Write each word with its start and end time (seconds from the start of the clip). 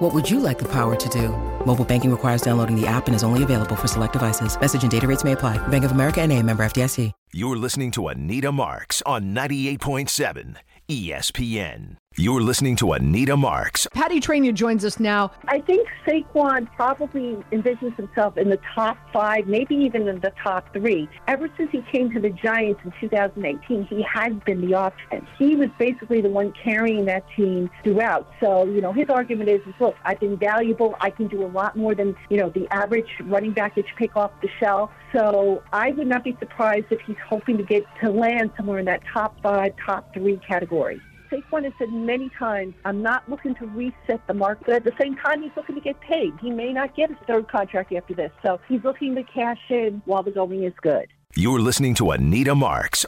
What 0.00 0.14
would 0.14 0.30
you 0.30 0.40
like 0.40 0.58
the 0.58 0.72
power 0.72 0.96
to 0.96 1.08
do? 1.10 1.28
Mobile 1.66 1.84
banking 1.84 2.10
requires 2.10 2.40
downloading 2.40 2.74
the 2.74 2.86
app 2.86 3.06
and 3.06 3.14
is 3.14 3.22
only 3.22 3.42
available 3.42 3.76
for 3.76 3.86
select 3.86 4.14
devices. 4.14 4.58
Message 4.58 4.82
and 4.82 4.90
data 4.90 5.06
rates 5.06 5.24
may 5.24 5.32
apply. 5.32 5.58
Bank 5.68 5.84
of 5.84 5.92
America 5.92 6.20
and 6.22 6.32
a 6.32 6.42
member 6.42 6.62
FDIC. 6.62 7.12
You're 7.32 7.58
listening 7.58 7.90
to 7.92 8.08
Anita 8.08 8.50
Marks 8.50 9.02
on 9.02 9.34
98.7 9.34 10.56
ESPN. 10.88 11.99
You're 12.16 12.42
listening 12.42 12.76
to 12.76 12.92
Anita 12.92 13.34
Marks. 13.34 13.86
Patty 13.94 14.20
Traina 14.20 14.52
joins 14.52 14.84
us 14.84 15.00
now. 15.00 15.30
I 15.48 15.60
think 15.60 15.88
Saquon 16.04 16.70
probably 16.74 17.36
envisions 17.50 17.96
himself 17.96 18.36
in 18.36 18.50
the 18.50 18.58
top 18.74 18.98
five, 19.10 19.46
maybe 19.46 19.76
even 19.76 20.06
in 20.06 20.20
the 20.20 20.30
top 20.42 20.70
three. 20.74 21.08
Ever 21.28 21.48
since 21.56 21.70
he 21.70 21.82
came 21.90 22.12
to 22.12 22.20
the 22.20 22.28
Giants 22.28 22.80
in 22.84 22.92
2018, 23.00 23.86
he 23.86 24.02
has 24.02 24.34
been 24.44 24.60
the 24.60 24.78
offense. 24.78 25.24
He 25.38 25.54
was 25.54 25.68
basically 25.78 26.20
the 26.20 26.28
one 26.28 26.52
carrying 26.62 27.06
that 27.06 27.24
team 27.36 27.70
throughout. 27.84 28.28
So, 28.38 28.66
you 28.66 28.80
know, 28.80 28.92
his 28.92 29.08
argument 29.08 29.48
is, 29.48 29.60
is 29.66 29.74
look, 29.80 29.94
I've 30.04 30.20
been 30.20 30.36
valuable. 30.36 30.96
I 31.00 31.10
can 31.10 31.28
do 31.28 31.42
a 31.42 31.48
lot 31.48 31.74
more 31.74 31.94
than, 31.94 32.16
you 32.28 32.36
know, 32.36 32.50
the 32.50 32.66
average 32.70 33.08
running 33.22 33.52
back 33.52 33.76
that 33.76 33.86
you 33.86 33.94
pick 33.96 34.16
off 34.16 34.32
the 34.42 34.48
shelf. 34.58 34.90
So 35.12 35.62
I 35.72 35.92
would 35.92 36.08
not 36.08 36.24
be 36.24 36.36
surprised 36.38 36.86
if 36.90 37.00
he's 37.06 37.16
hoping 37.26 37.56
to 37.56 37.62
get 37.62 37.84
to 38.02 38.10
land 38.10 38.50
somewhere 38.56 38.80
in 38.80 38.84
that 38.86 39.00
top 39.10 39.40
five, 39.42 39.72
top 39.86 40.12
three 40.12 40.38
category. 40.38 41.00
Saquon 41.30 41.64
has 41.64 41.72
said 41.78 41.92
many 41.92 42.28
times, 42.38 42.74
I'm 42.84 43.02
not 43.02 43.28
looking 43.28 43.54
to 43.56 43.66
reset 43.66 44.26
the 44.26 44.34
market, 44.34 44.66
but 44.66 44.74
at 44.76 44.84
the 44.84 44.92
same 45.00 45.16
time, 45.16 45.42
he's 45.42 45.52
looking 45.56 45.76
to 45.76 45.80
get 45.80 46.00
paid. 46.00 46.32
He 46.40 46.50
may 46.50 46.72
not 46.72 46.96
get 46.96 47.10
his 47.10 47.18
third 47.26 47.48
contract 47.48 47.92
after 47.92 48.14
this, 48.14 48.32
so 48.42 48.60
he's 48.68 48.82
looking 48.82 49.14
to 49.14 49.22
cash 49.22 49.60
in 49.68 50.02
while 50.06 50.22
the 50.22 50.30
going 50.30 50.64
is 50.64 50.74
good. 50.82 51.06
You're 51.36 51.60
listening 51.60 51.94
to 51.94 52.10
Anita 52.10 52.54
Marks 52.54 53.04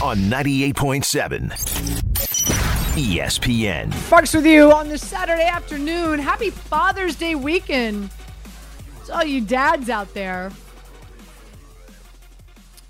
on 0.00 0.18
98.7 0.18 1.50
ESPN. 2.96 4.10
Marks 4.10 4.32
with 4.32 4.46
you 4.46 4.72
on 4.72 4.88
this 4.88 5.04
Saturday 5.06 5.46
afternoon. 5.46 6.18
Happy 6.18 6.50
Father's 6.50 7.16
Day 7.16 7.34
weekend. 7.34 8.10
It's 9.00 9.10
all 9.10 9.24
you 9.24 9.40
dads 9.40 9.90
out 9.90 10.14
there. 10.14 10.52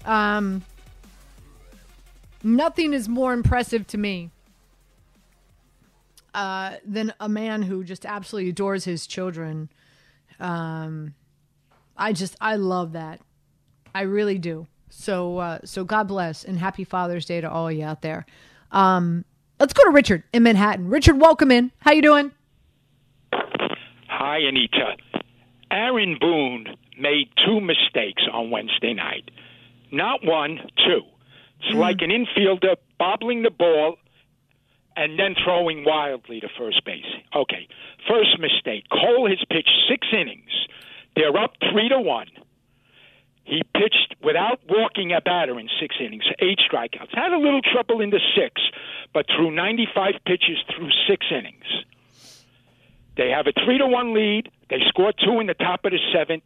Um, 0.05 0.62
Nothing 2.42 2.92
is 2.92 3.08
more 3.08 3.32
impressive 3.32 3.86
to 3.88 3.98
me 3.98 4.30
uh, 6.34 6.76
than 6.84 7.12
a 7.18 7.28
man 7.28 7.62
who 7.62 7.82
just 7.82 8.04
absolutely 8.04 8.50
adores 8.50 8.84
his 8.84 9.06
children. 9.06 9.70
Um, 10.38 11.14
I 11.96 12.12
just 12.12 12.36
I 12.40 12.56
love 12.56 12.92
that. 12.92 13.20
I 13.94 14.02
really 14.02 14.38
do. 14.38 14.66
So 14.90 15.38
uh, 15.38 15.58
so 15.64 15.82
God 15.84 16.08
bless 16.08 16.44
and 16.44 16.58
happy 16.58 16.84
Father's 16.84 17.24
Day 17.24 17.40
to 17.40 17.50
all 17.50 17.72
you 17.72 17.84
out 17.84 18.02
there. 18.02 18.26
Um, 18.70 19.24
let's 19.58 19.72
go 19.72 19.84
to 19.84 19.90
Richard 19.90 20.22
in 20.32 20.42
Manhattan. 20.42 20.88
Richard, 20.88 21.18
welcome 21.18 21.50
in. 21.50 21.72
How 21.78 21.92
you 21.92 22.02
doing? 22.02 22.32
Hi, 24.08 24.38
Anita. 24.38 24.96
Aaron 25.70 26.16
Boone 26.20 26.66
made 26.98 27.28
two 27.44 27.60
mistakes 27.60 28.22
on 28.32 28.50
Wednesday 28.50 28.94
night. 28.94 29.30
Not 29.90 30.24
one, 30.24 30.58
two. 30.86 31.02
It's 31.60 31.74
mm. 31.74 31.78
like 31.78 32.02
an 32.02 32.10
infielder 32.10 32.76
bobbling 32.98 33.42
the 33.42 33.50
ball 33.50 33.96
and 34.96 35.18
then 35.18 35.34
throwing 35.42 35.84
wildly 35.84 36.40
to 36.40 36.48
first 36.58 36.84
base. 36.84 37.04
Okay, 37.34 37.68
first 38.08 38.38
mistake. 38.38 38.84
Cole 38.91 39.28
has 39.28 39.38
pitched 39.50 39.70
six 39.88 40.06
innings. 40.12 40.50
They're 41.14 41.36
up 41.36 41.53
three 41.70 41.88
to 41.88 42.00
one. 42.00 42.28
He 43.44 43.62
pitched 43.75 44.16
without 44.25 44.60
walking 44.69 45.12
a 45.12 45.20
batter 45.20 45.58
in 45.60 45.69
six 45.81 45.94
innings, 46.00 46.25
eight 46.41 46.58
strikeouts. 46.58 47.14
Had 47.14 47.32
a 47.32 47.38
little 47.38 47.62
trouble 47.62 48.00
in 48.00 48.10
the 48.10 48.20
six, 48.34 48.60
but 49.14 49.26
threw 49.34 49.52
95 49.52 50.14
pitches 50.26 50.58
through 50.75 50.91
six 51.08 51.26
innings. 51.31 51.84
They 53.16 53.31
have 53.31 53.47
a 53.47 53.52
three 53.64 53.78
to 53.78 53.86
one 53.86 54.14
lead. 54.14 54.50
They 54.69 54.81
score 54.88 55.12
two 55.12 55.38
in 55.41 55.47
the 55.47 55.54
top 55.54 55.84
of 55.84 55.92
the 55.92 55.98
seventh. 56.12 56.42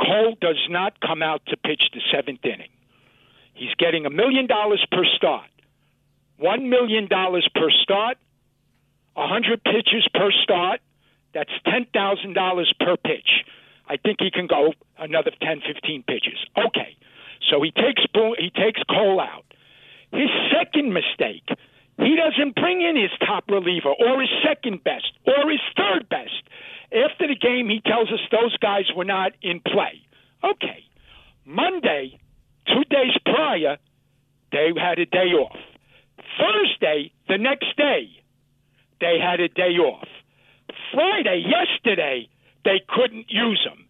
Cole 0.00 0.36
does 0.40 0.58
not 0.70 1.00
come 1.00 1.22
out 1.22 1.42
to 1.48 1.56
pitch 1.56 1.82
the 1.92 2.00
seventh 2.10 2.44
inning. 2.44 2.70
He's 3.58 3.74
getting 3.76 4.06
a 4.06 4.10
million 4.10 4.46
dollars 4.46 4.84
per 4.92 5.04
start, 5.16 5.50
one 6.38 6.70
million 6.70 7.08
dollars 7.08 7.48
per 7.54 7.70
start, 7.82 8.16
a 9.16 9.26
hundred 9.26 9.64
pitches 9.64 10.06
per 10.14 10.30
start. 10.44 10.80
That's 11.34 11.50
ten 11.64 11.86
thousand 11.92 12.34
dollars 12.34 12.72
per 12.78 12.96
pitch. 12.96 13.28
I 13.88 13.96
think 13.96 14.18
he 14.20 14.30
can 14.30 14.46
go 14.46 14.74
another 14.98 15.32
10, 15.40 15.62
15 15.66 16.02
pitches. 16.02 16.38
Okay, 16.56 16.96
so 17.50 17.62
he 17.62 17.70
takes 17.72 18.02
he 18.38 18.50
takes 18.50 18.80
Cole 18.88 19.18
out. 19.20 19.44
His 20.12 20.30
second 20.52 20.92
mistake, 20.92 21.48
he 21.96 22.14
doesn't 22.14 22.54
bring 22.54 22.80
in 22.80 22.96
his 22.96 23.10
top 23.26 23.44
reliever 23.48 23.90
or 23.90 24.20
his 24.20 24.30
second 24.46 24.84
best 24.84 25.10
or 25.26 25.50
his 25.50 25.60
third 25.76 26.08
best. 26.08 26.46
After 26.92 27.26
the 27.26 27.34
game, 27.34 27.68
he 27.68 27.80
tells 27.80 28.08
us 28.12 28.20
those 28.30 28.56
guys 28.58 28.84
were 28.94 29.04
not 29.04 29.32
in 29.42 29.60
play. 29.60 30.00
Okay, 30.44 30.84
Monday 31.44 32.20
Two 32.68 32.84
days 32.90 33.16
prior, 33.24 33.78
they 34.52 34.70
had 34.76 34.98
a 34.98 35.06
day 35.06 35.32
off. 35.32 35.56
Thursday, 36.38 37.12
the 37.28 37.38
next 37.38 37.76
day, 37.76 38.08
they 39.00 39.18
had 39.20 39.40
a 39.40 39.48
day 39.48 39.76
off. 39.78 40.06
Friday, 40.92 41.44
yesterday, 41.46 42.28
they 42.64 42.80
couldn't 42.88 43.26
use 43.28 43.66
him. 43.66 43.86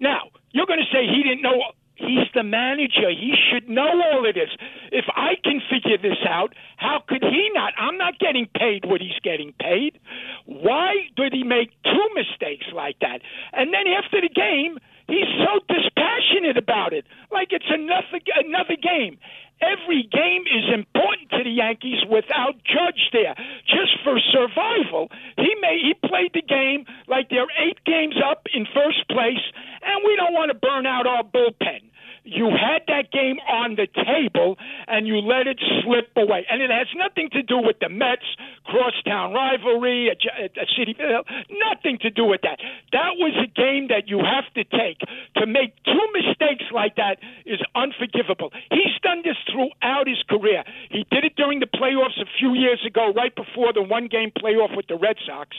Now, 0.00 0.30
you're 0.52 0.66
going 0.66 0.80
to 0.80 0.92
say 0.92 1.06
he 1.06 1.22
didn't 1.22 1.42
know. 1.42 1.60
He's 1.94 2.28
the 2.34 2.42
manager. 2.42 3.10
He 3.10 3.34
should 3.36 3.68
know 3.68 4.00
all 4.12 4.26
of 4.26 4.34
this. 4.34 4.48
If 4.90 5.04
I 5.14 5.34
can 5.44 5.60
figure 5.68 5.98
this 5.98 6.18
out, 6.26 6.54
how 6.78 7.02
could 7.06 7.22
he 7.22 7.50
not? 7.52 7.74
I'm 7.76 7.98
not 7.98 8.18
getting 8.18 8.46
paid 8.56 8.86
what 8.86 9.02
he's 9.02 9.18
getting 9.22 9.52
paid. 9.60 9.98
Why 10.46 10.94
did 11.16 11.34
he 11.34 11.44
make 11.44 11.70
two 11.84 12.08
mistakes 12.14 12.66
like 12.74 12.96
that? 13.00 13.20
And 13.52 13.74
then 13.74 13.86
after 13.86 14.20
the 14.22 14.30
game, 14.30 14.78
He's 15.10 15.26
so 15.42 15.58
dispassionate 15.66 16.56
about 16.56 16.92
it, 16.92 17.04
like 17.32 17.48
it's 17.50 17.66
another 17.68 18.22
another 18.46 18.76
game. 18.78 19.18
Every 19.60 20.08
game 20.08 20.46
is 20.46 20.72
important 20.72 21.30
to 21.30 21.44
the 21.44 21.50
Yankees 21.50 22.00
without 22.08 22.54
Judge 22.64 23.10
there, 23.12 23.34
just 23.66 23.92
for 24.04 24.16
survival. 24.32 25.10
He 25.36 25.50
may 25.60 25.82
he 25.82 25.94
played 26.08 26.30
the 26.32 26.46
game 26.46 26.86
like 27.08 27.28
they're 27.28 27.50
eight 27.58 27.82
games 27.84 28.14
up 28.24 28.46
in 28.54 28.64
first 28.72 29.02
place, 29.10 29.42
and 29.82 30.00
we 30.06 30.14
don't 30.16 30.32
want 30.32 30.50
to 30.52 30.56
burn 30.56 30.86
out 30.86 31.06
our 31.06 31.24
bullpen 31.24 31.90
you 32.24 32.50
had 32.50 32.82
that 32.88 33.10
game 33.12 33.38
on 33.48 33.76
the 33.76 33.86
table 33.86 34.56
and 34.86 35.06
you 35.06 35.18
let 35.18 35.46
it 35.46 35.58
slip 35.82 36.10
away. 36.16 36.46
And 36.50 36.62
it 36.62 36.70
has 36.70 36.88
nothing 36.96 37.30
to 37.32 37.42
do 37.42 37.58
with 37.58 37.78
the 37.80 37.88
Mets 37.88 38.26
crosstown 38.64 39.32
rivalry, 39.32 40.08
a, 40.08 40.14
a 40.14 40.66
city, 40.76 40.96
uh, 41.00 41.22
nothing 41.70 41.98
to 42.02 42.10
do 42.10 42.24
with 42.24 42.42
that. 42.42 42.58
That 42.92 43.16
was 43.16 43.34
a 43.36 43.48
game 43.48 43.88
that 43.88 44.08
you 44.08 44.18
have 44.18 44.46
to 44.54 44.64
take. 44.64 45.00
To 45.36 45.46
make 45.46 45.74
two 45.84 46.06
mistakes 46.12 46.64
like 46.72 46.96
that 46.96 47.18
is 47.46 47.60
unforgivable. 47.74 48.50
He's 48.70 48.94
done 49.02 49.22
this 49.24 49.36
throughout 49.50 50.06
his 50.06 50.22
career. 50.28 50.64
He 50.90 51.06
did 51.10 51.24
it 51.24 51.36
during 51.36 51.60
the 51.60 51.66
playoffs 51.66 52.20
a 52.20 52.28
few 52.38 52.54
years 52.54 52.84
ago, 52.86 53.12
right 53.14 53.34
before 53.34 53.72
the 53.72 53.82
one 53.82 54.08
game 54.08 54.30
playoff 54.30 54.76
with 54.76 54.86
the 54.86 54.96
Red 54.96 55.16
Sox, 55.26 55.56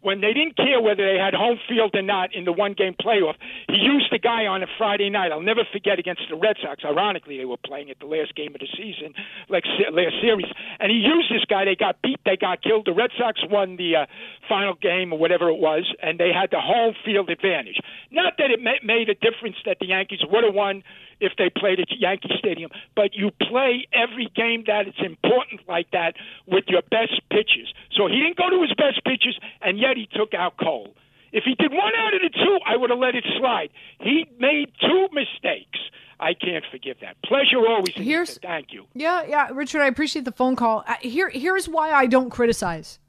when 0.00 0.20
they 0.20 0.32
didn't 0.32 0.56
care 0.56 0.80
whether 0.80 1.04
they 1.04 1.18
had 1.18 1.34
home 1.34 1.58
field 1.68 1.94
or 1.94 2.02
not 2.02 2.34
in 2.34 2.44
the 2.44 2.52
one 2.52 2.74
game 2.74 2.94
playoff. 2.94 3.34
He 3.68 3.76
used 3.76 4.08
the 4.10 4.18
guy 4.18 4.46
on 4.46 4.62
a 4.62 4.66
Friday 4.78 5.10
night. 5.10 5.32
I'll 5.32 5.42
never 5.42 5.64
forget 5.72 5.98
against 6.04 6.28
the 6.28 6.36
Red 6.36 6.56
Sox. 6.60 6.84
Ironically, 6.84 7.38
they 7.38 7.48
were 7.48 7.56
playing 7.64 7.88
at 7.88 7.98
the 7.98 8.04
last 8.04 8.36
game 8.36 8.54
of 8.54 8.60
the 8.60 8.68
season, 8.76 9.14
like 9.48 9.64
last 9.90 10.20
series, 10.20 10.52
and 10.78 10.92
he 10.92 10.98
used 10.98 11.32
this 11.32 11.44
guy. 11.48 11.64
They 11.64 11.76
got 11.76 12.02
beat. 12.02 12.20
They 12.26 12.36
got 12.36 12.60
killed. 12.62 12.84
The 12.84 12.92
Red 12.92 13.10
Sox 13.16 13.40
won 13.48 13.76
the 13.76 14.04
uh, 14.04 14.06
final 14.46 14.74
game 14.74 15.12
or 15.12 15.18
whatever 15.18 15.48
it 15.48 15.56
was, 15.56 15.88
and 16.02 16.20
they 16.20 16.28
had 16.28 16.50
the 16.50 16.60
home 16.60 16.94
field 17.04 17.30
advantage. 17.30 17.80
Not 18.10 18.34
that 18.36 18.50
it 18.50 18.60
ma- 18.60 18.84
made 18.84 19.08
a 19.08 19.14
difference 19.14 19.56
that 19.64 19.78
the 19.80 19.86
Yankees 19.86 20.20
would 20.28 20.44
have 20.44 20.54
won 20.54 20.82
if 21.20 21.32
they 21.38 21.48
played 21.48 21.80
at 21.80 21.88
Yankee 21.90 22.36
Stadium, 22.38 22.70
but 22.94 23.14
you 23.14 23.30
play 23.40 23.88
every 23.92 24.28
game 24.36 24.64
that 24.66 24.86
it's 24.86 25.00
important 25.00 25.62
like 25.66 25.90
that 25.92 26.14
with 26.46 26.64
your 26.68 26.82
best 26.90 27.16
pitches. 27.30 27.72
So 27.96 28.08
he 28.08 28.20
didn't 28.20 28.36
go 28.36 28.50
to 28.50 28.60
his 28.60 28.74
best 28.76 29.02
pitches, 29.04 29.38
and 29.62 29.78
yet 29.78 29.96
he 29.96 30.06
took 30.12 30.34
out 30.34 30.58
Cole. 30.58 30.92
If 31.34 31.42
he 31.42 31.56
did 31.56 31.72
one 31.72 31.92
out 31.98 32.14
of 32.14 32.20
the 32.22 32.30
two, 32.30 32.58
I 32.64 32.76
would 32.76 32.90
have 32.90 32.98
let 33.00 33.16
it 33.16 33.24
slide. 33.38 33.70
He 33.98 34.24
made 34.38 34.70
two 34.80 35.08
mistakes. 35.12 35.80
I 36.20 36.32
can't 36.32 36.64
forgive 36.70 36.98
that. 37.00 37.16
Pleasure 37.24 37.58
always. 37.58 37.92
Here's, 37.96 38.38
thank 38.38 38.72
you. 38.72 38.86
Yeah, 38.94 39.24
yeah, 39.26 39.48
Richard, 39.52 39.82
I 39.82 39.88
appreciate 39.88 40.24
the 40.24 40.32
phone 40.32 40.54
call. 40.54 40.84
Uh, 40.86 40.94
here, 41.00 41.28
here's 41.28 41.68
why 41.68 41.90
I 41.90 42.06
don't 42.06 42.30
criticize. 42.30 43.00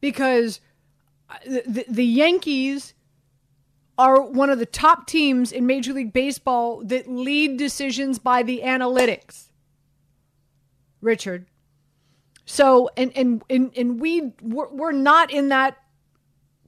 Because 0.00 0.60
uh, 1.30 1.36
the, 1.46 1.62
the, 1.66 1.84
the 1.88 2.04
Yankees 2.04 2.92
are 3.96 4.20
one 4.20 4.50
of 4.50 4.58
the 4.58 4.66
top 4.66 5.06
teams 5.06 5.52
in 5.52 5.66
Major 5.66 5.94
League 5.94 6.12
Baseball 6.12 6.82
that 6.84 7.08
lead 7.08 7.56
decisions 7.56 8.18
by 8.18 8.42
the 8.42 8.60
analytics. 8.62 9.48
Richard. 11.00 11.46
So 12.44 12.90
and 12.94 13.10
and 13.16 13.42
and, 13.48 13.72
and 13.74 14.00
we 14.00 14.32
we're, 14.42 14.68
we're 14.68 14.92
not 14.92 15.30
in 15.30 15.48
that 15.48 15.78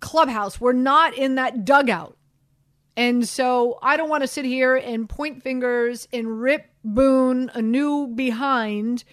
clubhouse. 0.00 0.60
We're 0.60 0.72
not 0.72 1.14
in 1.14 1.34
that 1.36 1.64
dugout. 1.64 2.16
And 2.96 3.28
so 3.28 3.78
I 3.80 3.96
don't 3.96 4.08
want 4.08 4.22
to 4.22 4.28
sit 4.28 4.44
here 4.44 4.74
and 4.74 5.08
point 5.08 5.42
fingers 5.42 6.08
and 6.12 6.40
rip 6.40 6.70
Boone 6.84 7.50
a 7.54 7.62
new 7.62 8.08
behind 8.08 9.04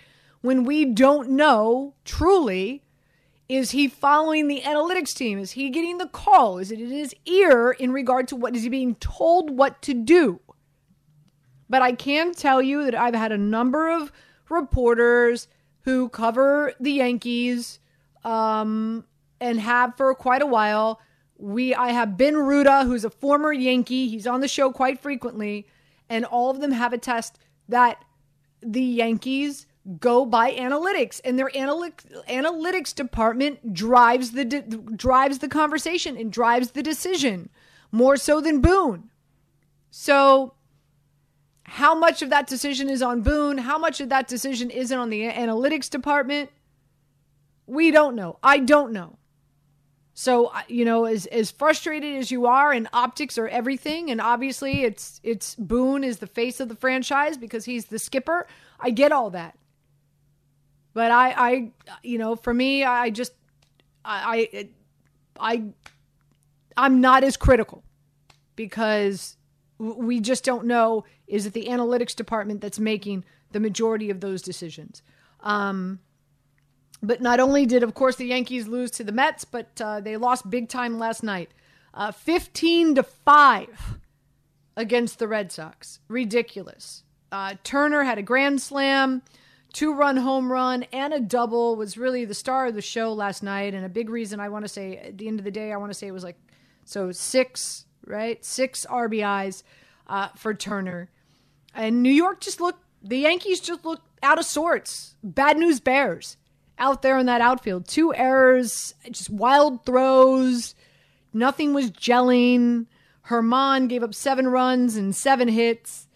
when 0.41 0.63
we 0.63 0.85
don't 0.85 1.31
know 1.31 1.93
truly 2.03 2.85
is 3.47 3.71
he 3.71 3.87
following 3.87 4.47
the 4.47 4.61
analytics 4.61 5.13
team? 5.13 5.37
Is 5.37 5.51
he 5.51 5.69
getting 5.69 5.99
the 5.99 6.07
call? 6.07 6.57
Is 6.57 6.71
it 6.71 6.79
in 6.79 6.89
his 6.89 7.13
ear 7.25 7.71
in 7.71 7.91
regard 7.91 8.27
to 8.29 8.35
what 8.35 8.55
is 8.55 8.63
he 8.63 8.69
being 8.69 8.95
told 8.95 9.51
what 9.51 9.81
to 9.83 9.93
do? 9.93 10.39
But 11.69 11.81
I 11.81 11.91
can 11.91 12.33
tell 12.33 12.61
you 12.61 12.85
that 12.85 12.95
I've 12.95 13.13
had 13.13 13.31
a 13.31 13.37
number 13.37 13.89
of 13.89 14.11
reporters 14.49 15.47
who 15.81 16.09
cover 16.09 16.73
the 16.79 16.93
Yankees 16.93 17.79
um, 18.23 19.05
and 19.39 19.59
have 19.59 19.95
for 19.97 20.13
quite 20.15 20.41
a 20.41 20.47
while. 20.47 20.99
We 21.37 21.75
I 21.75 21.91
have 21.91 22.17
Ben 22.17 22.35
Ruda, 22.35 22.85
who's 22.85 23.05
a 23.05 23.09
former 23.09 23.51
Yankee. 23.51 24.07
He's 24.07 24.27
on 24.27 24.41
the 24.41 24.47
show 24.47 24.71
quite 24.71 24.99
frequently, 25.01 25.67
and 26.09 26.25
all 26.25 26.49
of 26.49 26.61
them 26.61 26.71
have 26.71 26.93
a 26.93 26.97
test 26.97 27.39
that 27.67 28.03
the 28.61 28.81
Yankees 28.81 29.67
go 29.99 30.25
by 30.25 30.51
analytics 30.51 31.21
and 31.23 31.37
their 31.37 31.49
analytics 31.49 32.05
analytics 32.27 32.93
department 32.95 33.73
drives 33.73 34.31
the 34.31 34.45
de- 34.45 34.61
drives 34.61 35.39
the 35.39 35.47
conversation 35.47 36.17
and 36.17 36.31
drives 36.31 36.71
the 36.71 36.81
decision 36.81 37.49
more 37.91 38.17
so 38.17 38.41
than 38.41 38.61
Boone. 38.61 39.11
So 39.91 40.55
how 41.63 41.95
much 41.95 42.21
of 42.21 42.29
that 42.29 42.47
decision 42.47 42.89
is 42.89 43.01
on 43.01 43.21
Boone? 43.21 43.59
How 43.59 43.77
much 43.77 44.01
of 44.01 44.09
that 44.09 44.27
decision 44.27 44.69
isn't 44.69 44.97
on 44.97 45.09
the 45.09 45.29
analytics 45.29 45.89
department? 45.89 46.49
We 47.67 47.91
don't 47.91 48.15
know. 48.15 48.39
I 48.43 48.59
don't 48.59 48.91
know. 48.91 49.17
So 50.17 50.51
you 50.69 50.85
know, 50.85 51.03
as 51.05 51.25
as 51.27 51.51
frustrated 51.51 52.15
as 52.15 52.31
you 52.31 52.45
are, 52.45 52.71
and 52.71 52.87
optics 52.93 53.37
are 53.37 53.49
everything, 53.49 54.09
and 54.09 54.21
obviously 54.21 54.83
it's 54.83 55.19
it's 55.23 55.55
Boone 55.55 56.05
is 56.05 56.19
the 56.19 56.27
face 56.27 56.61
of 56.61 56.69
the 56.69 56.75
franchise 56.75 57.37
because 57.37 57.65
he's 57.65 57.85
the 57.85 57.99
skipper. 57.99 58.47
I 58.79 58.91
get 58.91 59.11
all 59.11 59.29
that. 59.31 59.57
But 60.93 61.11
I, 61.11 61.33
I, 61.37 61.71
you 62.03 62.17
know, 62.17 62.37
for 62.37 62.53
me, 62.53 62.85
I 62.85 63.09
just, 63.09 63.33
I, 64.05 64.47
I, 64.53 64.69
I 65.37 65.63
I'm 66.77 67.01
not 67.01 67.25
as 67.25 67.35
critical 67.35 67.83
because 68.55 69.35
we 69.77 70.21
just 70.21 70.45
don't 70.45 70.65
know 70.65 71.03
is 71.27 71.45
it 71.45 71.51
the 71.51 71.65
analytics 71.65 72.15
department 72.15 72.61
that's 72.61 72.79
making 72.79 73.25
the 73.51 73.59
majority 73.59 74.09
of 74.09 74.21
those 74.21 74.41
decisions. 74.41 75.03
Um, 75.41 75.99
but 77.05 77.21
not 77.21 77.39
only 77.39 77.65
did, 77.65 77.83
of 77.83 77.93
course, 77.93 78.15
the 78.15 78.25
Yankees 78.25 78.67
lose 78.67 78.91
to 78.91 79.03
the 79.03 79.11
Mets, 79.11 79.45
but 79.45 79.69
uh, 79.81 79.99
they 79.99 80.17
lost 80.17 80.49
big 80.49 80.69
time 80.69 80.97
last 80.99 81.23
night, 81.23 81.51
uh, 81.93 82.11
fifteen 82.11 82.95
to 82.95 83.03
five 83.03 83.99
against 84.75 85.19
the 85.19 85.27
Red 85.27 85.51
Sox. 85.51 85.99
Ridiculous. 86.07 87.03
Uh, 87.31 87.55
Turner 87.63 88.03
had 88.03 88.17
a 88.17 88.23
grand 88.23 88.61
slam 88.61 89.21
two 89.75 89.93
run 89.93 90.15
home 90.15 90.49
run 90.49 90.83
and 90.93 91.13
a 91.13 91.19
double 91.19 91.75
was 91.75 91.97
really 91.97 92.23
the 92.23 92.33
star 92.33 92.67
of 92.67 92.75
the 92.75 92.81
show 92.81 93.11
last 93.11 93.43
night. 93.43 93.73
And 93.73 93.85
a 93.85 93.89
big 93.89 94.09
reason 94.09 94.39
i 94.39 94.47
want 94.47 94.63
to 94.63 94.69
say 94.69 94.95
at 94.95 95.17
the 95.17 95.27
end 95.27 95.37
of 95.37 95.43
the 95.43 95.51
day 95.51 95.73
i 95.73 95.75
want 95.75 95.91
to 95.91 95.93
say 95.93 96.07
it 96.07 96.13
was 96.13 96.23
like 96.23 96.39
so 96.85 97.11
six 97.11 97.85
right? 98.05 98.43
Six 98.45 98.85
rbis 98.89 99.63
uh, 100.07 100.29
for 100.37 100.53
turner. 100.53 101.09
And 101.73 102.01
new 102.01 102.09
york 102.09 102.39
just 102.39 102.61
looked 102.61 102.83
the 103.03 103.17
yankees 103.17 103.59
just 103.59 103.83
looked 103.83 104.07
out 104.23 104.39
of 104.39 104.45
sorts. 104.45 105.15
Bad 105.23 105.57
news 105.57 105.79
bears 105.79 106.37
out 106.77 107.01
there 107.01 107.17
in 107.17 107.25
that 107.25 107.41
outfield 107.41 107.87
two 107.87 108.13
errors 108.13 108.93
just 109.09 109.29
wild 109.29 109.85
throws 109.85 110.75
nothing 111.33 111.73
was 111.73 111.91
gelling 111.91 112.85
Germán 113.27 113.89
gave 113.89 114.03
up 114.03 114.13
seven 114.13 114.47
runs 114.47 114.95
and 114.95 115.15
seven 115.15 115.47
hits 115.47 116.07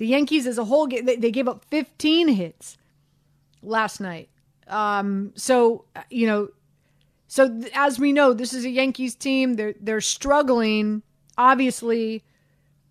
the 0.00 0.06
yankees 0.06 0.46
as 0.46 0.56
a 0.56 0.64
whole 0.64 0.86
they 0.86 1.30
gave 1.30 1.46
up 1.46 1.66
15 1.70 2.28
hits 2.28 2.78
last 3.62 4.00
night. 4.00 4.30
Um, 4.66 5.32
so 5.34 5.84
you 6.08 6.26
know, 6.26 6.48
so 7.26 7.60
as 7.74 7.98
we 7.98 8.12
know, 8.12 8.32
this 8.32 8.54
is 8.54 8.64
a 8.64 8.70
Yankees 8.70 9.14
team. 9.14 9.54
They're 9.54 9.74
they're 9.78 10.00
struggling, 10.00 11.02
obviously, 11.36 12.24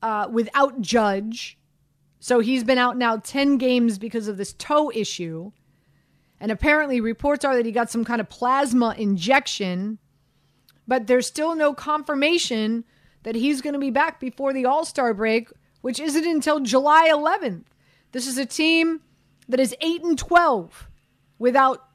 uh, 0.04 0.28
without 0.32 0.82
Judge. 0.82 1.58
So 2.20 2.42
he's 2.42 2.64
been 2.64 2.78
out 2.78 2.96
now 2.96 3.18
ten 3.18 3.58
games 3.58 3.98
because 3.98 4.28
of 4.28 4.38
this 4.38 4.54
toe 4.54 4.92
issue, 4.94 5.52
and 6.40 6.52
apparently 6.52 7.02
reports 7.02 7.44
are 7.44 7.56
that 7.56 7.66
he 7.66 7.72
got 7.72 7.90
some 7.90 8.06
kind 8.06 8.22
of 8.22 8.30
plasma 8.30 8.96
injection. 8.98 10.00
But 10.88 11.08
there's 11.08 11.28
still 11.28 11.56
no 11.56 11.74
confirmation 11.74 12.86
that 13.24 13.36
he's 13.36 13.62
going 13.62 13.74
to 13.74 13.80
be 13.80 13.92
back 13.92 14.20
before 14.20 14.54
the 14.54 14.66
All 14.66 14.86
Star 14.86 15.14
break, 15.14 15.50
which 15.82 16.00
isn't 16.00 16.26
until 16.26 16.60
July 16.60 17.10
11th. 17.10 17.66
This 18.12 18.28
is 18.28 18.38
a 18.38 18.46
team 18.46 19.02
that 19.48 19.60
is 19.60 19.76
8 19.82 20.04
and 20.04 20.18
12 20.18 20.88
without 21.38 21.86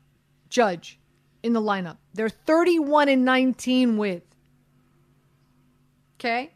Judge 0.49 0.99
in 1.43 1.53
the 1.53 1.61
lineup. 1.61 1.97
They're 2.13 2.29
31 2.29 3.09
and 3.09 3.25
19 3.25 3.97
with. 3.97 4.23
Okay? 6.21 6.53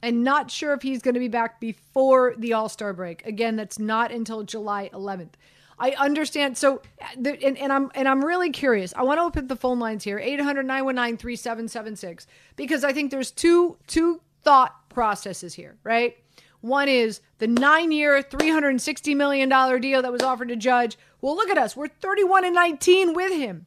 And 0.00 0.22
not 0.22 0.50
sure 0.50 0.72
if 0.74 0.82
he's 0.82 1.02
going 1.02 1.14
to 1.14 1.20
be 1.20 1.28
back 1.28 1.60
before 1.60 2.34
the 2.38 2.52
All 2.52 2.68
Star 2.68 2.92
break. 2.92 3.26
Again, 3.26 3.56
that's 3.56 3.78
not 3.78 4.12
until 4.12 4.44
July 4.44 4.90
11th. 4.92 5.34
I 5.80 5.90
understand. 5.92 6.58
So, 6.58 6.82
and, 7.16 7.56
and, 7.56 7.72
I'm 7.72 7.90
and 7.94 8.08
I'm 8.08 8.24
really 8.24 8.50
curious. 8.50 8.92
I 8.96 9.02
want 9.02 9.18
to 9.18 9.22
open 9.22 9.46
the 9.46 9.56
phone 9.56 9.78
lines 9.78 10.04
here 10.04 10.18
800 10.18 10.64
919 10.64 11.16
3776 11.16 12.26
because 12.56 12.84
I 12.84 12.92
think 12.92 13.10
there's 13.10 13.30
two 13.30 13.76
two 13.86 14.20
thought 14.42 14.88
processes 14.88 15.54
here, 15.54 15.76
right? 15.84 16.16
One 16.60 16.88
is 16.88 17.20
the 17.38 17.46
nine 17.46 17.92
year, 17.92 18.20
$360 18.20 19.16
million 19.16 19.48
deal 19.80 20.02
that 20.02 20.10
was 20.10 20.22
offered 20.22 20.48
to 20.48 20.56
Judge. 20.56 20.98
Well, 21.20 21.36
look 21.36 21.50
at 21.50 21.58
us. 21.58 21.76
We're 21.76 21.88
31 21.88 22.44
and 22.44 22.54
19 22.54 23.14
with 23.14 23.32
him. 23.32 23.66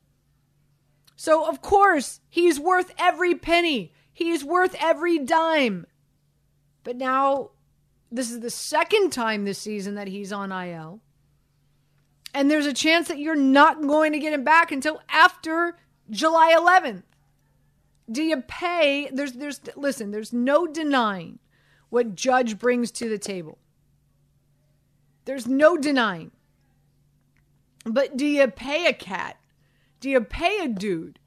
So, 1.16 1.48
of 1.48 1.62
course, 1.62 2.20
he's 2.30 2.60
worth 2.60 2.92
every 2.98 3.36
penny, 3.36 3.94
he's 4.12 4.44
worth 4.44 4.76
every 4.80 5.20
dime. 5.20 5.86
But 6.84 6.98
now, 6.98 7.52
this 8.12 8.32
is 8.32 8.40
the 8.40 8.50
second 8.50 9.12
time 9.12 9.46
this 9.46 9.60
season 9.60 9.96
that 9.96 10.08
he's 10.08 10.34
on 10.34 10.52
IL. 10.52 11.00
And 12.34 12.50
there's 12.50 12.66
a 12.66 12.74
chance 12.74 13.08
that 13.08 13.20
you're 13.20 13.36
not 13.36 13.86
going 13.86 14.14
to 14.14 14.20
get 14.20 14.34
him 14.34 14.44
back 14.44 14.72
until 14.72 15.02
after 15.10 15.78
July 16.10 16.56
11th. 16.58 17.04
Do 18.10 18.24
you 18.24 18.42
pay? 18.42 19.10
There's, 19.12 19.34
there's, 19.34 19.62
listen, 19.76 20.12
there's 20.12 20.34
no 20.34 20.68
denying 20.68 21.40
what 21.90 22.16
Judge 22.16 22.58
brings 22.58 22.92
to 22.92 23.10
the 23.10 23.18
table. 23.18 23.58
There's 25.26 25.48
no 25.48 25.78
denying. 25.78 26.32
But 27.86 28.18
do 28.18 28.26
you 28.26 28.48
pay 28.48 28.88
a 28.88 28.94
cat? 28.94 29.38
Do 30.00 30.10
you 30.10 30.22
pay 30.22 30.60
a 30.64 30.68
dude 30.68 31.20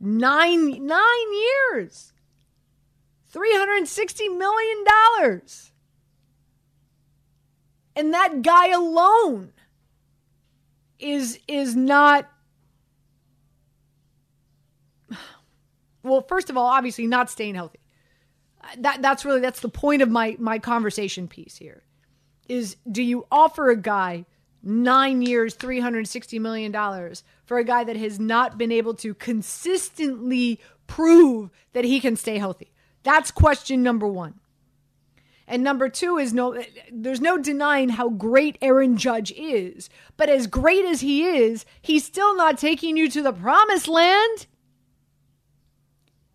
nine 0.00 0.86
nine 0.86 1.32
years? 1.72 2.12
$360 3.34 4.38
million. 4.38 4.84
And 7.96 8.14
that 8.14 8.42
guy 8.42 8.68
alone 8.68 9.52
is 11.04 11.38
is 11.46 11.76
not 11.76 12.28
well, 16.02 16.22
first 16.22 16.50
of 16.50 16.56
all, 16.56 16.66
obviously 16.66 17.06
not 17.06 17.30
staying 17.30 17.54
healthy. 17.54 17.80
That 18.78 19.02
that's 19.02 19.24
really 19.24 19.40
that's 19.40 19.60
the 19.60 19.68
point 19.68 20.02
of 20.02 20.10
my 20.10 20.36
my 20.38 20.58
conversation 20.58 21.28
piece 21.28 21.56
here 21.56 21.82
is 22.48 22.76
do 22.90 23.02
you 23.02 23.26
offer 23.30 23.70
a 23.70 23.76
guy 23.76 24.24
nine 24.62 25.20
years 25.20 25.54
360 25.54 26.38
million 26.38 26.72
dollars 26.72 27.22
for 27.44 27.58
a 27.58 27.64
guy 27.64 27.84
that 27.84 27.96
has 27.96 28.18
not 28.18 28.56
been 28.56 28.72
able 28.72 28.94
to 28.94 29.14
consistently 29.14 30.60
prove 30.86 31.50
that 31.74 31.84
he 31.84 32.00
can 32.00 32.16
stay 32.16 32.38
healthy? 32.38 32.72
That's 33.02 33.30
question 33.30 33.82
number 33.82 34.08
one 34.08 34.40
and 35.46 35.62
number 35.62 35.88
two 35.88 36.16
is 36.18 36.32
no 36.32 36.62
there's 36.92 37.20
no 37.20 37.38
denying 37.38 37.90
how 37.90 38.08
great 38.08 38.56
aaron 38.62 38.96
judge 38.96 39.32
is 39.32 39.88
but 40.16 40.28
as 40.28 40.46
great 40.46 40.84
as 40.84 41.00
he 41.00 41.24
is 41.24 41.64
he's 41.82 42.04
still 42.04 42.36
not 42.36 42.58
taking 42.58 42.96
you 42.96 43.10
to 43.10 43.22
the 43.22 43.32
promised 43.32 43.88
land 43.88 44.46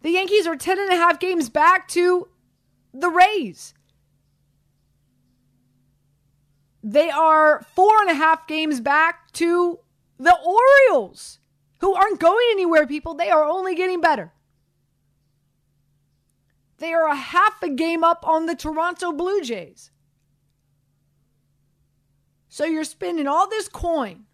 the 0.02 0.12
Yankees 0.12 0.48
are 0.48 0.56
10 0.56 0.80
and 0.80 0.92
a 0.92 0.96
half 0.96 1.20
games 1.20 1.50
back 1.50 1.88
to 1.90 2.30
the 2.94 3.10
Rays. 3.10 3.74
They 6.82 7.10
are 7.10 7.66
four 7.76 8.02
and 8.02 8.10
a 8.10 8.14
half 8.14 8.48
games 8.48 8.80
back 8.80 9.32
to 9.34 9.80
the 10.18 10.38
Orioles, 10.38 11.40
who 11.80 11.94
aren't 11.94 12.20
going 12.20 12.48
anywhere, 12.52 12.88
people. 12.88 13.14
They 13.14 13.30
are 13.30 13.44
only 13.44 13.76
getting 13.76 14.00
better. 14.00 14.32
They 16.80 16.94
are 16.94 17.08
a 17.08 17.16
half 17.16 17.62
a 17.62 17.70
game 17.70 18.04
up 18.04 18.28
on 18.28 18.46
the 18.46 18.56
Toronto 18.56 19.12
Blue 19.12 19.42
Jays. 19.42 19.92
So 22.48 22.66
you're 22.66 22.84
spending 22.84 23.28
all 23.28 23.48
this 23.48 23.70
coin 23.70 24.26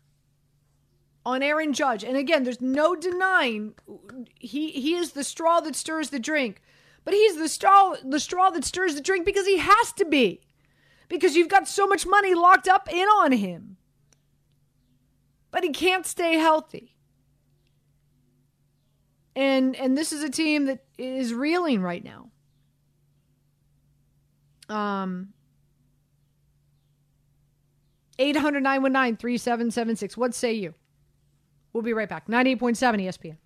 on 1.25 1.43
Aaron 1.43 1.73
Judge. 1.73 2.03
And 2.03 2.15
again, 2.15 2.43
there's 2.43 2.61
no 2.61 2.95
denying 2.95 3.73
he 4.39 4.71
he 4.71 4.95
is 4.95 5.11
the 5.11 5.23
straw 5.23 5.59
that 5.61 5.75
stirs 5.75 6.09
the 6.09 6.19
drink. 6.19 6.61
But 7.03 7.13
he's 7.13 7.37
the 7.37 7.49
straw 7.49 7.95
the 8.03 8.19
straw 8.19 8.49
that 8.51 8.63
stirs 8.63 8.95
the 8.95 9.01
drink 9.01 9.25
because 9.25 9.47
he 9.47 9.57
has 9.57 9.91
to 9.93 10.05
be. 10.05 10.41
Because 11.07 11.35
you've 11.35 11.49
got 11.49 11.67
so 11.67 11.85
much 11.85 12.07
money 12.07 12.33
locked 12.33 12.67
up 12.67 12.91
in 12.91 13.07
on 13.07 13.31
him. 13.31 13.77
But 15.51 15.63
he 15.63 15.71
can't 15.71 16.05
stay 16.05 16.35
healthy. 16.35 16.95
And 19.35 19.75
and 19.75 19.97
this 19.97 20.13
is 20.13 20.23
a 20.23 20.29
team 20.29 20.65
that 20.65 20.85
is 20.97 21.33
reeling 21.33 21.81
right 21.81 22.03
now. 22.03 22.24
Um 24.69 25.29
800 28.17 28.63
919 28.63 29.17
3776. 29.17 30.17
What 30.17 30.33
say 30.33 30.53
you? 30.53 30.73
We'll 31.73 31.83
be 31.83 31.93
right 31.93 32.07
back. 32.07 32.27
98.7 32.27 32.77
ESPN. 33.01 33.37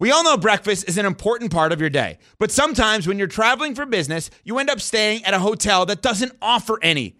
We 0.00 0.10
all 0.10 0.24
know 0.24 0.36
breakfast 0.38 0.88
is 0.88 0.96
an 0.96 1.04
important 1.04 1.52
part 1.52 1.72
of 1.72 1.80
your 1.80 1.90
day, 1.90 2.18
but 2.38 2.50
sometimes 2.50 3.06
when 3.06 3.18
you're 3.18 3.28
traveling 3.28 3.74
for 3.74 3.84
business, 3.84 4.30
you 4.44 4.58
end 4.58 4.70
up 4.70 4.80
staying 4.80 5.24
at 5.26 5.34
a 5.34 5.38
hotel 5.38 5.84
that 5.86 6.00
doesn't 6.00 6.32
offer 6.40 6.78
any. 6.82 7.19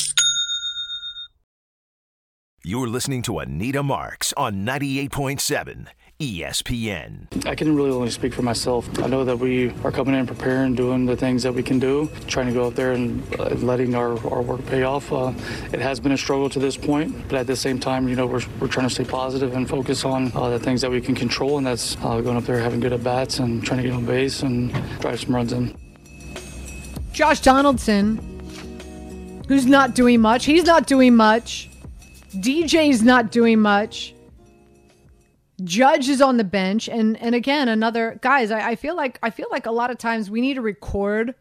You're 2.63 2.87
listening 2.87 3.23
to 3.23 3.39
Anita 3.39 3.81
Marks 3.81 4.33
on 4.37 4.63
98.7 4.63 5.87
ESPN. 6.19 7.47
I 7.47 7.55
can 7.55 7.75
really 7.75 7.89
only 7.89 8.11
speak 8.11 8.35
for 8.35 8.43
myself. 8.43 8.87
I 8.99 9.07
know 9.07 9.25
that 9.25 9.39
we 9.39 9.73
are 9.83 9.91
coming 9.91 10.13
in 10.13 10.27
preparing, 10.27 10.75
doing 10.75 11.07
the 11.07 11.17
things 11.17 11.41
that 11.41 11.55
we 11.55 11.63
can 11.63 11.79
do, 11.79 12.07
trying 12.27 12.45
to 12.45 12.53
go 12.53 12.67
out 12.67 12.75
there 12.75 12.91
and 12.91 13.23
uh, 13.39 13.45
letting 13.55 13.95
our, 13.95 14.11
our 14.31 14.43
work 14.43 14.63
pay 14.67 14.83
off. 14.83 15.11
Uh, 15.11 15.33
it 15.73 15.79
has 15.79 15.99
been 15.99 16.11
a 16.11 16.17
struggle 16.17 16.51
to 16.51 16.59
this 16.59 16.77
point, 16.77 17.27
but 17.27 17.39
at 17.39 17.47
the 17.47 17.55
same 17.55 17.79
time, 17.79 18.07
you 18.07 18.15
know, 18.15 18.27
we're, 18.27 18.43
we're 18.59 18.67
trying 18.67 18.87
to 18.87 18.93
stay 18.93 19.05
positive 19.05 19.55
and 19.55 19.67
focus 19.67 20.05
on 20.05 20.31
uh, 20.35 20.51
the 20.51 20.59
things 20.59 20.81
that 20.81 20.91
we 20.91 21.01
can 21.01 21.15
control, 21.15 21.57
and 21.57 21.65
that's 21.65 21.97
uh, 22.03 22.21
going 22.21 22.37
up 22.37 22.43
there, 22.43 22.59
having 22.59 22.79
good 22.79 22.93
at 22.93 23.03
bats, 23.03 23.39
and 23.39 23.65
trying 23.65 23.81
to 23.81 23.87
get 23.87 23.95
on 23.95 24.05
base 24.05 24.43
and 24.43 24.71
drive 24.99 25.19
some 25.19 25.33
runs 25.33 25.51
in. 25.51 25.75
Josh 27.11 27.39
Donaldson, 27.39 28.17
who's 29.47 29.65
not 29.65 29.95
doing 29.95 30.21
much. 30.21 30.45
He's 30.45 30.65
not 30.65 30.85
doing 30.85 31.15
much. 31.15 31.70
DJ's 32.31 33.03
not 33.03 33.31
doing 33.31 33.59
much. 33.59 34.13
Judge 35.63 36.09
is 36.09 36.21
on 36.21 36.37
the 36.37 36.43
bench, 36.43 36.89
and 36.89 37.17
and 37.21 37.35
again, 37.35 37.67
another 37.67 38.17
guys. 38.21 38.51
I, 38.51 38.69
I 38.69 38.75
feel 38.75 38.95
like 38.95 39.19
I 39.21 39.29
feel 39.29 39.47
like 39.51 39.65
a 39.65 39.71
lot 39.71 39.91
of 39.91 39.97
times 39.97 40.29
we 40.29 40.41
need 40.41 40.55
to 40.55 40.61
record 40.61 41.35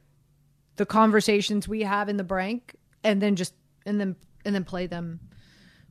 the 0.76 0.84
conversations 0.84 1.66
we 1.66 1.82
have 1.82 2.08
in 2.08 2.16
the 2.16 2.24
break, 2.24 2.74
and 3.02 3.22
then 3.22 3.36
just 3.36 3.54
and 3.86 4.00
then 4.00 4.16
and 4.44 4.54
then 4.54 4.64
play 4.64 4.86
them 4.86 5.20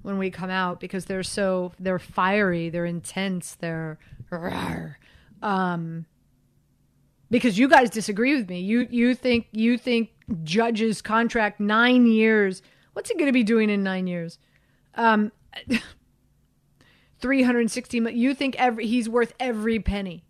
when 0.01 0.17
we 0.17 0.29
come 0.29 0.49
out 0.49 0.79
because 0.79 1.05
they're 1.05 1.23
so 1.23 1.71
they're 1.79 1.99
fiery, 1.99 2.69
they're 2.69 2.85
intense, 2.85 3.55
they're 3.55 3.97
rawr. 4.31 4.95
um 5.41 6.05
because 7.31 7.57
you 7.57 7.67
guys 7.67 7.89
disagree 7.89 8.35
with 8.35 8.49
me. 8.49 8.61
You 8.61 8.87
you 8.89 9.15
think 9.15 9.47
you 9.51 9.77
think 9.77 10.09
Judge's 10.43 11.01
contract 11.01 11.59
nine 11.59 12.07
years. 12.07 12.61
What's 12.93 13.09
he 13.09 13.15
going 13.15 13.27
to 13.27 13.33
be 13.33 13.43
doing 13.43 13.69
in 13.69 13.83
nine 13.83 14.07
years? 14.07 14.39
Um, 14.95 15.31
360 17.19 17.99
million. 17.99 18.19
You 18.19 18.33
think 18.33 18.55
every 18.57 18.87
he's 18.87 19.09
worth 19.09 19.33
every 19.39 19.79
penny. 19.79 20.23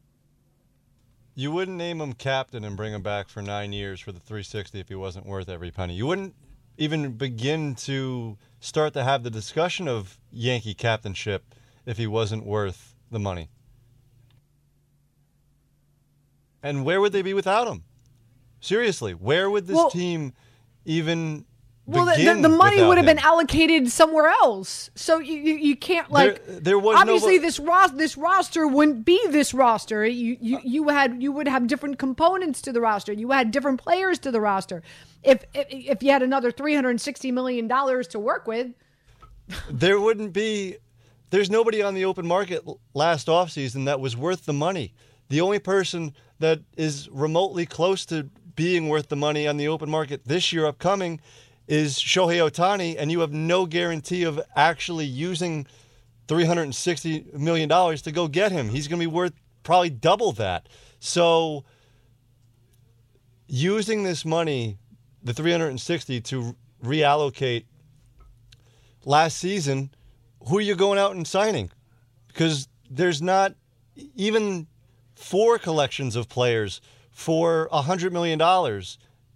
You 1.36 1.51
wouldn't 1.51 1.78
name 1.78 2.01
him 2.01 2.13
captain 2.13 2.63
and 2.66 2.75
bring 2.75 2.94
him 2.94 3.01
back 3.01 3.30
for 3.30 3.42
nine 3.42 3.72
years 3.72 4.00
for 4.01 4.12
the 4.12 4.20
360 4.20 4.80
if 4.80 4.89
he 4.89 4.96
wasn't 4.96 5.25
worth 5.25 5.48
every 5.48 5.72
penny. 5.72 5.94
You 5.94 6.06
wouldn't 6.08 6.36
even 6.78 7.13
begin 7.13 7.75
to 7.75 8.38
start 8.60 8.94
to 8.94 9.04
have 9.04 9.24
the 9.24 9.30
discussion 9.30 9.88
of 9.88 10.20
Yankee 10.32 10.74
captainship 10.74 11.54
if 11.86 11.98
he 11.98 12.08
wasn't 12.08 12.46
worth 12.46 12.96
the 13.10 13.20
money. 13.20 13.50
And 16.62 16.84
where 16.84 17.00
would 17.00 17.13
they 17.13 17.22
be 17.22 17.34
without 17.34 17.68
him? 17.68 17.84
Seriously, 18.60 19.13
where 19.13 19.50
would 19.50 19.68
this 19.68 19.78
Well- 19.78 19.89
team 19.92 20.34
even 20.84 21.46
Well, 21.91 22.05
the, 22.05 22.24
the, 22.24 22.41
the 22.41 22.50
money 22.50 22.81
would 22.84 22.98
have 22.98 23.08
him? 23.08 23.15
been 23.17 23.25
allocated 23.25 23.89
somewhere 23.91 24.27
else. 24.27 24.89
So 24.96 25.19
you 25.19 25.36
you, 25.38 25.55
you 25.55 25.75
can't 25.75 26.12
like. 26.12 26.46
There- 26.46 26.60
there 26.60 26.79
was 26.79 26.96
no- 26.96 27.01
obviously 27.01 27.38
this 27.38 27.60
ros- 27.60 27.91
this 27.91 28.17
roster 28.17 28.67
wouldn't 28.67 29.05
be 29.05 29.19
this 29.29 29.53
roster. 29.53 30.05
You 30.05 30.38
you 30.39 30.58
uh, 30.58 30.62
you 30.63 30.89
had 30.89 31.22
you 31.22 31.31
would 31.31 31.48
have 31.48 31.67
different 31.67 31.98
components 32.00 32.62
to 32.63 32.72
the 32.72 32.81
roster. 32.81 33.13
You 33.13 33.31
had 33.31 33.51
different 33.51 33.81
players 33.81 34.19
to 34.19 34.31
the 34.31 34.41
roster. 34.41 34.81
If 35.24 35.43
if, 35.53 35.67
if 35.69 36.03
you 36.03 36.12
had 36.12 36.22
another 36.24 36.51
360 36.51 37.31
million 37.31 37.67
dollars 37.67 38.08
to 38.10 38.19
work 38.19 38.48
with, 38.48 38.67
there 39.69 40.00
wouldn't 40.00 40.34
be 40.34 40.77
there's 41.31 41.50
nobody 41.50 41.81
on 41.81 41.93
the 41.93 42.05
open 42.05 42.25
market 42.27 42.63
last 42.93 43.27
offseason 43.27 43.86
that 43.86 44.00
was 44.00 44.15
worth 44.17 44.46
the 44.46 44.53
money. 44.53 44.93
The 45.29 45.41
only 45.41 45.60
person 45.60 46.13
that 46.39 46.62
is 46.75 47.08
remotely 47.12 47.65
close 47.65 48.05
to 48.08 48.29
being 48.55 48.89
worth 48.89 49.10
the 49.10 49.15
money 49.15 49.48
on 49.48 49.58
the 49.58 49.67
open 49.67 49.89
market 49.89 50.25
this 50.25 50.51
year 50.51 50.65
upcoming 50.65 51.22
is 51.70 52.00
Shohei 52.00 52.50
Ohtani, 52.50 52.96
and 52.98 53.12
you 53.12 53.20
have 53.20 53.32
no 53.32 53.68
guarantee 53.68 54.24
of 54.24 54.42
actually 54.56 55.06
using 55.06 55.68
$360 56.28 57.36
million 57.36 57.70
to 57.70 58.12
go 58.12 58.28
get 58.28 58.52
him. 58.52 58.70
He's 58.70 58.88
going 58.88 59.00
to 59.00 59.08
be 59.08 59.14
worth 59.14 59.34
probably 59.62 59.92
double 59.92 60.32
that. 60.34 60.68
So 61.00 61.64
using 63.48 64.02
this 64.02 64.26
money, 64.26 64.80
the 65.24 65.32
360 65.32 66.22
to 66.22 66.56
reallocate 66.84 67.66
last 69.06 69.38
season, 69.38 69.92
who 70.48 70.58
are 70.58 70.62
you 70.62 70.76
going 70.76 70.98
out 70.98 71.16
and 71.16 71.28
signing? 71.28 71.70
Because 72.28 72.68
there's 72.90 73.22
not 73.22 73.54
even 74.16 74.66
four 75.14 75.60
collections 75.60 76.16
of 76.16 76.30
players 76.30 76.82
for 77.12 77.70
$100 77.72 78.12
million 78.12 78.42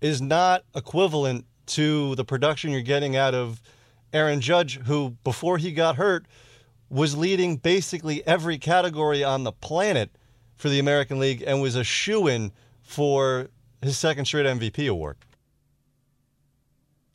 is 0.02 0.20
not 0.20 0.64
equivalent 0.76 1.46
to 1.68 2.16
the 2.16 2.26
production 2.26 2.72
you're 2.72 2.82
getting 2.82 3.16
out 3.16 3.34
of 3.34 3.62
Aaron 4.12 4.42
Judge, 4.42 4.80
who, 4.82 5.18
before 5.24 5.58
he 5.58 5.72
got 5.72 5.96
hurt, 5.96 6.26
was 6.90 7.18
leading 7.18 7.58
basically 7.58 8.26
every 8.28 8.58
category 8.58 9.24
on 9.24 9.44
the 9.44 9.52
planet 9.52 10.12
for 10.56 10.70
the 10.70 10.80
American 10.80 11.20
League 11.20 11.44
and 11.46 11.62
was 11.62 11.76
a 11.76 11.84
shoe 11.84 12.28
in 12.28 12.52
for 12.82 13.48
his 13.82 13.98
second 13.98 14.26
straight 14.26 14.46
MVP 14.46 14.90
award. 14.90 15.18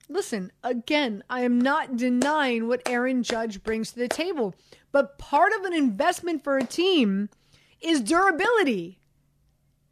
listen 0.09 0.51
again. 0.65 1.23
I 1.31 1.43
am 1.43 1.61
not 1.61 1.97
denying 1.97 2.67
what 2.67 2.83
Aaron 2.89 3.23
Judge 3.23 3.63
brings 3.63 3.93
to 3.93 3.99
the 3.99 4.09
table, 4.09 4.55
but 4.91 5.19
part 5.19 5.53
of 5.53 5.65
an 5.65 5.75
investment 5.75 6.43
for 6.43 6.57
a 6.57 6.65
team 6.65 7.29
is 7.81 8.01
durability. 8.01 8.99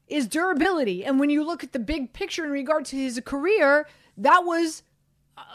Is 0.09 0.29
durability, 0.29 1.05
and 1.05 1.19
when 1.19 1.31
you 1.31 1.45
look 1.45 1.65
at 1.65 1.73
the 1.73 1.81
big 1.81 2.13
picture 2.13 2.45
in 2.45 2.51
regard 2.51 2.85
to 2.87 2.97
his 2.97 3.21
career, 3.25 3.89
that 4.17 4.45
was 4.45 4.83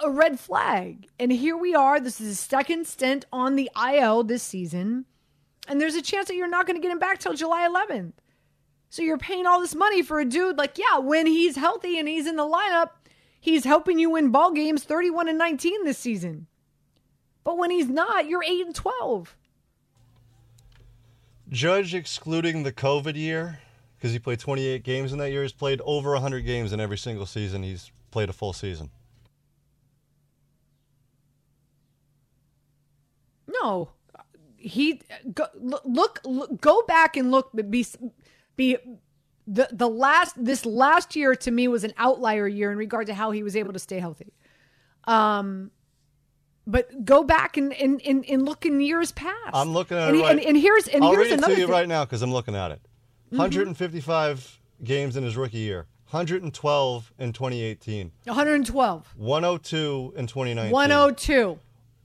a 0.03 0.09
red 0.09 0.39
flag. 0.39 1.07
And 1.19 1.31
here 1.31 1.57
we 1.57 1.73
are. 1.73 1.99
This 1.99 2.21
is 2.21 2.27
his 2.27 2.39
second 2.39 2.87
stint 2.87 3.25
on 3.31 3.55
the 3.55 3.69
IL 3.75 4.23
this 4.23 4.43
season. 4.43 5.05
And 5.67 5.79
there's 5.79 5.95
a 5.95 6.01
chance 6.01 6.27
that 6.27 6.35
you're 6.35 6.47
not 6.47 6.65
going 6.67 6.75
to 6.75 6.81
get 6.81 6.91
him 6.91 6.99
back 6.99 7.19
till 7.19 7.33
July 7.33 7.67
11th. 7.67 8.13
So 8.89 9.01
you're 9.01 9.17
paying 9.17 9.45
all 9.45 9.61
this 9.61 9.75
money 9.75 10.01
for 10.01 10.19
a 10.19 10.25
dude 10.25 10.57
like, 10.57 10.77
yeah, 10.77 10.97
when 10.97 11.25
he's 11.25 11.55
healthy 11.55 11.97
and 11.97 12.07
he's 12.07 12.27
in 12.27 12.35
the 12.35 12.43
lineup, 12.43 12.89
he's 13.39 13.63
helping 13.63 13.99
you 13.99 14.09
win 14.09 14.31
ball 14.31 14.51
games 14.51 14.83
31 14.83 15.29
and 15.29 15.37
19 15.37 15.85
this 15.85 15.97
season. 15.97 16.47
But 17.43 17.57
when 17.57 17.71
he's 17.71 17.87
not, 17.87 18.27
you're 18.27 18.43
8 18.43 18.65
and 18.67 18.75
12. 18.75 19.35
Judge 21.49 21.95
excluding 21.95 22.63
the 22.63 22.71
COVID 22.71 23.15
year, 23.15 23.59
because 23.97 24.11
he 24.11 24.19
played 24.19 24.39
28 24.39 24.83
games 24.83 25.11
in 25.11 25.19
that 25.19 25.31
year, 25.31 25.41
he's 25.41 25.51
played 25.51 25.81
over 25.85 26.11
100 26.13 26.41
games 26.41 26.71
in 26.71 26.79
every 26.79 26.97
single 26.97 27.25
season. 27.25 27.63
He's 27.63 27.91
played 28.11 28.29
a 28.29 28.33
full 28.33 28.53
season. 28.53 28.89
No, 33.47 33.89
he 34.57 35.01
go, 35.33 35.45
look, 35.55 36.19
look 36.23 36.61
go 36.61 36.83
back 36.87 37.17
and 37.17 37.31
look 37.31 37.51
be 37.69 37.85
be 38.55 38.77
the 39.47 39.67
the 39.71 39.89
last 39.89 40.35
this 40.43 40.65
last 40.65 41.15
year 41.15 41.35
to 41.35 41.51
me 41.51 41.67
was 41.67 41.83
an 41.83 41.93
outlier 41.97 42.47
year 42.47 42.71
in 42.71 42.77
regard 42.77 43.07
to 43.07 43.13
how 43.13 43.31
he 43.31 43.43
was 43.43 43.55
able 43.55 43.73
to 43.73 43.79
stay 43.79 43.99
healthy. 43.99 44.33
Um 45.05 45.71
but 46.67 47.03
go 47.03 47.23
back 47.23 47.57
and 47.57 47.73
and, 47.73 48.01
and, 48.05 48.23
and 48.29 48.45
look 48.45 48.65
in 48.65 48.79
years 48.79 49.11
past. 49.11 49.35
I'm 49.53 49.73
looking 49.73 49.97
at 49.97 50.09
and, 50.09 50.17
it 50.17 50.21
right. 50.21 50.31
and, 50.31 50.39
and 50.39 50.57
here's 50.57 50.87
and 50.87 51.03
I'll 51.03 51.11
here's 51.11 51.25
read 51.25 51.33
it 51.33 51.37
another 51.39 51.55
to 51.55 51.59
you 51.59 51.67
thing. 51.67 51.73
right 51.73 51.87
now 51.87 52.05
because 52.05 52.21
I'm 52.21 52.31
looking 52.31 52.55
at 52.55 52.71
it. 52.71 52.81
155 53.29 54.59
games 54.83 55.15
in 55.15 55.23
his 55.23 55.35
rookie 55.35 55.57
year. 55.59 55.87
112 56.11 57.13
in 57.19 57.31
2018. 57.31 58.11
112, 58.25 59.13
102 59.15 60.13
in 60.17 60.27
2019. 60.27 60.71
102. 60.71 61.59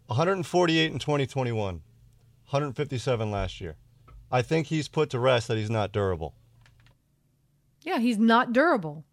148 0.06 0.92
in 0.92 0.98
2021. 1.00 1.74
157 1.74 3.30
last 3.32 3.60
year. 3.60 3.74
I 4.30 4.42
think 4.42 4.68
he's 4.68 4.86
put 4.86 5.10
to 5.10 5.18
rest 5.18 5.48
that 5.48 5.56
he's 5.56 5.70
not 5.70 5.90
durable. 5.90 6.34
Yeah, 7.82 7.98
he's 7.98 8.16
not 8.18 8.52
durable. 8.52 9.04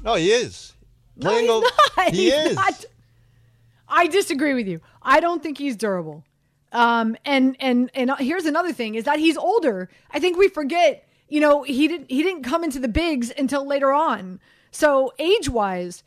No, 0.00 0.14
he 0.14 0.30
is. 0.30 0.74
No, 1.16 1.30
Playing 1.30 1.42
he's 1.46 1.50
o- 1.50 1.60
not. 1.60 1.70
He 2.14 2.24
He's 2.30 2.32
is. 2.50 2.54
not. 2.56 2.84
I 3.88 4.06
disagree 4.06 4.54
with 4.54 4.68
you. 4.68 4.80
I 5.02 5.18
don't 5.20 5.42
think 5.42 5.58
he's 5.58 5.76
durable. 5.76 6.24
Um, 6.72 7.16
and 7.24 7.56
and 7.60 7.90
and 7.94 8.10
here's 8.18 8.46
another 8.46 8.72
thing: 8.72 8.94
is 8.96 9.04
that 9.04 9.18
he's 9.18 9.36
older. 9.36 9.88
I 10.12 10.18
think 10.20 10.36
we 10.36 10.48
forget. 10.48 11.03
You 11.28 11.40
know, 11.40 11.62
he 11.62 11.88
didn't 11.88 12.10
he 12.10 12.22
didn't 12.22 12.42
come 12.42 12.64
into 12.64 12.78
the 12.78 12.88
bigs 12.88 13.32
until 13.36 13.66
later 13.66 13.92
on. 13.92 14.40
So 14.70 15.12
age 15.18 15.48
wise, 15.48 16.02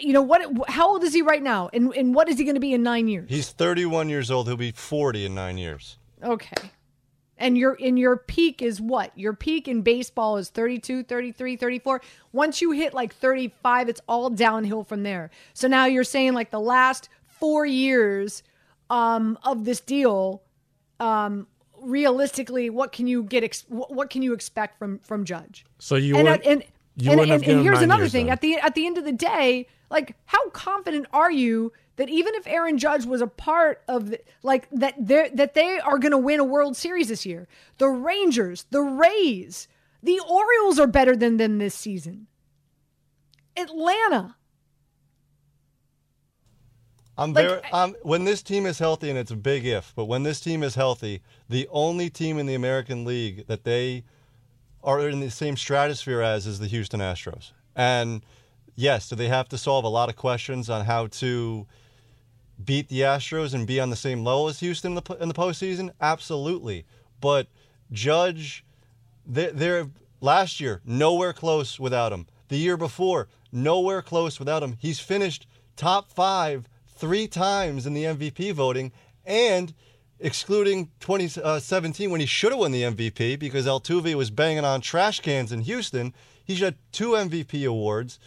you 0.00 0.12
know 0.12 0.22
what? 0.22 0.68
How 0.68 0.88
old 0.88 1.04
is 1.04 1.14
he 1.14 1.22
right 1.22 1.42
now? 1.42 1.70
And 1.72 1.94
and 1.94 2.14
what 2.14 2.28
is 2.28 2.38
he 2.38 2.44
going 2.44 2.54
to 2.54 2.60
be 2.60 2.74
in 2.74 2.82
nine 2.82 3.08
years? 3.08 3.28
He's 3.28 3.50
31 3.50 4.08
years 4.08 4.30
old. 4.30 4.46
He'll 4.46 4.56
be 4.56 4.72
40 4.72 5.26
in 5.26 5.34
nine 5.34 5.58
years. 5.58 5.98
Okay. 6.22 6.70
And 7.38 7.56
your 7.56 7.74
in 7.74 7.96
your 7.96 8.16
peak 8.16 8.60
is 8.60 8.80
what? 8.80 9.16
Your 9.16 9.32
peak 9.32 9.68
in 9.68 9.82
baseball 9.82 10.38
is 10.38 10.50
32, 10.50 11.04
33, 11.04 11.56
34. 11.56 12.02
Once 12.32 12.60
you 12.60 12.72
hit 12.72 12.92
like 12.92 13.14
35, 13.14 13.88
it's 13.88 14.00
all 14.08 14.28
downhill 14.28 14.82
from 14.82 15.04
there. 15.04 15.30
So 15.54 15.68
now 15.68 15.86
you're 15.86 16.04
saying 16.04 16.34
like 16.34 16.50
the 16.50 16.60
last 16.60 17.08
4 17.26 17.64
years 17.64 18.42
um 18.90 19.38
of 19.44 19.64
this 19.64 19.80
deal 19.80 20.42
um 20.98 21.46
realistically 21.80 22.70
what 22.70 22.92
can 22.92 23.06
you 23.06 23.22
get 23.22 23.44
ex- 23.44 23.64
what 23.68 24.10
can 24.10 24.22
you 24.22 24.32
expect 24.32 24.78
from 24.78 24.98
from 25.00 25.24
Judge? 25.24 25.64
So 25.78 25.96
you 25.96 26.16
and, 26.16 26.28
uh, 26.28 26.30
wouldn't- 26.32 26.46
and, 26.46 26.64
you 26.96 27.12
and, 27.12 27.20
and, 27.20 27.44
and 27.44 27.62
here's 27.62 27.80
another 27.80 28.08
thing 28.08 28.26
then. 28.26 28.32
at 28.32 28.40
the 28.40 28.54
at 28.56 28.74
the 28.74 28.86
end 28.86 28.98
of 28.98 29.04
the 29.04 29.12
day 29.12 29.66
like 29.90 30.16
how 30.26 30.50
confident 30.50 31.06
are 31.12 31.30
you 31.30 31.72
that 31.96 32.08
even 32.08 32.34
if 32.34 32.46
Aaron 32.46 32.78
Judge 32.78 33.06
was 33.06 33.20
a 33.20 33.26
part 33.26 33.82
of 33.88 34.10
the, 34.10 34.20
like 34.42 34.68
that 34.70 34.94
they 34.98 35.30
that 35.34 35.54
they 35.54 35.78
are 35.80 35.98
going 35.98 36.12
to 36.12 36.18
win 36.18 36.40
a 36.40 36.44
World 36.44 36.76
Series 36.76 37.08
this 37.08 37.24
year 37.24 37.46
the 37.78 37.88
Rangers 37.88 38.66
the 38.70 38.82
Rays 38.82 39.68
the 40.02 40.20
Orioles 40.28 40.78
are 40.78 40.86
better 40.86 41.14
than 41.16 41.36
them 41.36 41.58
this 41.58 41.74
season 41.74 42.26
Atlanta 43.56 44.36
I'm 47.18 47.32
Like, 47.32 47.46
very. 47.48 47.60
Um, 47.72 47.96
when 48.02 48.24
this 48.24 48.42
team 48.42 48.64
is 48.64 48.78
healthy, 48.78 49.10
and 49.10 49.18
it's 49.18 49.30
a 49.32 49.36
big 49.36 49.66
if, 49.66 49.92
but 49.96 50.04
when 50.04 50.22
this 50.22 50.40
team 50.40 50.62
is 50.62 50.76
healthy, 50.76 51.20
the 51.48 51.68
only 51.70 52.08
team 52.08 52.38
in 52.38 52.46
the 52.46 52.54
American 52.54 53.04
League 53.04 53.46
that 53.48 53.64
they 53.64 54.04
are 54.84 55.08
in 55.08 55.20
the 55.20 55.30
same 55.30 55.56
stratosphere 55.56 56.22
as 56.22 56.46
is 56.46 56.60
the 56.60 56.68
Houston 56.68 57.00
Astros. 57.00 57.50
And 57.74 58.22
yes, 58.76 59.08
do 59.08 59.16
they 59.16 59.28
have 59.28 59.48
to 59.50 59.58
solve 59.58 59.84
a 59.84 59.88
lot 59.88 60.08
of 60.08 60.16
questions 60.16 60.70
on 60.70 60.84
how 60.86 61.08
to 61.08 61.66
beat 62.64 62.88
the 62.88 63.00
Astros 63.00 63.52
and 63.52 63.66
be 63.66 63.80
on 63.80 63.90
the 63.90 63.96
same 63.96 64.24
level 64.24 64.48
as 64.48 64.60
Houston 64.60 64.96
in 64.96 65.02
the 65.04 65.16
in 65.20 65.28
the 65.28 65.34
postseason? 65.34 65.90
Absolutely. 66.00 66.86
But 67.20 67.48
Judge, 67.90 68.64
they- 69.26 69.50
they're 69.50 69.90
last 70.20 70.60
year 70.60 70.80
nowhere 70.84 71.32
close 71.32 71.80
without 71.80 72.12
him. 72.12 72.26
The 72.48 72.56
year 72.56 72.76
before, 72.76 73.28
nowhere 73.50 74.02
close 74.02 74.38
without 74.38 74.62
him. 74.62 74.76
He's 74.78 75.00
finished 75.00 75.46
top 75.76 76.10
five 76.10 76.68
three 76.98 77.26
times 77.26 77.86
in 77.86 77.94
the 77.94 78.04
MVP 78.04 78.52
voting, 78.52 78.92
and 79.24 79.72
excluding 80.20 80.90
2017 81.00 82.08
uh, 82.08 82.10
when 82.10 82.20
he 82.20 82.26
should 82.26 82.50
have 82.50 82.58
won 82.58 82.72
the 82.72 82.82
MVP 82.82 83.38
because 83.38 83.66
Altuve 83.66 84.14
was 84.14 84.30
banging 84.30 84.64
on 84.64 84.80
trash 84.80 85.20
cans 85.20 85.52
in 85.52 85.60
Houston. 85.60 86.12
He's 86.44 86.60
got 86.60 86.74
two 86.92 87.10
MVP 87.10 87.66
awards. 87.68 88.18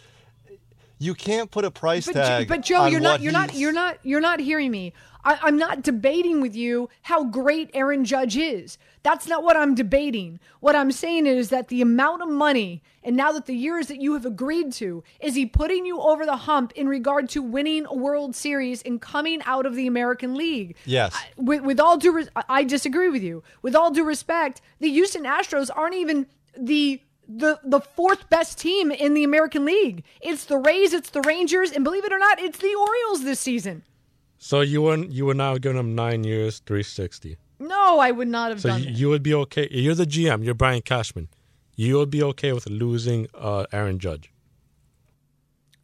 You 1.02 1.14
can't 1.14 1.50
put 1.50 1.64
a 1.64 1.70
price 1.70 2.06
but, 2.06 2.14
Jo- 2.14 2.22
tag. 2.22 2.48
but 2.48 2.62
Joe 2.62 2.86
you're 2.86 3.00
not 3.00 3.20
you're 3.20 3.32
not 3.32 3.54
you're 3.54 3.72
not 3.72 3.98
you're 4.02 4.20
not 4.20 4.40
hearing 4.40 4.70
me 4.70 4.92
I, 5.24 5.38
I'm 5.42 5.56
not 5.56 5.82
debating 5.82 6.40
with 6.40 6.54
you 6.56 6.88
how 7.02 7.24
great 7.24 7.70
Aaron 7.74 8.04
Judge 8.04 8.36
is. 8.36 8.78
That's 9.02 9.26
not 9.26 9.42
what 9.42 9.56
I'm 9.56 9.74
debating. 9.74 10.38
What 10.60 10.76
I'm 10.76 10.92
saying 10.92 11.26
is 11.26 11.48
that 11.48 11.68
the 11.68 11.82
amount 11.82 12.22
of 12.22 12.28
money, 12.28 12.82
and 13.02 13.16
now 13.16 13.32
that 13.32 13.46
the 13.46 13.54
years 13.54 13.88
that 13.88 14.00
you 14.00 14.14
have 14.14 14.26
agreed 14.26 14.72
to, 14.74 15.02
is 15.20 15.34
he 15.34 15.46
putting 15.46 15.84
you 15.86 16.00
over 16.00 16.24
the 16.24 16.36
hump 16.36 16.72
in 16.72 16.88
regard 16.88 17.28
to 17.30 17.42
winning 17.42 17.86
a 17.86 17.94
World 17.94 18.36
Series 18.36 18.82
and 18.82 19.00
coming 19.00 19.42
out 19.44 19.66
of 19.66 19.74
the 19.74 19.86
American 19.86 20.34
League? 20.34 20.76
Yes. 20.84 21.16
With, 21.36 21.62
with 21.62 21.80
all 21.80 21.96
due, 21.96 22.12
res- 22.12 22.30
I 22.48 22.64
disagree 22.64 23.08
with 23.08 23.22
you. 23.22 23.42
With 23.60 23.74
all 23.74 23.90
due 23.90 24.04
respect, 24.04 24.60
the 24.78 24.90
Houston 24.90 25.24
Astros 25.24 25.70
aren't 25.74 25.94
even 25.94 26.26
the 26.56 27.00
the 27.28 27.58
the 27.64 27.80
fourth 27.80 28.28
best 28.30 28.58
team 28.58 28.90
in 28.90 29.14
the 29.14 29.24
American 29.24 29.64
League. 29.64 30.04
It's 30.20 30.44
the 30.44 30.58
Rays, 30.58 30.92
it's 30.92 31.10
the 31.10 31.20
Rangers, 31.22 31.70
and 31.72 31.84
believe 31.84 32.04
it 32.04 32.12
or 32.12 32.18
not, 32.18 32.40
it's 32.40 32.58
the 32.58 32.74
Orioles 32.74 33.24
this 33.24 33.40
season. 33.40 33.84
So 34.38 34.60
you 34.60 34.82
wouldn't 34.82 35.12
you 35.12 35.26
would 35.26 35.36
now 35.36 35.56
give 35.58 35.74
them 35.74 35.94
nine 35.94 36.24
years, 36.24 36.60
three 36.66 36.82
sixty. 36.82 37.36
No, 37.58 38.00
I 38.00 38.10
would 38.10 38.26
not 38.28 38.50
have 38.50 38.60
So 38.60 38.70
done 38.70 38.82
you, 38.82 38.88
it. 38.88 38.94
you 38.96 39.08
would 39.08 39.22
be 39.22 39.34
okay. 39.34 39.68
You're 39.70 39.94
the 39.94 40.04
GM. 40.04 40.44
You're 40.44 40.54
Brian 40.54 40.82
Cashman. 40.82 41.28
You 41.76 41.96
would 41.98 42.10
be 42.10 42.22
okay 42.24 42.52
with 42.52 42.68
losing 42.68 43.28
uh, 43.34 43.66
Aaron 43.72 43.98
Judge. 44.00 44.32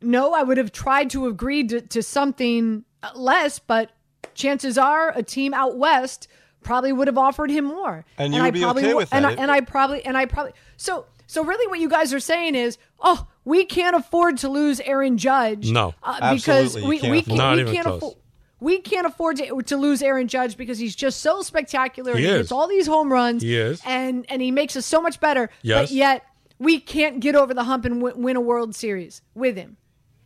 No, 0.01 0.33
I 0.35 0.43
would 0.43 0.59
have 0.59 0.71
tried 0.73 1.11
to 1.11 1.27
agree 1.27 1.67
to, 1.69 1.81
to 1.81 2.03
something 2.03 2.85
less, 3.15 3.59
but 3.59 3.91
chances 4.35 4.79
are 4.79 5.17
a 5.17 5.23
team 5.23 5.53
out 5.55 5.77
west 5.77 6.29
probably 6.63 6.93
would 6.93 7.07
have 7.09 7.19
offered 7.19 7.51
him 7.51 7.65
more. 7.65 8.05
And 8.17 8.35
you 8.35 8.41
I 8.41 8.47
would 8.47 8.55
be 8.55 8.61
probably 8.61 8.83
okay 8.85 8.93
wo- 8.95 8.99
with 9.01 9.15
and. 9.15 9.27
I, 9.27 9.33
and 9.33 9.51
I 9.51 9.61
probably 9.61 10.05
and 10.05 10.17
I 10.17 10.27
probably 10.27 10.53
so 10.77 11.07
so 11.29 11.45
really 11.45 11.67
what 11.69 11.79
you 11.79 11.89
guys 11.89 12.13
are 12.13 12.19
saying 12.21 12.57
is, 12.57 12.79
oh, 13.01 13.29
we 13.45 13.65
can't 13.65 13.95
afford 13.95 14.39
to 14.39 14.49
lose 14.49 14.81
Aaron 14.81 15.19
Judge. 15.19 15.71
No. 15.71 15.95
uh, 16.03 16.35
because 16.35 16.75
Absolutely, 16.75 16.83
you 16.83 16.89
we 16.89 16.99
can't 16.99 17.11
we 17.13 17.19
afford 17.21 17.39
can't, 17.39 17.57
we 17.57 17.61
even 17.63 17.75
can't 17.75 17.87
close. 17.87 17.97
afford. 17.99 18.15
We 18.61 18.79
can't 18.81 19.07
afford 19.07 19.37
to, 19.37 19.63
to 19.63 19.77
lose 19.77 20.03
Aaron 20.03 20.27
Judge 20.27 20.57
because 20.57 20.79
he's 20.79 20.97
just 20.97 21.21
so 21.21 21.43
spectacular. 21.43 22.17
He 22.17 22.25
and 22.27 22.35
is. 22.37 22.41
gets 22.43 22.53
all 22.53 22.67
these 22.67 22.89
home 22.89 23.13
runs. 23.13 23.43
He 23.43 23.57
is. 23.57 23.81
and 23.87 24.27
and 24.29 24.43
he 24.43 24.51
makes 24.51 24.75
us 24.75 24.85
so 24.87 25.01
much 25.01 25.21
better. 25.21 25.49
Yes. 25.63 25.89
But 25.89 25.95
yet 25.95 26.25
we 26.59 26.81
can't 26.81 27.21
get 27.21 27.37
over 27.37 27.55
the 27.55 27.63
hump 27.65 27.85
and 27.85 28.01
w- 28.03 28.17
win 28.21 28.35
a 28.37 28.41
World 28.41 28.75
Series 28.75 29.23
with 29.35 29.57
him. 29.57 29.77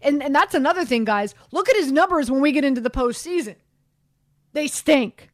And 0.00 0.22
and 0.22 0.34
that's 0.34 0.54
another 0.54 0.84
thing, 0.84 1.04
guys. 1.04 1.34
Look 1.50 1.68
at 1.68 1.76
his 1.76 1.92
numbers 1.92 2.30
when 2.30 2.40
we 2.40 2.52
get 2.52 2.64
into 2.64 2.80
the 2.80 2.90
postseason. 2.90 3.56
They 4.54 4.66
stink. 4.68 5.28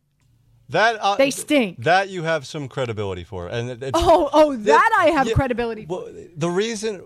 That 0.70 0.96
uh, 1.00 1.16
They 1.16 1.30
stink. 1.30 1.82
That 1.84 2.08
you 2.10 2.24
have 2.24 2.46
some 2.46 2.68
credibility 2.68 3.24
for, 3.24 3.48
and 3.48 3.70
it, 3.70 3.82
it's, 3.82 3.92
Oh, 3.94 4.28
oh, 4.32 4.56
that 4.56 4.90
I 4.98 5.10
have 5.10 5.26
Yeah, 5.26 5.34
credibility 5.34 5.86
for. 5.86 6.04
Well, 6.04 6.14
the 6.36 6.50
reason, 6.50 7.02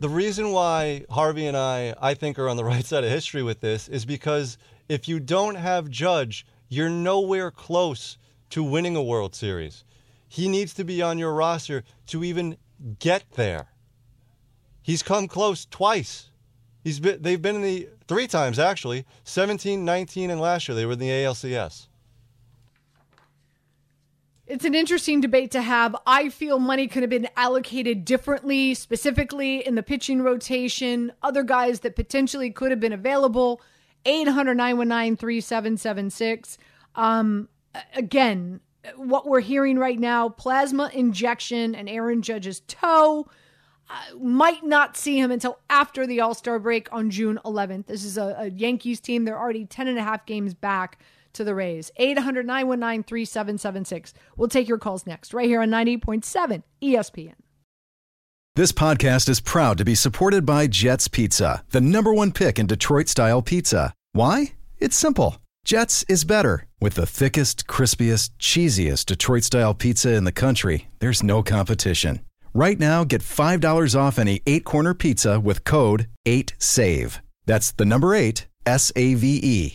the 0.00 0.08
reason 0.08 0.50
why 0.50 1.04
Harvey 1.10 1.46
and 1.46 1.56
I, 1.56 1.94
I 2.00 2.14
think, 2.14 2.38
are 2.38 2.48
on 2.48 2.56
the 2.56 2.64
right 2.72 2.84
side 2.84 3.04
of 3.04 3.10
history 3.10 3.42
with 3.42 3.60
this 3.60 3.88
is 3.88 4.04
because 4.04 4.58
if 4.88 5.06
you 5.06 5.20
don't 5.20 5.54
have 5.54 5.90
Judge, 5.90 6.44
you're 6.68 6.90
nowhere 6.90 7.50
close 7.50 8.18
to 8.50 8.64
winning 8.64 8.96
a 8.96 9.02
World 9.02 9.34
Series. 9.34 9.84
He 10.26 10.48
needs 10.48 10.74
to 10.74 10.84
be 10.84 11.02
on 11.02 11.18
your 11.18 11.34
roster 11.34 11.84
to 12.06 12.24
even 12.24 12.56
get 12.98 13.24
there. 13.32 13.68
He's 14.82 15.02
come 15.02 15.28
close 15.28 15.66
twice. 15.66 16.30
He's 16.82 16.98
been, 16.98 17.22
they've 17.22 17.40
been 17.40 17.56
in 17.56 17.62
the 17.62 17.88
three 18.08 18.26
times 18.26 18.58
actually 18.58 19.06
17 19.24 19.84
19 19.84 20.30
and 20.30 20.40
last 20.40 20.68
year 20.68 20.74
they 20.74 20.84
were 20.84 20.94
in 20.94 20.98
the 20.98 21.08
alcs 21.08 21.86
It's 24.46 24.64
an 24.64 24.74
interesting 24.74 25.20
debate 25.20 25.52
to 25.52 25.62
have. 25.62 25.94
I 26.04 26.28
feel 26.28 26.58
money 26.58 26.88
could 26.88 27.02
have 27.02 27.10
been 27.10 27.28
allocated 27.36 28.04
differently, 28.04 28.74
specifically 28.74 29.64
in 29.64 29.76
the 29.76 29.84
pitching 29.84 30.20
rotation, 30.20 31.12
other 31.22 31.44
guys 31.44 31.80
that 31.80 31.94
potentially 31.94 32.50
could 32.50 32.70
have 32.70 32.80
been 32.80 32.92
available. 32.92 33.60
800 34.04 34.54
919 34.56 35.16
3776. 35.16 36.58
Um, 36.96 37.48
again, 37.94 38.60
what 38.96 39.28
we're 39.28 39.40
hearing 39.40 39.78
right 39.78 39.98
now 39.98 40.28
plasma 40.28 40.90
injection 40.92 41.74
and 41.76 41.88
Aaron 41.88 42.20
Judge's 42.20 42.60
toe. 42.60 43.28
Uh, 43.88 44.16
might 44.18 44.64
not 44.64 44.96
see 44.96 45.18
him 45.18 45.30
until 45.30 45.58
after 45.68 46.06
the 46.06 46.20
All 46.20 46.34
Star 46.34 46.58
break 46.58 46.90
on 46.92 47.10
June 47.10 47.38
11th. 47.44 47.86
This 47.86 48.04
is 48.04 48.16
a, 48.16 48.34
a, 48.38 48.50
Yankees 48.50 49.00
team. 49.00 49.24
They're 49.24 49.38
already 49.38 49.66
10 49.66 49.86
and 49.86 49.98
a 49.98 50.02
half 50.02 50.24
games 50.24 50.54
back 50.54 50.98
to 51.34 51.44
the 51.44 51.54
Rays. 51.54 51.90
800 51.96 52.46
919 52.46 53.02
3776. 53.02 54.14
We'll 54.36 54.48
take 54.48 54.68
your 54.68 54.78
calls 54.78 55.06
next, 55.06 55.34
right 55.34 55.46
here 55.48 55.62
on 55.62 55.70
90.7 55.70 56.62
ESPN. 56.82 57.34
This 58.54 58.72
podcast 58.72 59.30
is 59.30 59.40
proud 59.40 59.78
to 59.78 59.84
be 59.84 59.94
supported 59.94 60.44
by 60.44 60.66
Jets 60.66 61.08
Pizza, 61.08 61.64
the 61.70 61.80
number 61.80 62.12
one 62.12 62.32
pick 62.32 62.58
in 62.58 62.66
Detroit 62.66 63.08
style 63.08 63.40
pizza. 63.40 63.94
Why? 64.12 64.52
It's 64.78 64.94
simple. 64.94 65.38
Jets 65.64 66.04
is 66.08 66.24
better. 66.24 66.66
With 66.78 66.94
the 66.94 67.06
thickest, 67.06 67.66
crispiest, 67.66 68.30
cheesiest 68.38 69.06
Detroit 69.06 69.44
style 69.44 69.72
pizza 69.72 70.12
in 70.12 70.24
the 70.24 70.32
country, 70.32 70.88
there's 70.98 71.22
no 71.22 71.42
competition. 71.42 72.20
Right 72.52 72.78
now, 72.78 73.04
get 73.04 73.22
$5 73.22 73.98
off 73.98 74.18
any 74.18 74.42
eight 74.46 74.64
corner 74.64 74.92
pizza 74.92 75.40
with 75.40 75.64
code 75.64 76.08
8SAVE. 76.26 77.20
That's 77.46 77.72
the 77.72 77.86
number 77.86 78.14
eight, 78.14 78.48
S 78.66 78.92
A 78.96 79.14
V 79.14 79.40
E. 79.42 79.74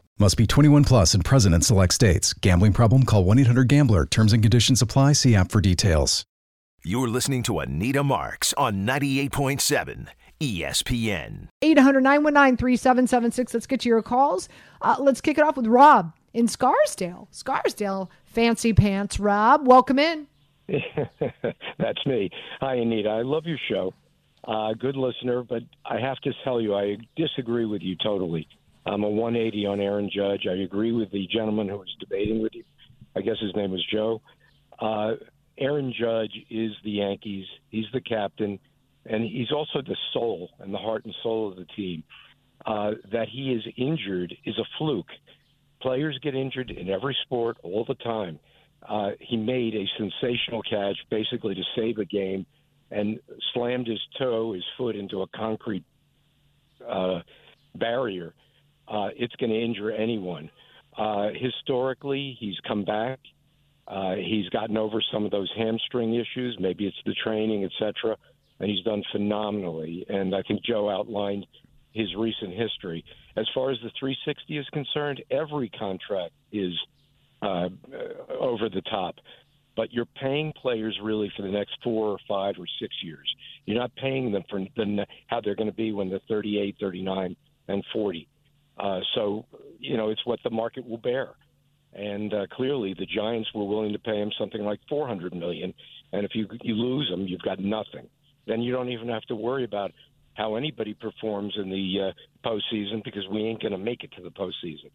Must 0.19 0.37
be 0.37 0.45
21 0.45 0.83
plus 0.83 1.13
and 1.13 1.25
present 1.25 1.55
in 1.55 1.61
select 1.61 1.93
states. 1.93 2.33
Gambling 2.33 2.73
problem? 2.73 3.03
Call 3.03 3.23
1 3.23 3.39
800 3.39 3.67
GAMBLER. 3.67 4.05
Terms 4.05 4.33
and 4.33 4.43
conditions 4.43 4.81
apply. 4.81 5.13
See 5.13 5.35
app 5.35 5.51
for 5.51 5.61
details. 5.61 6.25
You're 6.83 7.07
listening 7.07 7.43
to 7.43 7.59
Anita 7.59 8.03
Marks 8.03 8.53
on 8.53 8.85
98.7 8.85 10.07
ESPN. 10.39 11.47
800 11.61 12.01
919 12.01 12.57
3776. 12.57 13.53
Let's 13.53 13.67
get 13.67 13.79
to 13.81 13.89
your 13.89 14.01
calls. 14.01 14.49
Uh, 14.81 14.95
let's 14.99 15.21
kick 15.21 15.37
it 15.37 15.43
off 15.43 15.57
with 15.57 15.67
Rob 15.67 16.13
in 16.33 16.47
Scarsdale. 16.47 17.27
Scarsdale, 17.31 18.09
fancy 18.25 18.73
pants. 18.73 19.19
Rob, 19.19 19.67
welcome 19.67 19.99
in. 19.99 20.27
That's 20.67 22.05
me. 22.05 22.29
Hi, 22.59 22.75
Anita. 22.75 23.09
I 23.09 23.21
love 23.21 23.45
your 23.45 23.59
show. 23.69 23.93
Uh, 24.47 24.73
good 24.73 24.95
listener, 24.95 25.43
but 25.43 25.61
I 25.85 25.99
have 25.99 26.17
to 26.19 26.31
tell 26.43 26.59
you, 26.59 26.75
I 26.75 26.97
disagree 27.15 27.65
with 27.65 27.81
you 27.83 27.95
totally. 27.95 28.47
I'm 28.85 29.03
a 29.03 29.09
180 29.09 29.65
on 29.67 29.79
Aaron 29.79 30.09
Judge. 30.13 30.47
I 30.49 30.55
agree 30.63 30.91
with 30.91 31.11
the 31.11 31.27
gentleman 31.27 31.69
who 31.69 31.77
was 31.77 31.95
debating 31.99 32.41
with 32.41 32.53
you. 32.55 32.63
I 33.15 33.21
guess 33.21 33.37
his 33.39 33.55
name 33.55 33.71
was 33.71 33.85
Joe. 33.91 34.21
Uh, 34.79 35.13
Aaron 35.57 35.93
Judge 35.97 36.33
is 36.49 36.71
the 36.83 36.91
Yankees. 36.91 37.45
He's 37.69 37.85
the 37.93 38.01
captain, 38.01 38.59
and 39.05 39.23
he's 39.23 39.51
also 39.51 39.81
the 39.81 39.97
soul 40.13 40.49
and 40.59 40.73
the 40.73 40.77
heart 40.77 41.05
and 41.05 41.13
soul 41.21 41.49
of 41.49 41.57
the 41.57 41.65
team. 41.75 42.03
Uh, 42.65 42.91
that 43.11 43.27
he 43.27 43.51
is 43.51 43.63
injured 43.77 44.35
is 44.45 44.57
a 44.57 44.65
fluke. 44.77 45.09
Players 45.81 46.17
get 46.21 46.35
injured 46.35 46.69
in 46.69 46.89
every 46.89 47.15
sport 47.23 47.57
all 47.63 47.85
the 47.87 47.95
time. 47.95 48.39
Uh, 48.87 49.11
he 49.19 49.37
made 49.37 49.75
a 49.75 49.85
sensational 49.97 50.61
catch, 50.63 50.97
basically 51.09 51.53
to 51.55 51.63
save 51.75 51.97
a 51.97 52.05
game, 52.05 52.45
and 52.89 53.19
slammed 53.53 53.87
his 53.87 53.99
toe, 54.17 54.53
his 54.53 54.63
foot 54.77 54.95
into 54.95 55.21
a 55.21 55.27
concrete 55.27 55.83
uh, 56.87 57.19
barrier 57.75 58.33
uh, 58.91 59.09
it's 59.15 59.35
going 59.37 59.49
to 59.49 59.59
injure 59.59 59.91
anyone. 59.91 60.49
Uh, 60.97 61.29
historically, 61.33 62.35
he's 62.39 62.57
come 62.67 62.83
back. 62.83 63.19
Uh, 63.87 64.15
he's 64.15 64.47
gotten 64.49 64.77
over 64.77 65.01
some 65.11 65.25
of 65.25 65.31
those 65.31 65.51
hamstring 65.57 66.13
issues. 66.13 66.57
Maybe 66.59 66.85
it's 66.85 66.97
the 67.05 67.15
training, 67.23 67.63
etc. 67.63 68.17
And 68.59 68.69
he's 68.69 68.83
done 68.83 69.03
phenomenally. 69.11 70.05
And 70.07 70.35
I 70.35 70.41
think 70.43 70.63
Joe 70.63 70.89
outlined 70.89 71.47
his 71.93 72.07
recent 72.17 72.53
history. 72.53 73.03
As 73.35 73.47
far 73.53 73.71
as 73.71 73.77
the 73.83 73.91
360 73.99 74.57
is 74.57 74.65
concerned, 74.71 75.23
every 75.31 75.69
contract 75.69 76.33
is 76.51 76.73
uh, 77.41 77.69
over 78.39 78.69
the 78.69 78.81
top. 78.89 79.15
But 79.75 79.93
you're 79.93 80.05
paying 80.05 80.53
players 80.61 80.97
really 81.01 81.31
for 81.35 81.43
the 81.43 81.51
next 81.51 81.77
four 81.81 82.09
or 82.09 82.17
five 82.27 82.55
or 82.59 82.65
six 82.79 82.93
years. 83.01 83.33
You're 83.65 83.79
not 83.79 83.95
paying 83.95 84.31
them 84.31 84.43
for 84.49 84.59
the, 84.75 85.05
how 85.27 85.39
they're 85.41 85.55
going 85.55 85.69
to 85.69 85.75
be 85.75 85.93
when 85.93 86.09
they're 86.09 86.19
38, 86.27 86.75
39, 86.79 87.35
and 87.69 87.83
40. 87.93 88.27
Uh, 88.81 88.99
so, 89.13 89.45
you 89.79 89.95
know, 89.95 90.09
it's 90.09 90.25
what 90.25 90.39
the 90.43 90.49
market 90.49 90.87
will 90.87 90.97
bear. 90.97 91.29
And 91.93 92.33
uh, 92.33 92.47
clearly, 92.51 92.95
the 92.97 93.05
Giants 93.05 93.49
were 93.53 93.65
willing 93.65 93.93
to 93.93 93.99
pay 93.99 94.19
him 94.19 94.31
something 94.39 94.61
like 94.61 94.79
400 94.89 95.35
million. 95.35 95.73
And 96.13 96.25
if 96.25 96.31
you 96.33 96.47
you 96.61 96.73
lose 96.73 97.09
him, 97.09 97.27
you've 97.27 97.41
got 97.41 97.59
nothing. 97.59 98.07
Then 98.47 98.61
you 98.61 98.71
don't 98.71 98.89
even 98.89 99.09
have 99.09 99.23
to 99.23 99.35
worry 99.35 99.65
about 99.65 99.91
how 100.35 100.55
anybody 100.55 100.93
performs 100.93 101.53
in 101.57 101.69
the 101.69 102.09
uh, 102.09 102.47
postseason 102.47 103.03
because 103.03 103.27
we 103.29 103.43
ain't 103.43 103.61
going 103.61 103.73
to 103.73 103.77
make 103.77 104.03
it 104.03 104.11
to 104.13 104.21
the 104.21 104.31
postseason. 104.31 104.89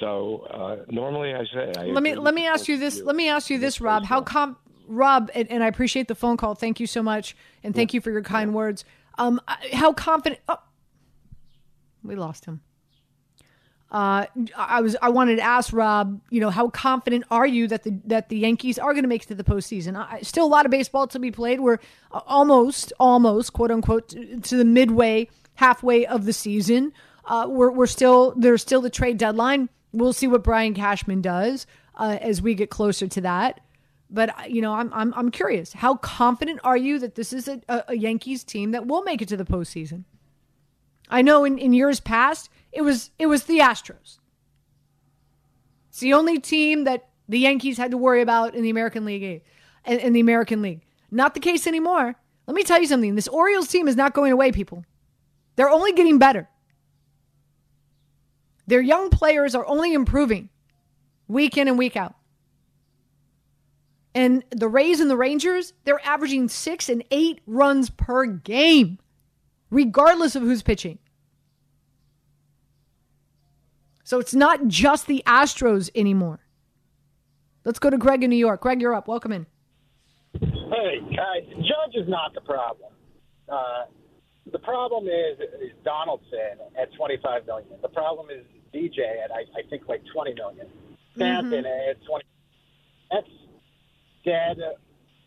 So 0.00 0.46
uh, 0.50 0.84
normally, 0.90 1.32
I 1.32 1.44
say 1.54 1.72
I 1.78 1.86
let 1.86 2.02
me 2.02 2.14
let 2.16 2.34
me 2.34 2.46
ask 2.46 2.68
you 2.68 2.76
this. 2.76 3.00
Let 3.00 3.16
me 3.16 3.28
ask 3.28 3.48
you 3.48 3.58
this, 3.58 3.80
Rob. 3.80 4.04
How 4.04 4.20
com 4.20 4.56
Rob, 4.88 5.30
and, 5.34 5.50
and, 5.50 5.64
I 5.64 5.68
appreciate 5.68 6.06
the 6.06 6.14
phone 6.14 6.36
call. 6.36 6.54
Thank 6.54 6.78
you 6.80 6.86
so 6.86 7.02
much, 7.02 7.34
and 7.64 7.74
thank 7.74 7.92
yeah. 7.92 7.98
you 7.98 8.00
for 8.02 8.10
your 8.10 8.22
kind 8.22 8.50
yeah. 8.50 8.56
words. 8.56 8.84
Um, 9.18 9.40
how 9.72 9.92
confident? 9.92 10.40
Oh, 10.48 10.58
we 12.02 12.14
lost 12.14 12.44
him. 12.44 12.60
Uh, 13.90 14.26
I 14.56 14.80
was 14.80 14.96
I 15.00 15.10
wanted 15.10 15.36
to 15.36 15.42
ask 15.42 15.72
Rob, 15.72 16.20
you 16.30 16.40
know, 16.40 16.50
how 16.50 16.68
confident 16.70 17.24
are 17.30 17.46
you 17.46 17.68
that 17.68 17.84
the 17.84 17.98
that 18.06 18.28
the 18.28 18.38
Yankees 18.38 18.78
are 18.78 18.92
going 18.92 19.04
to 19.04 19.08
make 19.08 19.22
it 19.22 19.28
to 19.28 19.34
the 19.34 19.44
postseason? 19.44 19.96
I, 19.96 20.22
still 20.22 20.44
a 20.44 20.48
lot 20.48 20.66
of 20.66 20.70
baseball 20.70 21.06
to 21.08 21.20
be 21.20 21.30
played. 21.30 21.60
We're 21.60 21.78
almost, 22.10 22.92
almost, 22.98 23.52
quote 23.52 23.70
unquote, 23.70 24.08
to, 24.08 24.40
to 24.40 24.56
the 24.56 24.64
midway, 24.64 25.28
halfway 25.54 26.04
of 26.04 26.24
the 26.24 26.32
season. 26.32 26.92
Uh, 27.24 27.46
we're 27.48 27.70
we're 27.70 27.86
still 27.86 28.34
there's 28.36 28.60
still 28.60 28.80
the 28.80 28.90
trade 28.90 29.18
deadline. 29.18 29.68
We'll 29.92 30.12
see 30.12 30.26
what 30.26 30.42
Brian 30.42 30.74
Cashman 30.74 31.22
does 31.22 31.66
uh, 31.94 32.18
as 32.20 32.42
we 32.42 32.54
get 32.54 32.70
closer 32.70 33.06
to 33.06 33.20
that. 33.20 33.60
But 34.10 34.50
you 34.50 34.62
know, 34.62 34.74
I'm 34.74 34.92
I'm 34.92 35.14
I'm 35.14 35.30
curious. 35.30 35.72
How 35.72 35.94
confident 35.94 36.58
are 36.64 36.76
you 36.76 36.98
that 36.98 37.14
this 37.14 37.32
is 37.32 37.46
a, 37.46 37.60
a 37.68 37.94
Yankees 37.94 38.42
team 38.42 38.72
that 38.72 38.86
will 38.86 39.02
make 39.02 39.22
it 39.22 39.28
to 39.28 39.36
the 39.36 39.44
postseason? 39.44 40.04
I 41.08 41.22
know 41.22 41.44
in, 41.44 41.56
in 41.58 41.72
years 41.72 42.00
past 42.00 42.50
it 42.76 42.82
was 42.82 43.10
it 43.18 43.26
was 43.26 43.44
the 43.44 43.58
Astros. 43.58 44.18
It's 45.88 46.00
the 46.00 46.12
only 46.12 46.38
team 46.38 46.84
that 46.84 47.08
the 47.26 47.38
Yankees 47.38 47.78
had 47.78 47.90
to 47.90 47.96
worry 47.96 48.20
about 48.20 48.54
in 48.54 48.62
the 48.62 48.70
American 48.70 49.06
League 49.06 49.42
in, 49.86 49.98
in 49.98 50.12
the 50.12 50.20
American 50.20 50.60
League. 50.60 50.82
Not 51.10 51.32
the 51.32 51.40
case 51.40 51.66
anymore. 51.66 52.14
Let 52.46 52.54
me 52.54 52.62
tell 52.62 52.80
you 52.80 52.86
something. 52.86 53.14
This 53.14 53.28
Orioles 53.28 53.68
team 53.68 53.88
is 53.88 53.96
not 53.96 54.12
going 54.12 54.30
away, 54.30 54.52
people. 54.52 54.84
They're 55.56 55.70
only 55.70 55.92
getting 55.92 56.18
better. 56.18 56.48
Their 58.66 58.82
young 58.82 59.08
players 59.08 59.54
are 59.54 59.66
only 59.66 59.94
improving 59.94 60.50
week 61.28 61.56
in 61.56 61.68
and 61.68 61.78
week 61.78 61.96
out. 61.96 62.14
And 64.14 64.44
the 64.50 64.68
Rays 64.68 65.00
and 65.00 65.10
the 65.10 65.16
Rangers, 65.16 65.72
they're 65.84 66.04
averaging 66.06 66.48
six 66.48 66.88
and 66.88 67.02
eight 67.10 67.40
runs 67.46 67.88
per 67.90 68.26
game, 68.26 68.98
regardless 69.70 70.36
of 70.36 70.42
who's 70.42 70.62
pitching. 70.62 70.98
So 74.06 74.20
it's 74.20 74.36
not 74.36 74.68
just 74.68 75.08
the 75.08 75.24
Astros 75.26 75.90
anymore. 75.96 76.38
Let's 77.64 77.80
go 77.80 77.90
to 77.90 77.98
Greg 77.98 78.22
in 78.22 78.30
New 78.30 78.36
York. 78.36 78.60
Greg, 78.60 78.80
you're 78.80 78.94
up. 78.94 79.08
Welcome 79.08 79.32
in. 79.32 79.46
Hey, 80.38 81.00
guys, 81.10 81.42
Judge 81.56 81.96
is 81.96 82.08
not 82.08 82.32
the 82.32 82.40
problem. 82.40 82.92
Uh, 83.48 83.86
the 84.52 84.60
problem 84.60 85.08
is, 85.08 85.40
is 85.40 85.72
Donaldson 85.84 86.54
at 86.80 86.94
25 86.94 87.46
million. 87.46 87.68
The 87.82 87.88
problem 87.88 88.28
is 88.30 88.44
DJ 88.72 89.24
at 89.24 89.32
I, 89.32 89.40
I 89.58 89.68
think 89.68 89.88
like 89.88 90.02
20 90.14 90.34
million. 90.34 90.68
Stanton 91.16 91.64
mm-hmm. 91.64 91.90
at 91.90 92.06
20. 92.06 92.24
That's 93.10 93.26
dead 94.24 94.58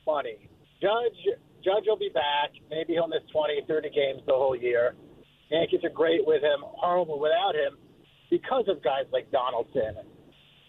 money. 0.08 0.48
Judge 0.82 1.36
Judge 1.66 1.84
will 1.86 1.98
be 1.98 2.12
back. 2.14 2.52
Maybe 2.70 2.94
he'll 2.94 3.10
miss 3.10 3.28
20, 3.34 3.64
30 3.68 3.90
games 3.90 4.22
the 4.26 4.32
whole 4.32 4.56
year. 4.56 4.96
Yankees 5.52 5.84
are 5.84 5.90
great 5.90 6.26
with 6.26 6.42
him, 6.42 6.62
horrible 6.64 7.20
without 7.20 7.56
him 7.56 7.76
because 8.30 8.66
of 8.68 8.84
guys 8.84 9.06
like 9.12 9.32
Donaldson 9.32 9.96
and, 9.98 10.08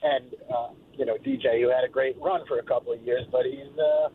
and 0.02 0.24
uh, 0.52 0.68
you 0.94 1.04
know 1.04 1.16
DJ, 1.16 1.60
who 1.60 1.68
had 1.68 1.84
a 1.84 1.88
great 1.88 2.16
run 2.20 2.46
for 2.46 2.58
a 2.58 2.62
couple 2.62 2.92
of 2.92 3.00
years, 3.02 3.24
but 3.30 3.44
he's 3.44 3.72
uh, 3.78 4.08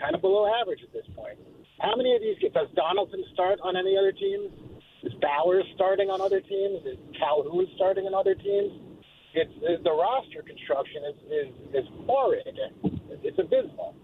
kind 0.00 0.14
of 0.14 0.20
below 0.20 0.46
average 0.60 0.80
at 0.82 0.92
this 0.92 1.06
point. 1.14 1.38
How 1.80 1.96
many 1.96 2.14
of 2.14 2.22
these 2.22 2.36
does 2.52 2.68
Donaldson 2.74 3.24
start 3.32 3.58
on 3.62 3.76
any 3.76 3.96
other 3.96 4.12
teams? 4.12 4.50
Is 5.02 5.12
Bauers 5.20 5.64
starting 5.74 6.08
on 6.08 6.20
other 6.20 6.40
teams? 6.40 6.80
Is 6.86 6.96
Calhoun 7.18 7.66
starting 7.76 8.06
on 8.06 8.14
other 8.14 8.34
teams? 8.34 8.72
It's, 9.34 9.52
it's 9.62 9.82
the 9.82 9.90
roster 9.90 10.42
construction 10.42 11.02
is 11.10 11.16
is, 11.30 11.84
is 11.84 11.90
horrid. 12.06 12.56
It's 13.22 13.38
abysmal. 13.38 13.94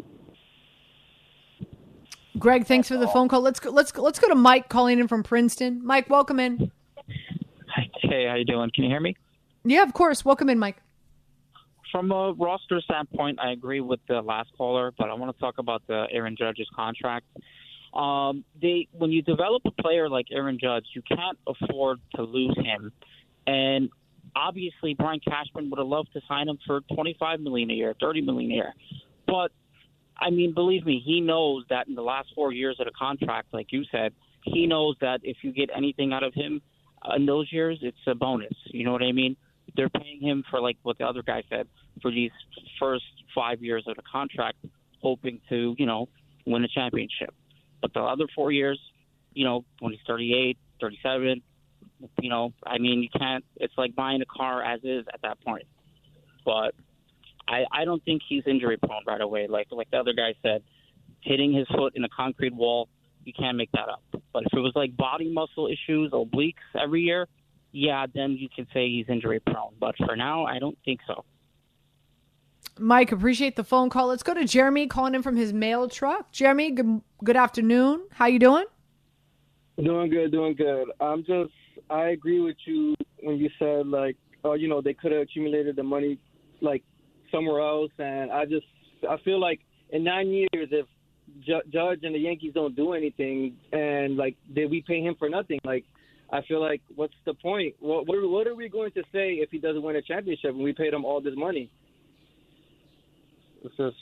Greg, 2.39 2.67
thanks 2.67 2.89
for 2.89 2.97
the 2.97 3.07
phone 3.09 3.29
call. 3.29 3.43
Let's 3.43 3.61
go, 3.61 3.71
let's 3.71 3.93
go, 3.93 4.03
let's 4.03 4.19
go 4.19 4.29
to 4.29 4.35
Mike 4.35 4.69
calling 4.69 4.99
in 4.99 5.09
from 5.09 5.23
Princeton. 5.23 5.85
Mike, 5.85 6.09
welcome 6.09 6.41
in. 6.41 6.73
Hey, 8.03 8.27
how 8.27 8.35
you 8.35 8.45
doing? 8.45 8.71
Can 8.75 8.85
you 8.85 8.91
hear 8.91 9.01
me? 9.01 9.17
Yeah, 9.65 9.83
of 9.83 9.93
course. 9.93 10.25
Welcome 10.25 10.49
in, 10.49 10.59
Mike. 10.59 10.77
From 11.93 12.11
a 12.13 12.33
roster 12.33 12.81
standpoint, 12.81 13.39
I 13.41 13.51
agree 13.53 13.81
with 13.81 14.01
the 14.09 14.23
last 14.23 14.51
caller, 14.57 14.93
but 14.97 15.11
I 15.11 15.15
want 15.15 15.35
to 15.37 15.41
talk 15.41 15.59
about 15.59 15.83
the 15.87 16.07
Aaron 16.11 16.37
Judge's 16.39 16.69
contract. 16.75 17.27
Um, 17.93 18.45
they 18.63 18.87
when 18.93 19.11
you 19.11 19.23
develop 19.23 19.63
a 19.67 19.83
player 19.83 20.09
like 20.09 20.27
Aaron 20.31 20.59
Judge, 20.61 20.87
you 20.95 21.03
can't 21.03 21.37
afford 21.47 21.99
to 22.15 22.23
lose 22.23 22.57
him. 22.57 22.93
And 23.47 23.91
obviously, 24.37 24.95
Brian 24.95 25.21
Cashman 25.21 25.69
would 25.71 25.79
have 25.79 25.89
loved 25.89 26.13
to 26.13 26.21
sign 26.29 26.49
him 26.49 26.59
for 26.65 26.81
twenty 26.95 27.17
five 27.19 27.41
million 27.41 27.71
a 27.71 27.75
year, 27.75 27.95
thirty 28.01 28.21
million 28.21 28.53
a 28.53 28.55
year. 28.55 28.75
But 29.27 29.51
I 30.17 30.31
mean, 30.31 30.55
believe 30.55 30.87
me, 30.87 31.03
he 31.05 31.21
knows 31.21 31.65
that 31.71 31.89
in 31.89 31.97
the 31.97 32.03
last 32.03 32.29
four 32.37 32.53
years 32.53 32.77
of 32.79 32.87
the 32.87 32.93
contract, 32.93 33.49
like 33.53 33.73
you 33.73 33.85
said, 33.91 34.13
he 34.45 34.69
knows 34.69 34.95
that 35.01 35.21
if 35.25 35.39
you 35.43 35.53
get 35.53 35.71
anything 35.75 36.13
out 36.13 36.23
of 36.23 36.33
him 36.35 36.63
in 37.17 37.27
those 37.27 37.53
years, 37.53 37.79
it's 37.83 37.99
a 38.07 38.15
bonus. 38.15 38.53
You 38.67 38.85
know 38.85 38.93
what 38.93 39.03
I 39.03 39.13
mean? 39.13 39.37
They're 39.77 39.89
paying 39.89 40.21
him 40.21 40.45
for 40.51 40.61
like 40.61 40.77
what 40.83 40.99
the 40.99 41.05
other 41.05 41.23
guy 41.23 41.43
said 41.49 41.69
for 42.03 42.11
these 42.11 42.33
first 42.79 43.05
five 43.35 43.63
years 43.63 43.85
of 43.87 43.97
the 43.97 44.03
contract, 44.11 44.59
hoping 45.03 45.41
to 45.49 45.75
you 45.79 45.87
know 45.87 46.09
win 46.47 46.65
a 46.65 46.69
championship. 46.69 47.33
But 47.81 47.95
the 47.95 48.01
other 48.01 48.27
four 48.35 48.53
years, 48.53 48.79
you 49.33 49.45
know, 49.45 49.65
when 49.79 49.93
he's 49.93 50.01
38, 50.07 50.59
37, 50.81 51.43
you 52.21 52.31
know, 52.31 52.53
I 52.67 52.79
mean, 52.79 53.03
you 53.03 53.09
can't. 53.17 53.45
It's 53.57 53.75
like 53.77 53.95
buying 53.95 54.23
a 54.23 54.27
car 54.27 54.63
as 54.63 54.81
is 54.83 55.07
at 55.13 55.23
that 55.23 55.43
point. 55.45 55.65
But 56.45 56.75
I, 57.49 57.65
I 57.73 57.85
don't 57.85 58.05
think 58.05 58.23
he's 58.29 58.43
injury 58.47 58.77
prone 58.77 59.03
right 59.07 59.21
away. 59.21 59.47
Like 59.49 59.69
like 59.71 59.91
the 59.91 59.99
other 59.99 60.13
guy 60.13 60.35
said, 60.43 60.63
hitting 61.21 61.53
his 61.53 61.67
foot 61.69 61.95
in 61.97 62.05
a 62.05 62.09
concrete 62.09 62.55
wall, 62.55 62.89
you 63.31 63.45
can't 63.45 63.57
make 63.57 63.71
that 63.73 63.89
up. 63.89 64.03
But 64.33 64.45
if 64.45 64.53
it 64.53 64.61
was 64.61 64.73
like 64.75 64.97
body 64.97 65.33
muscle 65.33 65.69
issues, 65.69 66.11
obliques 66.13 66.55
every 66.81 67.03
year, 67.03 67.29
yeah, 67.73 68.07
then 68.13 68.33
you 68.33 68.49
can 68.55 68.67
say 68.75 68.89
he's 68.89 69.07
injury 69.09 69.41
prone. 69.41 69.75
But 69.79 69.95
for 69.97 70.17
now, 70.17 70.45
I 70.45 70.59
don't 70.59 70.79
think 70.85 71.01
so. 71.07 71.25
Mike, 72.79 73.13
appreciate 73.13 73.57
the 73.57 73.65
phone 73.65 73.91
call. 73.91 74.09
Let's 74.09 74.23
go 74.23 74.35
to 74.35 74.45
Jeremy 74.45 74.87
calling 74.87 75.15
in 75.15 75.23
from 75.23 75.37
his 75.37 75.53
mail 75.53 75.89
truck. 75.89 76.33
Jeremy, 76.33 76.73
good 76.73 77.03
good 77.23 77.37
afternoon. 77.37 78.07
How 78.13 78.27
you 78.27 78.39
doing? 78.39 78.65
Doing 79.83 80.11
good, 80.11 80.33
doing 80.33 80.55
good. 80.55 80.89
I'm 81.01 81.25
just 81.25 81.53
I 81.89 82.09
agree 82.09 82.41
with 82.41 82.57
you 82.67 82.95
when 83.23 83.37
you 83.37 83.51
said 83.59 83.87
like, 83.87 84.17
oh, 84.45 84.55
you 84.55 84.69
know, 84.69 84.81
they 84.81 84.95
could 84.95 85.13
have 85.13 85.23
accumulated 85.23 85.77
the 85.77 85.83
money 85.83 86.19
like 86.61 86.83
somewhere 87.31 87.61
else, 87.61 87.93
and 87.99 88.33
I 88.33 88.45
just 88.45 88.67
I 89.09 89.17
feel 89.25 89.41
like 89.41 89.61
in 89.91 90.05
nine 90.05 90.29
years, 90.29 90.69
if 90.71 90.87
Ju- 91.45 91.71
Judge 91.73 92.01
and 92.03 92.15
the 92.15 92.19
Yankees 92.19 92.53
don't 92.55 92.77
do 92.77 92.93
anything, 92.93 93.57
and 93.73 94.17
like 94.17 94.37
did 94.55 94.71
we 94.71 94.83
pay 94.87 95.01
him 95.01 95.15
for 95.19 95.29
nothing? 95.29 95.59
Like 95.65 95.85
I 96.33 96.43
feel 96.43 96.61
like 96.61 96.83
what's 96.95 97.15
the 97.25 97.35
point? 97.35 97.75
What 97.81 98.07
what 98.07 98.19
are, 98.19 98.29
what 98.29 98.47
are 98.47 98.55
we 98.55 98.69
going 98.69 98.93
to 98.93 99.03
say 99.13 99.35
if 99.35 99.51
he 99.51 99.59
doesn't 99.59 99.83
win 99.83 99.97
a 99.97 100.03
championship 100.03 100.51
and 100.51 100.63
we 100.63 100.73
paid 100.73 100.93
him 100.93 101.05
all 101.05 101.21
this 101.21 101.35
money? 101.37 101.71
It's 103.63 103.77
just 103.77 103.97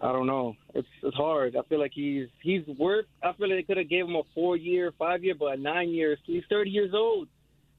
I 0.00 0.12
don't 0.12 0.26
know. 0.26 0.54
It's 0.74 0.88
it's 1.02 1.16
hard. 1.16 1.56
I 1.56 1.62
feel 1.68 1.80
like 1.80 1.92
he's 1.94 2.28
he's 2.42 2.62
worth. 2.78 3.06
I 3.22 3.32
feel 3.32 3.48
like 3.48 3.58
they 3.58 3.62
could 3.62 3.78
have 3.78 3.88
gave 3.88 4.04
him 4.04 4.16
a 4.16 4.22
four 4.34 4.56
year, 4.56 4.92
five 4.98 5.24
year, 5.24 5.34
but 5.38 5.54
a 5.54 5.56
nine 5.56 5.90
years. 5.90 6.18
He's 6.26 6.42
thirty 6.48 6.70
years 6.70 6.92
old. 6.94 7.28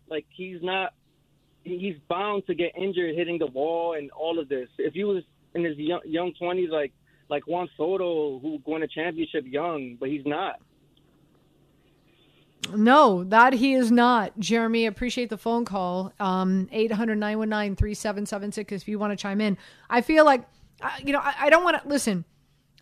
Like 0.09 0.25
he's 0.35 0.57
not. 0.61 0.93
He's 1.63 1.95
bound 2.09 2.45
to 2.47 2.53
get 2.53 2.73
injured 2.77 3.15
hitting 3.15 3.39
the 3.39 3.47
wall 3.47 3.95
and 3.97 4.11
all 4.11 4.39
of 4.39 4.49
this. 4.49 4.69
If 4.77 4.93
he 4.93 5.03
was 5.03 5.23
in 5.53 5.63
his 5.63 5.77
young 5.77 6.01
young 6.05 6.33
twenties, 6.37 6.69
like 6.71 6.93
like 7.29 7.47
Juan 7.47 7.69
Soto, 7.77 8.39
who 8.39 8.59
won 8.65 8.83
a 8.83 8.87
championship 8.87 9.45
young, 9.47 9.97
but 9.99 10.09
he's 10.09 10.25
not. 10.25 10.59
No, 12.73 13.23
that 13.25 13.53
he 13.53 13.73
is 13.73 13.91
not. 13.91 14.37
Jeremy, 14.39 14.85
appreciate 14.85 15.29
the 15.29 15.37
phone 15.37 15.65
call. 15.65 16.13
Um, 16.19 16.67
800 16.71 17.15
919 17.15 17.75
3776 17.75 18.83
if 18.83 18.87
you 18.87 18.97
want 18.97 19.11
to 19.11 19.17
chime 19.17 19.41
in. 19.41 19.57
I 19.89 20.01
feel 20.01 20.25
like, 20.25 20.43
you 21.03 21.13
know, 21.13 21.19
I, 21.19 21.35
I 21.41 21.49
don't 21.49 21.63
want 21.63 21.81
to, 21.81 21.87
listen, 21.87 22.25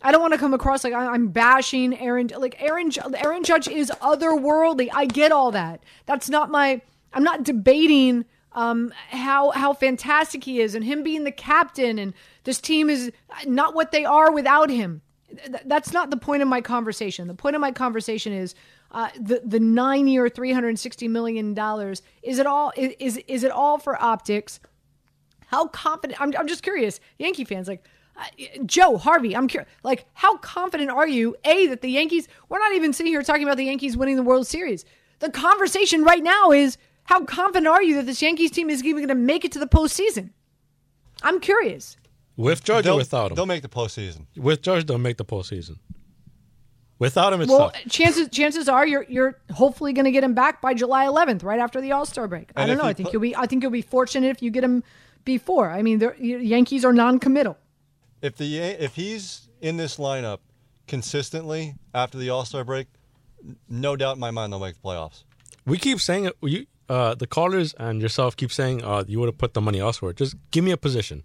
I 0.02 0.12
don't 0.12 0.20
want 0.20 0.32
to 0.32 0.38
come 0.38 0.54
across 0.54 0.84
like 0.84 0.92
I'm 0.94 1.28
bashing 1.28 1.98
Aaron. 1.98 2.30
Like, 2.36 2.60
Aaron, 2.60 2.90
Aaron 3.16 3.44
Judge 3.44 3.68
is 3.68 3.90
otherworldly. 4.02 4.88
I 4.92 5.06
get 5.06 5.32
all 5.32 5.50
that. 5.52 5.82
That's 6.06 6.28
not 6.28 6.50
my, 6.50 6.80
I'm 7.12 7.24
not 7.24 7.42
debating 7.42 8.24
um, 8.54 8.92
how 9.08 9.50
how 9.50 9.72
fantastic 9.72 10.44
he 10.44 10.60
is 10.60 10.74
and 10.74 10.84
him 10.84 11.02
being 11.02 11.24
the 11.24 11.32
captain 11.32 11.98
and 11.98 12.14
this 12.44 12.60
team 12.60 12.88
is 12.88 13.10
not 13.46 13.74
what 13.74 13.90
they 13.92 14.04
are 14.04 14.32
without 14.32 14.70
him. 14.70 15.02
Th- 15.28 15.62
That's 15.66 15.92
not 15.92 16.10
the 16.10 16.16
point 16.16 16.42
of 16.42 16.48
my 16.48 16.60
conversation. 16.60 17.26
The 17.28 17.34
point 17.34 17.56
of 17.56 17.60
my 17.60 17.72
conversation 17.72 18.32
is 18.32 18.54
uh, 18.92 19.08
the 19.20 19.42
the 19.44 19.60
nine 19.60 20.06
year, 20.06 20.28
three 20.28 20.52
hundred 20.52 20.78
sixty 20.78 21.08
million 21.08 21.54
dollars. 21.54 22.02
Is 22.22 22.38
it 22.38 22.46
all? 22.46 22.72
Is, 22.76 23.18
is 23.26 23.42
it 23.42 23.50
all 23.50 23.78
for 23.78 24.00
optics? 24.00 24.60
How 25.46 25.66
confident? 25.66 26.20
I'm 26.20 26.32
I'm 26.38 26.46
just 26.46 26.62
curious, 26.62 27.00
Yankee 27.18 27.44
fans, 27.44 27.68
like. 27.68 27.84
Uh, 28.16 28.22
Joe 28.64 28.96
Harvey, 28.96 29.34
I'm 29.34 29.48
curious. 29.48 29.68
Like, 29.82 30.06
how 30.12 30.36
confident 30.36 30.88
are 30.88 31.08
you? 31.08 31.34
A 31.44 31.66
that 31.66 31.80
the 31.80 31.90
Yankees. 31.90 32.28
We're 32.48 32.60
not 32.60 32.72
even 32.72 32.92
sitting 32.92 33.10
here 33.10 33.24
talking 33.24 33.42
about 33.42 33.56
the 33.56 33.64
Yankees 33.64 33.96
winning 33.96 34.14
the 34.14 34.22
World 34.22 34.46
Series. 34.46 34.84
The 35.18 35.30
conversation 35.30 36.04
right 36.04 36.22
now 36.22 36.52
is 36.52 36.78
how 37.04 37.24
confident 37.24 37.66
are 37.66 37.82
you 37.82 37.96
that 37.96 38.06
this 38.06 38.22
Yankees 38.22 38.50
team 38.50 38.70
is 38.70 38.82
even 38.82 38.96
going 38.96 39.08
to 39.08 39.14
make 39.14 39.44
it 39.44 39.52
to 39.52 39.58
the 39.58 39.66
postseason? 39.66 40.30
I'm 41.22 41.40
curious. 41.40 41.96
With 42.36 42.64
Judge 42.64 42.80
or 42.86 42.90
They'll- 42.90 42.96
without 42.96 43.30
him? 43.30 43.36
They'll 43.36 43.46
make 43.46 43.62
the 43.62 43.68
postseason. 43.68 44.26
With 44.36 44.62
Judge, 44.62 44.86
they'll 44.86 44.98
make 44.98 45.16
the 45.18 45.24
postseason. 45.24 45.78
Without 46.98 47.32
him, 47.32 47.40
it's 47.40 47.50
well, 47.50 47.70
tough. 47.70 47.82
chances 47.90 48.28
chances 48.28 48.68
are 48.68 48.86
you're 48.86 49.04
you're 49.08 49.38
hopefully 49.52 49.92
going 49.92 50.04
to 50.04 50.12
get 50.12 50.22
him 50.22 50.32
back 50.32 50.62
by 50.62 50.72
July 50.74 51.06
11th, 51.06 51.42
right 51.42 51.58
after 51.58 51.80
the 51.80 51.90
All 51.92 52.06
Star 52.06 52.28
break. 52.28 52.50
I 52.56 52.66
don't 52.66 52.78
know. 52.78 52.84
I 52.84 52.92
think 52.92 53.08
put- 53.08 53.12
you'll 53.14 53.22
be 53.22 53.36
I 53.36 53.46
think 53.46 53.62
you'll 53.62 53.72
be 53.72 53.82
fortunate 53.82 54.28
if 54.28 54.42
you 54.42 54.50
get 54.50 54.62
him 54.62 54.84
before. 55.24 55.70
I 55.70 55.82
mean, 55.82 55.98
the 55.98 56.14
Yankees 56.18 56.84
are 56.84 56.92
non-committal. 56.92 57.58
If 58.22 58.36
the 58.36 58.58
if 58.58 58.94
he's 58.94 59.48
in 59.60 59.76
this 59.76 59.96
lineup 59.96 60.38
consistently 60.86 61.74
after 61.92 62.16
the 62.16 62.30
All 62.30 62.44
Star 62.44 62.62
break, 62.64 62.86
no 63.68 63.96
doubt 63.96 64.14
in 64.16 64.20
my 64.20 64.30
mind 64.30 64.52
they'll 64.52 64.60
make 64.60 64.74
the 64.80 64.88
playoffs. 64.88 65.24
We 65.66 65.78
keep 65.78 66.00
saying 66.00 66.26
it. 66.26 66.36
You, 66.42 66.66
uh, 66.88 67.14
the 67.14 67.26
callers 67.26 67.74
and 67.78 68.00
yourself 68.02 68.36
keep 68.36 68.52
saying 68.52 68.84
uh, 68.84 69.04
you 69.06 69.18
would 69.20 69.26
have 69.28 69.38
put 69.38 69.54
the 69.54 69.60
money 69.60 69.80
elsewhere. 69.80 70.12
Just 70.12 70.36
give 70.50 70.64
me 70.64 70.70
a 70.70 70.76
position. 70.76 71.22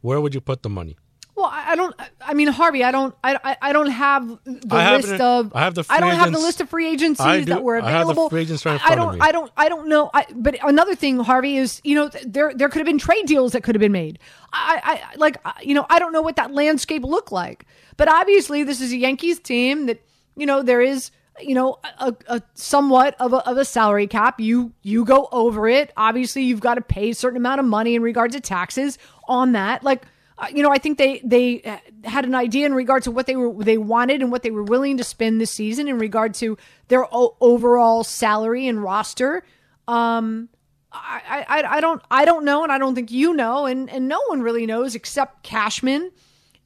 Where 0.00 0.20
would 0.20 0.34
you 0.34 0.40
put 0.40 0.62
the 0.62 0.68
money? 0.68 0.96
Well, 1.34 1.46
I 1.46 1.72
I 1.72 1.76
don't. 1.76 1.94
I 2.20 2.34
mean, 2.34 2.48
Harvey, 2.48 2.82
I 2.82 2.90
don't. 2.90 3.14
I, 3.22 3.38
I, 3.44 3.56
I 3.68 3.72
don't 3.72 3.90
have 3.90 4.26
the 4.44 4.60
I 4.76 4.82
have 4.82 5.00
list 5.02 5.12
it- 5.14 5.20
of. 5.20 5.52
I 5.54 5.60
have 5.60 5.74
the 5.76 5.84
I 5.88 6.00
don't 6.00 6.10
free 6.10 6.18
have 6.18 6.32
the 6.32 6.38
list 6.40 6.60
of 6.60 6.68
free 6.68 6.88
agencies 6.88 7.44
do- 7.44 7.52
that 7.52 7.62
were 7.62 7.76
I 7.80 7.90
have 7.90 8.06
the 8.08 8.12
available. 8.12 8.28
free 8.30 8.40
agents 8.42 8.66
right 8.66 8.80
I- 8.84 8.92
I 8.92 8.94
don't. 8.96 9.22
I 9.22 9.30
don't. 9.30 9.52
I 9.56 9.68
don't 9.68 9.86
know. 9.88 10.10
I, 10.12 10.26
but 10.34 10.56
another 10.64 10.96
thing, 10.96 11.20
Harvey, 11.20 11.56
is 11.56 11.80
you 11.84 11.94
know 11.94 12.10
there 12.26 12.52
there 12.54 12.68
could 12.68 12.78
have 12.80 12.86
been 12.86 12.98
trade 12.98 13.26
deals 13.26 13.52
that 13.52 13.62
could 13.62 13.76
have 13.76 13.80
been 13.80 13.92
made. 13.92 14.18
I, 14.52 14.80
I 15.12 15.16
like 15.16 15.36
you 15.62 15.74
know 15.74 15.86
I 15.88 16.00
don't 16.00 16.12
know 16.12 16.22
what 16.22 16.34
that 16.36 16.52
landscape 16.52 17.04
looked 17.04 17.30
like, 17.30 17.66
but 17.96 18.08
obviously 18.08 18.64
this 18.64 18.80
is 18.80 18.90
a 18.92 18.96
Yankees 18.96 19.38
team 19.38 19.86
that 19.86 20.02
you 20.36 20.44
know 20.44 20.62
there 20.62 20.80
is 20.80 21.12
you 21.40 21.54
know 21.54 21.78
a, 21.98 22.14
a 22.26 22.42
somewhat 22.54 23.16
of 23.20 23.32
a, 23.32 23.48
of 23.48 23.56
a 23.56 23.64
salary 23.64 24.06
cap. 24.06 24.40
You 24.40 24.72
you 24.82 25.04
go 25.04 25.28
over 25.32 25.68
it. 25.68 25.92
Obviously, 25.96 26.42
you've 26.42 26.60
got 26.60 26.74
to 26.74 26.80
pay 26.80 27.10
a 27.10 27.14
certain 27.14 27.36
amount 27.36 27.60
of 27.60 27.66
money 27.66 27.94
in 27.94 28.02
regards 28.02 28.34
to 28.34 28.40
taxes 28.40 28.98
on 29.28 29.52
that. 29.52 29.82
Like 29.82 30.04
uh, 30.38 30.46
you 30.54 30.62
know, 30.62 30.70
I 30.70 30.78
think 30.78 30.98
they 30.98 31.20
they 31.24 31.62
uh, 31.62 31.78
had 32.04 32.24
an 32.24 32.34
idea 32.34 32.66
in 32.66 32.74
regards 32.74 33.04
to 33.04 33.10
what 33.10 33.26
they 33.26 33.34
were 33.34 33.52
they 33.64 33.78
wanted 33.78 34.22
and 34.22 34.30
what 34.30 34.42
they 34.42 34.50
were 34.50 34.62
willing 34.62 34.96
to 34.98 35.04
spend 35.04 35.40
this 35.40 35.50
season 35.50 35.88
in 35.88 35.98
regard 35.98 36.34
to 36.34 36.56
their 36.88 37.04
o- 37.12 37.36
overall 37.40 38.04
salary 38.04 38.68
and 38.68 38.82
roster. 38.82 39.42
Um, 39.88 40.48
I, 40.92 41.44
I 41.48 41.76
I 41.76 41.80
don't 41.80 42.02
I 42.10 42.24
don't 42.24 42.44
know, 42.44 42.62
and 42.62 42.70
I 42.70 42.78
don't 42.78 42.94
think 42.94 43.10
you 43.10 43.34
know, 43.34 43.66
and 43.66 43.90
and 43.90 44.06
no 44.06 44.20
one 44.28 44.42
really 44.42 44.64
knows 44.64 44.94
except 44.94 45.42
Cashman 45.42 46.12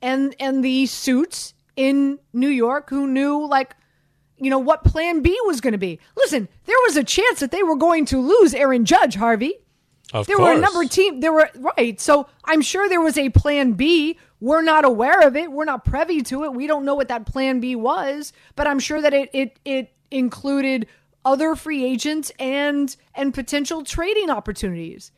and 0.03 0.35
and 0.39 0.63
the 0.63 0.85
suits 0.85 1.55
in 1.75 2.19
New 2.35 2.49
York 2.51 2.91
who 2.91 3.07
knew 3.07 3.47
like 3.47 3.75
you 4.43 4.51
know 4.51 4.59
what 4.59 4.85
plan 4.85 5.23
B 5.23 5.39
was 5.47 5.61
going 5.61 5.73
to 5.73 5.79
be. 5.79 6.01
Listen, 6.17 6.49
there 6.65 6.77
was 6.85 6.97
a 6.97 7.05
chance 7.05 7.41
that 7.41 7.51
they 7.53 7.63
were 7.63 7.77
going 7.77 8.05
to 8.07 8.21
lose 8.21 8.55
Aaron 8.55 8.85
Judge, 8.85 9.15
Harvey. 9.15 9.55
Of 10.13 10.27
there 10.27 10.37
course. 10.37 10.49
were 10.49 10.59
a 10.59 10.61
number 10.61 10.83
of 10.83 10.91
teams. 10.91 11.21
There 11.21 11.33
were 11.33 11.49
right. 11.77 12.01
So 12.01 12.27
I'm 12.45 12.61
sure 12.61 12.89
there 12.89 13.01
was 13.01 13.17
a 13.17 13.31
plan 13.31 13.73
B. 13.73 14.19
We're 14.41 14.63
not 14.63 14.85
aware 14.85 15.27
of 15.27 15.37
it. 15.37 15.51
We're 15.53 15.65
not 15.65 15.85
privy 15.85 16.23
to 16.23 16.45
it. 16.45 16.53
We 16.53 16.67
don't 16.67 16.85
know 16.85 16.95
what 16.95 17.09
that 17.09 17.25
plan 17.25 17.61
B 17.61 17.77
was. 17.77 18.33
But 18.57 18.67
I'm 18.67 18.81
sure 18.81 19.01
that 19.01 19.15
it 19.15 19.31
it 19.33 19.59
it 19.65 19.93
included 20.11 20.87
other 21.25 21.55
free 21.55 21.85
agents 21.85 22.33
and 22.39 22.95
and 23.15 23.33
potential 23.33 23.85
trading 23.85 24.29
opportunities. 24.29 25.13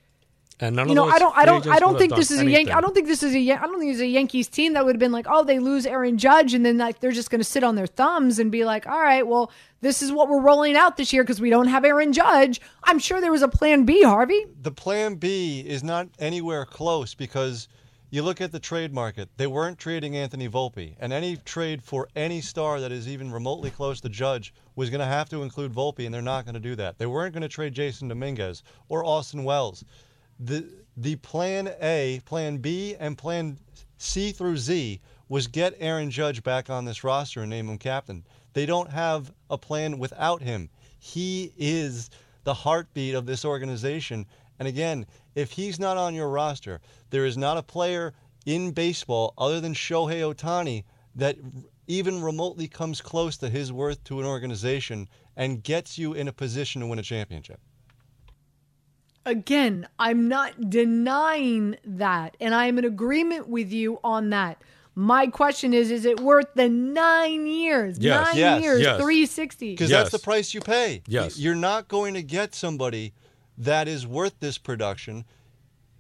And 0.61 0.77
none 0.77 0.87
you 0.87 0.93
of 0.93 0.97
know, 0.97 1.05
those 1.07 1.15
I 1.15 1.19
don't, 1.19 1.37
I 1.37 1.45
don't, 1.45 1.67
I 1.67 1.79
don't 1.81 1.99
think 1.99 2.15
this 2.15 2.29
done 2.29 2.39
is 2.39 2.43
a 2.43 2.45
Yan- 2.45 2.55
anything. 2.55 2.75
I 2.75 2.81
don't 2.81 2.95
think 2.95 3.09
this 3.09 3.23
is 3.23 3.35
a, 3.35 3.39
Yan- 3.39 3.59
I 3.59 3.67
don't 3.67 3.79
think 3.79 3.91
this 3.91 3.97
is 3.97 4.03
a 4.03 4.07
Yankees 4.07 4.47
team 4.47 4.75
that 4.75 4.85
would 4.85 4.95
have 4.95 5.01
been 5.01 5.13
like, 5.13 5.27
oh, 5.29 5.43
they 5.43 5.59
lose 5.59 5.85
Aaron 5.85 6.17
Judge, 6.17 6.55
and 6.55 6.65
then 6.65 6.79
like 6.79 7.01
they're 7.01 7.13
just 7.13 7.29
going 7.31 7.41
to 7.41 7.45
sit 7.45 7.65
on 7.65 7.75
their 7.75 7.89
thumbs 7.89 8.39
and 8.39 8.53
be 8.53 8.65
like, 8.65 8.87
all 8.87 9.01
right, 9.01 9.27
well, 9.27 9.51
this 9.81 10.01
is 10.01 10.13
what 10.13 10.29
we're 10.29 10.41
rolling 10.41 10.77
out 10.77 10.97
this 10.97 11.13
year 11.13 11.25
because 11.25 11.41
we 11.41 11.51
don't 11.51 11.67
have 11.67 11.85
Aaron 11.85 12.13
Judge. 12.13 12.61
I'm 12.85 12.99
sure 13.01 13.21
there 13.21 13.33
was 13.33 13.43
a 13.43 13.49
plan 13.49 13.85
B, 13.85 14.03
Harvey. 14.03 14.47
The 14.63 14.71
plan 14.71 15.17
B 15.17 15.61
is 15.67 15.83
not 15.83 16.09
anywhere 16.21 16.65
close 16.65 17.15
because 17.15 17.69
you 18.11 18.23
look 18.23 18.41
at 18.41 18.53
the 18.53 18.61
trade 18.61 18.95
market. 18.95 19.29
They 19.37 19.49
weren't 19.49 19.77
trading 19.77 20.17
Anthony 20.17 20.49
Volpe, 20.49 20.95
and 21.01 21.13
any 21.13 21.37
trade 21.37 21.83
for 21.83 22.09
any 22.15 22.41
star 22.41 22.79
that 22.79 22.93
is 22.93 23.09
even 23.09 23.33
remotely 23.33 23.71
close 23.71 24.01
to 24.03 24.09
Judge 24.09 24.55
was 24.77 24.89
going 24.89 25.01
to 25.01 25.05
have 25.05 25.29
to 25.31 25.43
include 25.43 25.75
Volpe, 25.75 26.07
and 26.07 26.15
they're 26.15 26.23
not 26.23 26.45
going 26.45 26.55
to 26.55 26.61
do 26.61 26.77
that. 26.77 26.97
They 26.97 27.07
weren't 27.07 27.35
going 27.35 27.43
to 27.43 27.49
trade 27.49 27.75
Jasson 27.75 28.09
Dominguez 28.09 28.63
or 28.89 29.05
Austin 29.05 29.43
Wells. 29.43 29.85
The 30.39 30.67
the 30.97 31.17
plan 31.17 31.75
A, 31.81 32.21
plan 32.25 32.59
B, 32.59 32.95
and 32.99 33.19
plan 33.19 33.59
C 33.99 34.33
through 34.33 34.59
Z 34.59 35.01
was 35.29 35.47
get 35.47 35.75
Aaron 35.79 36.11
Judge 36.11 36.43
back 36.43 36.71
on 36.71 36.85
this 36.85 37.03
roster 37.03 37.41
and 37.41 37.51
name 37.51 37.69
him 37.69 37.79
captain. 37.79 38.25
They 38.53 38.67
don't 38.67 38.91
have 38.91 39.33
a 39.51 39.59
plan 39.59 39.99
without 39.99 40.43
him. 40.43 40.71
He 40.99 41.53
is 41.57 42.11
the 42.45 42.55
heartbeat 42.55 43.15
of 43.15 43.27
this 43.27 43.45
organization. 43.45 44.27
And 44.59 44.69
again, 44.69 45.07
if 45.35 45.51
he's 45.51 45.81
not 45.81 45.97
on 45.97 46.15
your 46.15 46.29
roster, 46.29 46.81
there 47.11 47.27
is 47.27 47.37
not 47.37 47.57
a 47.57 47.63
player 47.63 48.15
in 48.47 48.71
baseball 48.73 49.35
other 49.37 49.61
than 49.61 49.75
Shohei 49.75 50.35
Ohtani 50.35 50.85
that 51.17 51.37
even 51.87 52.23
remotely 52.23 52.69
comes 52.69 53.01
close 53.01 53.37
to 53.39 53.49
his 53.49 53.73
worth 53.73 54.03
to 54.05 54.21
an 54.21 54.27
organization 54.27 55.09
and 55.37 55.63
gets 55.63 55.99
you 55.99 56.13
in 56.13 56.29
a 56.29 56.33
position 56.33 56.81
to 56.81 56.87
win 56.87 56.99
a 56.99 57.03
championship. 57.03 57.61
Again, 59.27 59.89
I'm 59.99 60.29
not 60.29 60.69
denying 60.71 61.77
that, 61.85 62.37
and 62.41 62.55
I 62.55 62.67
am 62.67 62.79
in 62.79 62.85
agreement 62.85 63.49
with 63.49 63.73
you 63.73 63.99
on 64.05 64.31
that. 64.31 64.61
My 64.95 65.27
question 65.29 65.73
is: 65.73 65.91
Is 65.91 66.05
it 66.05 66.21
worth 66.21 66.47
the 66.55 66.69
nine 66.69 67.47
years? 67.47 67.97
Yes. 67.99 68.27
Nine 68.29 68.37
Yes. 68.37 68.63
years, 68.63 68.81
Yes. 68.83 69.01
three 69.01 69.27
sixty. 69.27 69.73
Because 69.73 69.91
that's 69.91 70.11
the 70.11 70.19
price 70.19 70.53
you 70.55 70.61
pay. 70.61 71.03
Yes. 71.07 71.39
You're 71.39 71.55
not 71.55 71.89
going 71.89 72.15
to 72.15 72.23
get 72.23 72.55
somebody 72.55 73.13
that 73.59 73.89
is 73.89 74.07
worth 74.07 74.39
this 74.41 74.59
production. 74.59 75.25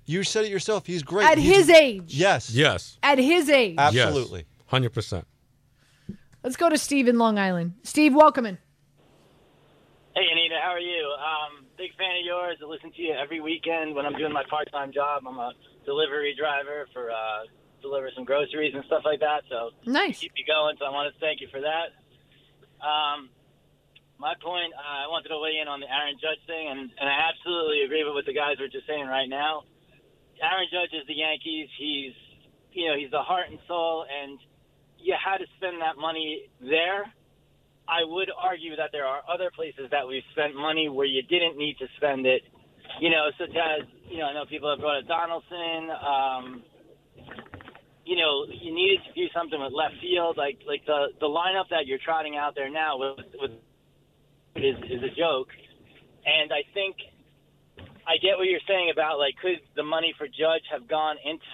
You 0.07 0.23
said 0.23 0.45
it 0.45 0.51
yourself. 0.51 0.87
He's 0.87 1.03
great. 1.03 1.27
At 1.27 1.39
He's- 1.39 1.57
his 1.57 1.71
age. 1.71 2.15
Yes. 2.15 2.51
Yes. 2.51 2.99
At 3.03 3.19
his 3.19 3.49
age. 3.49 3.77
Absolutely. 3.79 4.45
Hundred 4.67 4.91
percent. 4.93 5.27
Let's 6.43 6.57
go 6.57 6.69
to 6.69 6.77
Steve 6.77 7.09
in 7.09 7.17
Long 7.19 7.39
Island. 7.39 7.73
Steve, 7.85 8.15
welcome 8.15 8.45
in. 8.45 8.59
Hey, 10.15 10.27
Anita, 10.31 10.57
how 10.63 10.71
are 10.71 10.79
you? 10.79 11.11
Um, 11.19 11.65
big 11.77 11.94
fan 12.05 12.21
of 12.21 12.25
yours. 12.25 12.57
I 12.61 12.67
listen 12.69 12.93
to 12.93 13.01
you 13.01 13.15
every 13.17 13.41
weekend 13.41 13.95
when 13.95 14.05
I'm 14.05 14.13
doing 14.13 14.33
my 14.33 14.45
part-time 14.51 14.93
job. 14.93 15.25
I'm 15.27 15.39
a 15.39 15.53
delivery 15.85 16.37
driver 16.37 16.87
for 16.93 17.11
uh, 17.11 17.49
deliver 17.81 18.11
some 18.15 18.25
groceries 18.25 18.75
and 18.75 18.85
stuff 18.85 19.03
like 19.05 19.21
that. 19.21 19.49
So 19.49 19.71
nice. 19.87 20.21
Keep 20.21 20.35
me 20.35 20.45
going. 20.47 20.77
So 20.79 20.85
I 20.85 20.91
want 20.91 21.09
to 21.13 21.17
thank 21.21 21.41
you 21.41 21.49
for 21.49 21.61
that. 21.65 21.97
Um, 22.85 23.31
my 24.19 24.35
point, 24.37 24.73
uh, 24.77 25.05
I 25.05 25.09
wanted 25.09 25.33
to 25.33 25.41
weigh 25.41 25.57
in 25.61 25.69
on 25.69 25.81
the 25.81 25.89
Aaron 25.89 26.21
Judge 26.21 26.45
thing, 26.47 26.69
and, 26.69 26.81
and 26.81 27.07
I 27.09 27.33
absolutely 27.33 27.83
agree 27.83 28.05
with 28.05 28.13
what 28.13 28.27
the 28.27 28.37
guys 28.37 28.61
were 28.61 28.69
just 28.69 28.87
saying 28.87 29.07
right 29.09 29.29
now. 29.29 29.65
Aaron 30.41 30.69
Judge 30.69 30.93
is 30.93 31.07
the 31.09 31.17
Yankees. 31.17 31.69
He's, 31.79 32.13
you 32.73 32.89
know, 32.89 32.97
he's 32.97 33.11
the 33.11 33.25
heart 33.25 33.49
and 33.49 33.59
soul, 33.67 34.05
and 34.05 34.39
you 34.99 35.15
had 35.17 35.39
to 35.39 35.47
spend 35.57 35.81
that 35.81 35.97
money 35.97 36.51
there. 36.61 37.09
I 37.89 38.05
would 38.05 38.31
argue 38.33 38.77
that 38.77 38.91
there 38.93 39.05
are 39.05 39.21
other 39.29 39.51
places 39.55 39.89
that 39.91 40.07
we've 40.07 40.25
spent 40.33 40.55
money 40.55 40.89
where 40.89 41.07
you 41.07 41.23
didn't 41.23 41.59
need 41.59 41.77
to 41.79 41.87
spend 41.97 42.27
it. 42.27 42.43
You 43.01 43.11
know, 43.11 43.29
such 43.39 43.51
as 43.51 43.87
you 44.09 44.19
know, 44.19 44.27
I 44.27 44.35
know 44.35 44.45
people 44.47 44.71
have 44.71 44.81
brought 44.81 45.03
up 45.03 45.09
Donaldson. 45.09 45.91
Um, 45.91 46.63
you 48.05 48.17
know, 48.17 48.45
you 48.49 48.75
needed 48.75 49.01
to 49.09 49.13
do 49.13 49.27
something 49.35 49.61
with 49.61 49.73
left 49.73 49.95
field, 50.01 50.37
like 50.37 50.61
like 50.67 50.85
the 50.87 51.09
the 51.21 51.27
lineup 51.27 51.69
that 51.71 51.87
you're 51.87 52.03
trotting 52.05 52.37
out 52.37 52.55
there 52.55 52.71
now 52.71 52.99
with, 52.99 53.27
with 53.41 53.53
is 54.57 54.77
is 54.89 55.03
a 55.03 55.13
joke. 55.17 55.49
And 56.25 56.53
I 56.53 56.65
think 56.73 56.97
I 58.07 58.17
get 58.21 58.37
what 58.37 58.49
you're 58.49 58.65
saying 58.69 58.93
about 58.93 59.19
like 59.19 59.35
could 59.41 59.61
the 59.77 59.83
money 59.83 60.15
for 60.17 60.27
Judge 60.27 60.65
have 60.71 60.89
gone 60.89 61.17
into 61.25 61.45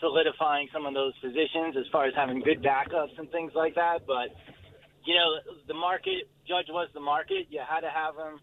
solidifying 0.00 0.68
some 0.72 0.86
of 0.86 0.94
those 0.94 1.14
positions 1.22 1.78
as 1.78 1.86
far 1.90 2.06
as 2.06 2.14
having 2.14 2.40
good 2.42 2.62
backups 2.62 3.18
and 3.18 3.30
things 3.30 3.52
like 3.54 3.74
that, 3.76 4.06
but 4.06 4.34
you 5.04 5.14
know, 5.14 5.58
the 5.66 5.74
market 5.74 6.30
Judge 6.46 6.66
was 6.70 6.88
the 6.94 7.00
market. 7.00 7.46
You 7.50 7.60
had 7.66 7.80
to 7.80 7.90
have 7.90 8.14
him 8.14 8.40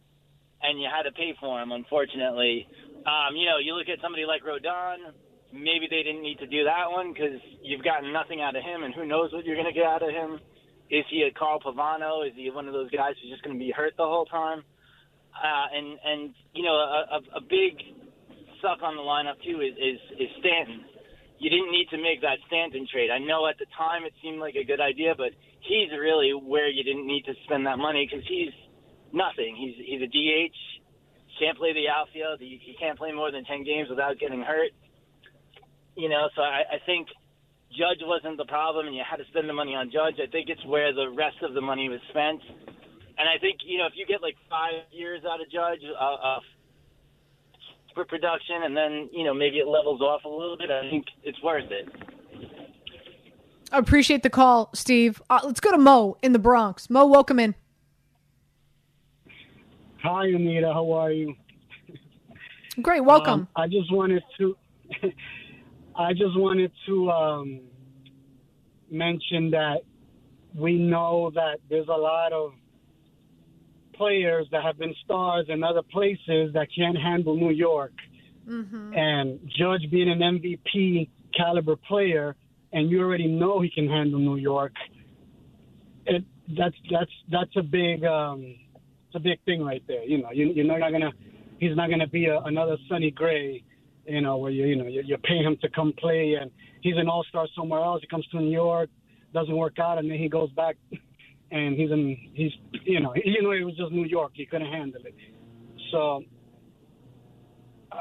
and 0.62 0.80
you 0.80 0.88
had 0.92 1.04
to 1.04 1.12
pay 1.12 1.34
for 1.40 1.62
him, 1.62 1.72
unfortunately. 1.72 2.68
Um, 3.08 3.36
you 3.36 3.46
know, 3.48 3.58
you 3.64 3.76
look 3.76 3.88
at 3.88 4.02
somebody 4.02 4.26
like 4.26 4.44
Rodon, 4.44 5.16
maybe 5.54 5.88
they 5.90 6.04
didn't 6.04 6.22
need 6.22 6.40
to 6.40 6.48
do 6.48 6.66
that 6.66 6.92
one 6.92 7.14
because 7.14 7.40
you've 7.64 7.84
gotten 7.84 8.12
nothing 8.12 8.42
out 8.42 8.56
of 8.56 8.64
him, 8.64 8.84
and 8.84 8.94
who 8.94 9.06
knows 9.06 9.32
what 9.32 9.46
you're 9.46 9.56
going 9.56 9.72
to 9.72 9.78
get 9.78 9.86
out 9.86 10.04
of 10.04 10.10
him. 10.10 10.40
Is 10.90 11.06
he 11.10 11.24
a 11.24 11.32
Carl 11.32 11.60
Pavano? 11.60 12.26
Is 12.28 12.34
he 12.36 12.50
one 12.50 12.68
of 12.68 12.74
those 12.74 12.90
guys 12.92 13.14
who's 13.22 13.32
just 13.32 13.44
going 13.44 13.56
to 13.56 13.60
be 13.60 13.72
hurt 13.72 13.94
the 13.96 14.04
whole 14.04 14.26
time? 14.26 14.64
Uh, 15.32 15.68
and 15.72 16.00
and 16.04 16.34
you 16.54 16.64
know, 16.64 16.74
a, 16.74 17.22
a, 17.22 17.38
a 17.38 17.42
big 17.42 17.80
suck 18.62 18.82
on 18.82 18.98
the 18.98 19.06
lineup 19.06 19.38
too 19.46 19.62
is, 19.62 19.78
is 19.78 20.00
is 20.20 20.30
Stanton. 20.40 20.84
You 21.40 21.50
didn't 21.50 21.72
need 21.72 21.88
to 21.92 21.98
make 21.98 22.22
that 22.22 22.38
Stanton 22.48 22.86
trade. 22.92 23.10
I 23.10 23.18
know 23.18 23.48
at 23.48 23.58
the 23.58 23.66
time 23.78 24.04
it 24.04 24.14
seemed 24.22 24.40
like 24.40 24.56
a 24.56 24.64
good 24.64 24.82
idea, 24.82 25.16
but 25.16 25.32
he's 25.62 25.90
really 25.92 26.32
where 26.36 26.68
you 26.68 26.84
didn't 26.84 27.08
need 27.08 27.24
to 27.26 27.34
spend 27.46 27.66
that 27.66 27.78
money 27.78 28.08
because 28.08 28.28
he's 28.28 28.52
nothing. 29.14 29.56
He's 29.56 29.76
he's 29.80 30.02
a 30.04 30.12
DH, 30.12 30.56
can't 31.40 31.58
play 31.58 31.74
the 31.74 31.88
outfield. 31.88 32.40
He, 32.40 32.60
he 32.62 32.76
can't 32.76 33.00
play 33.00 33.12
more 33.12 33.32
than 33.32 33.46
ten 33.46 33.64
games 33.64 33.90
without 33.90 34.20
getting 34.20 34.42
hurt. 34.42 34.72
You 35.96 36.10
know, 36.10 36.28
so 36.36 36.42
I, 36.42 36.76
I 36.76 36.80
think 36.86 37.08
Judge 37.72 38.04
wasn't 38.04 38.38
the 38.38 38.46
problem, 38.46 38.88
and 38.88 38.96
you 38.96 39.04
had 39.10 39.18
to 39.18 39.28
spend 39.32 39.48
the 39.48 39.56
money 39.56 39.74
on 39.74 39.90
Judge. 39.90 40.20
I 40.20 40.30
think 40.30 40.50
it's 40.50 40.64
where 40.66 40.94
the 40.94 41.10
rest 41.10 41.40
of 41.42 41.54
the 41.56 41.62
money 41.62 41.88
was 41.88 42.00
spent. 42.12 42.44
And 43.18 43.28
I 43.28 43.40
think 43.40 43.64
you 43.66 43.80
know 43.80 43.88
if 43.88 43.96
you 43.96 44.06
get 44.06 44.22
like 44.22 44.36
five 44.50 44.84
years 44.92 45.24
out 45.24 45.40
of 45.40 45.48
Judge 45.50 45.84
uh, 45.88 46.04
uh, 46.04 46.40
for 48.00 48.06
production, 48.06 48.64
and 48.64 48.78
then 48.78 49.10
you 49.12 49.26
know 49.26 49.34
maybe 49.34 49.58
it 49.58 49.68
levels 49.68 50.00
off 50.00 50.24
a 50.24 50.30
little 50.30 50.56
bit, 50.58 50.72
I 50.72 50.90
think 50.90 51.06
it's 51.24 51.42
worth 51.44 51.70
it. 51.70 51.90
I 53.72 53.78
appreciate 53.78 54.24
the 54.24 54.30
call, 54.30 54.70
Steve. 54.74 55.22
Uh, 55.30 55.42
let's 55.44 55.60
go 55.60 55.72
to 55.72 55.78
Mo 55.78 56.18
in 56.22 56.32
the 56.32 56.40
Bronx. 56.40 56.90
Mo, 56.90 57.06
welcome 57.06 57.40
in. 57.40 57.56
Hi, 60.02 60.28
Anita. 60.28 60.72
How 60.74 60.92
are 60.94 61.12
you? 61.12 61.36
Great, 62.82 63.02
welcome. 63.02 63.42
Um, 63.42 63.48
I 63.58 63.68
just 63.68 63.92
wanted 63.92 64.24
to. 64.38 64.56
I 65.96 66.14
just 66.14 66.38
wanted 66.38 66.72
to 66.86 67.12
um, 67.12 67.60
mention 68.90 69.52
that 69.52 69.82
we 70.56 70.78
know 70.78 71.32
that 71.36 71.58
there's 71.70 71.90
a 71.90 71.98
lot 71.98 72.32
of 72.32 72.54
players 74.00 74.48
that 74.52 74.64
have 74.64 74.80
been 74.80 74.96
stars 75.04 75.46
in 75.50 75.64
other 75.64 75.84
places 75.84 76.54
that 76.54 76.68
can't 76.76 76.98
handle 76.98 77.36
New 77.36 77.52
York. 77.52 77.94
Mm-hmm. 78.48 78.94
And 78.96 79.40
Judge 79.60 79.92
being 79.92 80.10
an 80.10 80.20
MVP 80.20 81.10
caliber 81.38 81.76
player, 81.76 82.36
and 82.72 82.90
you 82.90 83.02
already 83.02 83.28
know 83.28 83.62
he 83.62 83.70
can 83.70 83.88
handle 83.88 84.20
New 84.20 84.38
York. 84.38 84.74
It 86.06 86.24
that's 86.58 86.76
that's 86.90 87.12
that's 87.30 87.56
a 87.58 87.62
big 87.62 88.04
um, 88.06 88.56
it's 89.08 89.16
a 89.16 89.20
big 89.20 89.44
thing 89.46 89.64
right 89.64 89.84
there. 89.88 90.04
You 90.04 90.22
know, 90.24 90.32
you, 90.32 90.52
you're 90.56 90.66
not 90.66 90.92
gonna 90.92 91.12
he's 91.60 91.76
not 91.76 91.90
gonna 91.90 92.08
be 92.08 92.26
a, 92.26 92.40
another 92.40 92.78
Sonny 92.88 93.12
Gray. 93.12 93.64
You 94.08 94.22
know, 94.22 94.38
where 94.38 94.52
you 94.52 94.66
you 94.66 94.76
know 94.76 94.88
you, 94.88 95.04
you 95.06 95.18
pay 95.18 95.38
him 95.38 95.58
to 95.62 95.70
come 95.70 95.94
play, 95.98 96.38
and 96.42 96.50
he's 96.82 96.98
an 96.98 97.08
all 97.08 97.24
star 97.30 97.48
somewhere 97.56 97.82
else. 97.82 98.02
He 98.02 98.08
comes 98.08 98.26
to 98.28 98.40
New 98.40 98.52
York, 98.52 98.90
doesn't 99.34 99.56
work 99.56 99.78
out, 99.78 100.00
and 100.00 100.10
then 100.10 100.18
he 100.18 100.30
goes 100.30 100.50
back, 100.52 100.78
and 101.52 101.76
he's 101.76 101.92
in 101.92 102.18
he's 102.34 102.52
you 102.84 103.00
know 103.00 103.14
you 103.24 103.42
know 103.42 103.52
it 103.52 103.64
was 103.64 103.76
just 103.76 103.92
New 103.92 104.06
York. 104.06 104.32
He 104.36 104.46
couldn't 104.46 104.72
handle 104.72 105.02
it. 105.06 105.16
So 105.92 106.24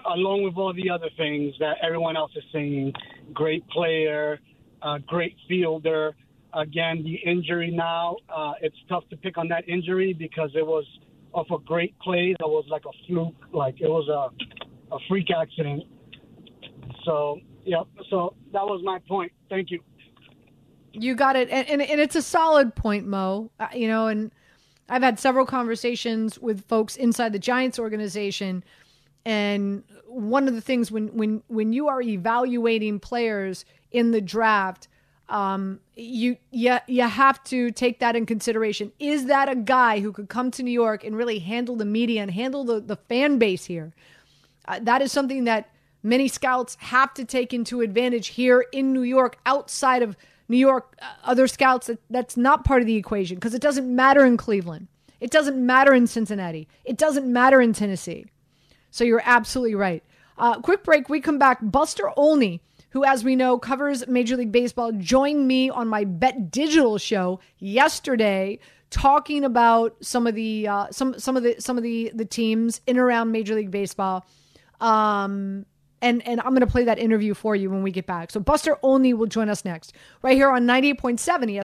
along 0.06 0.42
with 0.42 0.56
all 0.56 0.72
the 0.72 0.90
other 0.90 1.08
things 1.16 1.54
that 1.60 1.76
everyone 1.82 2.16
else 2.16 2.32
is 2.36 2.44
saying, 2.52 2.92
great 3.32 3.66
player, 3.68 4.38
uh, 4.82 4.98
great 5.06 5.36
fielder. 5.48 6.14
Again, 6.54 7.02
the 7.04 7.14
injury 7.30 7.70
now, 7.70 8.16
uh, 8.34 8.52
it's 8.60 8.76
tough 8.88 9.04
to 9.10 9.16
pick 9.16 9.36
on 9.38 9.48
that 9.48 9.68
injury 9.68 10.14
because 10.14 10.50
it 10.54 10.66
was 10.66 10.84
off 11.32 11.46
a 11.50 11.58
great 11.64 11.98
play. 12.00 12.34
That 12.38 12.48
was 12.48 12.64
like 12.70 12.82
a 12.86 13.06
fluke, 13.06 13.34
like 13.52 13.80
it 13.80 13.88
was 13.88 14.08
a, 14.08 14.94
a 14.94 14.98
freak 15.08 15.28
accident. 15.30 15.84
So, 17.04 17.40
yeah, 17.64 17.82
so 18.10 18.34
that 18.52 18.64
was 18.64 18.80
my 18.82 18.98
point. 19.06 19.32
Thank 19.50 19.70
you. 19.70 19.80
You 20.98 21.14
got 21.14 21.36
it, 21.36 21.48
and, 21.50 21.68
and 21.68 21.82
and 21.82 22.00
it's 22.00 22.16
a 22.16 22.22
solid 22.22 22.74
point, 22.74 23.06
Mo. 23.06 23.50
Uh, 23.60 23.68
you 23.74 23.88
know, 23.88 24.08
and 24.08 24.30
I've 24.88 25.02
had 25.02 25.18
several 25.18 25.46
conversations 25.46 26.38
with 26.38 26.66
folks 26.66 26.96
inside 26.96 27.32
the 27.32 27.38
Giants 27.38 27.78
organization, 27.78 28.64
and 29.24 29.84
one 30.06 30.48
of 30.48 30.54
the 30.54 30.60
things 30.60 30.90
when 30.90 31.08
when 31.08 31.42
when 31.48 31.72
you 31.72 31.88
are 31.88 32.00
evaluating 32.00 33.00
players 33.00 33.64
in 33.92 34.10
the 34.10 34.20
draft, 34.20 34.88
um, 35.28 35.80
you 35.94 36.36
you 36.50 36.78
you 36.86 37.02
have 37.02 37.42
to 37.44 37.70
take 37.70 38.00
that 38.00 38.16
in 38.16 38.26
consideration. 38.26 38.92
Is 38.98 39.26
that 39.26 39.48
a 39.48 39.56
guy 39.56 40.00
who 40.00 40.12
could 40.12 40.28
come 40.28 40.50
to 40.52 40.62
New 40.62 40.70
York 40.70 41.04
and 41.04 41.16
really 41.16 41.38
handle 41.38 41.76
the 41.76 41.84
media 41.84 42.22
and 42.22 42.30
handle 42.30 42.64
the 42.64 42.80
the 42.80 42.96
fan 42.96 43.38
base 43.38 43.66
here? 43.66 43.92
Uh, 44.66 44.80
that 44.82 45.02
is 45.02 45.12
something 45.12 45.44
that 45.44 45.70
many 46.02 46.28
scouts 46.28 46.76
have 46.80 47.12
to 47.14 47.24
take 47.24 47.52
into 47.52 47.80
advantage 47.80 48.28
here 48.28 48.64
in 48.72 48.92
New 48.92 49.02
York 49.02 49.38
outside 49.46 50.02
of 50.02 50.16
New 50.48 50.56
York, 50.56 50.96
uh, 51.00 51.06
other 51.24 51.46
scouts, 51.46 51.88
that, 51.88 52.00
that's 52.10 52.36
not 52.36 52.64
part 52.64 52.80
of 52.80 52.86
the 52.86 52.96
equation 52.96 53.36
because 53.36 53.54
it 53.54 53.62
doesn't 53.62 53.94
matter 53.94 54.24
in 54.24 54.36
Cleveland. 54.36 54.88
It 55.20 55.30
doesn't 55.30 55.64
matter 55.64 55.92
in 55.94 56.06
Cincinnati. 56.06 56.68
It 56.84 56.96
doesn't 56.96 57.30
matter 57.30 57.60
in 57.60 57.72
Tennessee. 57.72 58.26
So 58.90 59.04
you're 59.04 59.22
absolutely 59.24 59.74
right. 59.74 60.02
Uh, 60.38 60.60
quick 60.60 60.84
break. 60.84 61.08
We 61.08 61.20
come 61.20 61.38
back. 61.38 61.58
Buster 61.60 62.10
Olney, 62.16 62.62
who, 62.90 63.04
as 63.04 63.24
we 63.24 63.36
know, 63.36 63.58
covers 63.58 64.06
Major 64.06 64.36
League 64.36 64.52
Baseball, 64.52 64.92
joined 64.92 65.46
me 65.46 65.68
on 65.68 65.88
my 65.88 66.04
Bet 66.04 66.50
Digital 66.50 66.98
show 66.98 67.40
yesterday, 67.58 68.60
talking 68.90 69.44
about 69.44 69.96
some 70.00 70.26
of 70.26 70.34
the 70.34 70.68
uh, 70.68 70.86
some 70.90 71.18
some 71.18 71.36
of 71.36 71.42
the 71.42 71.56
some 71.58 71.76
of 71.76 71.82
the 71.82 72.12
the 72.14 72.24
teams 72.24 72.80
in 72.86 72.96
around 72.98 73.32
Major 73.32 73.54
League 73.54 73.72
Baseball. 73.72 74.24
Um, 74.80 75.66
and 76.02 76.26
and 76.26 76.40
I'm 76.40 76.50
going 76.50 76.60
to 76.60 76.66
play 76.66 76.84
that 76.84 76.98
interview 76.98 77.34
for 77.34 77.56
you 77.56 77.70
when 77.70 77.82
we 77.82 77.90
get 77.90 78.06
back. 78.06 78.30
So 78.30 78.40
Buster 78.40 78.78
Olney 78.82 79.14
will 79.14 79.26
join 79.26 79.48
us 79.48 79.64
next, 79.64 79.92
right 80.22 80.36
here 80.36 80.50
on 80.50 80.66
98.7 80.66 81.67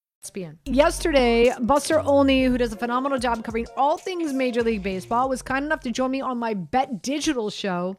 ESPN. 0.21 0.57
Yesterday, 0.65 1.51
Buster 1.61 1.99
Olney, 1.99 2.45
who 2.45 2.57
does 2.57 2.71
a 2.73 2.75
phenomenal 2.75 3.17
job 3.17 3.43
covering 3.43 3.67
all 3.75 3.97
things 3.97 4.33
Major 4.33 4.61
League 4.61 4.83
Baseball, 4.83 5.27
was 5.29 5.41
kind 5.41 5.65
enough 5.65 5.81
to 5.81 5.91
join 5.91 6.11
me 6.11 6.21
on 6.21 6.37
my 6.37 6.53
Bet 6.53 7.01
Digital 7.01 7.49
show 7.49 7.97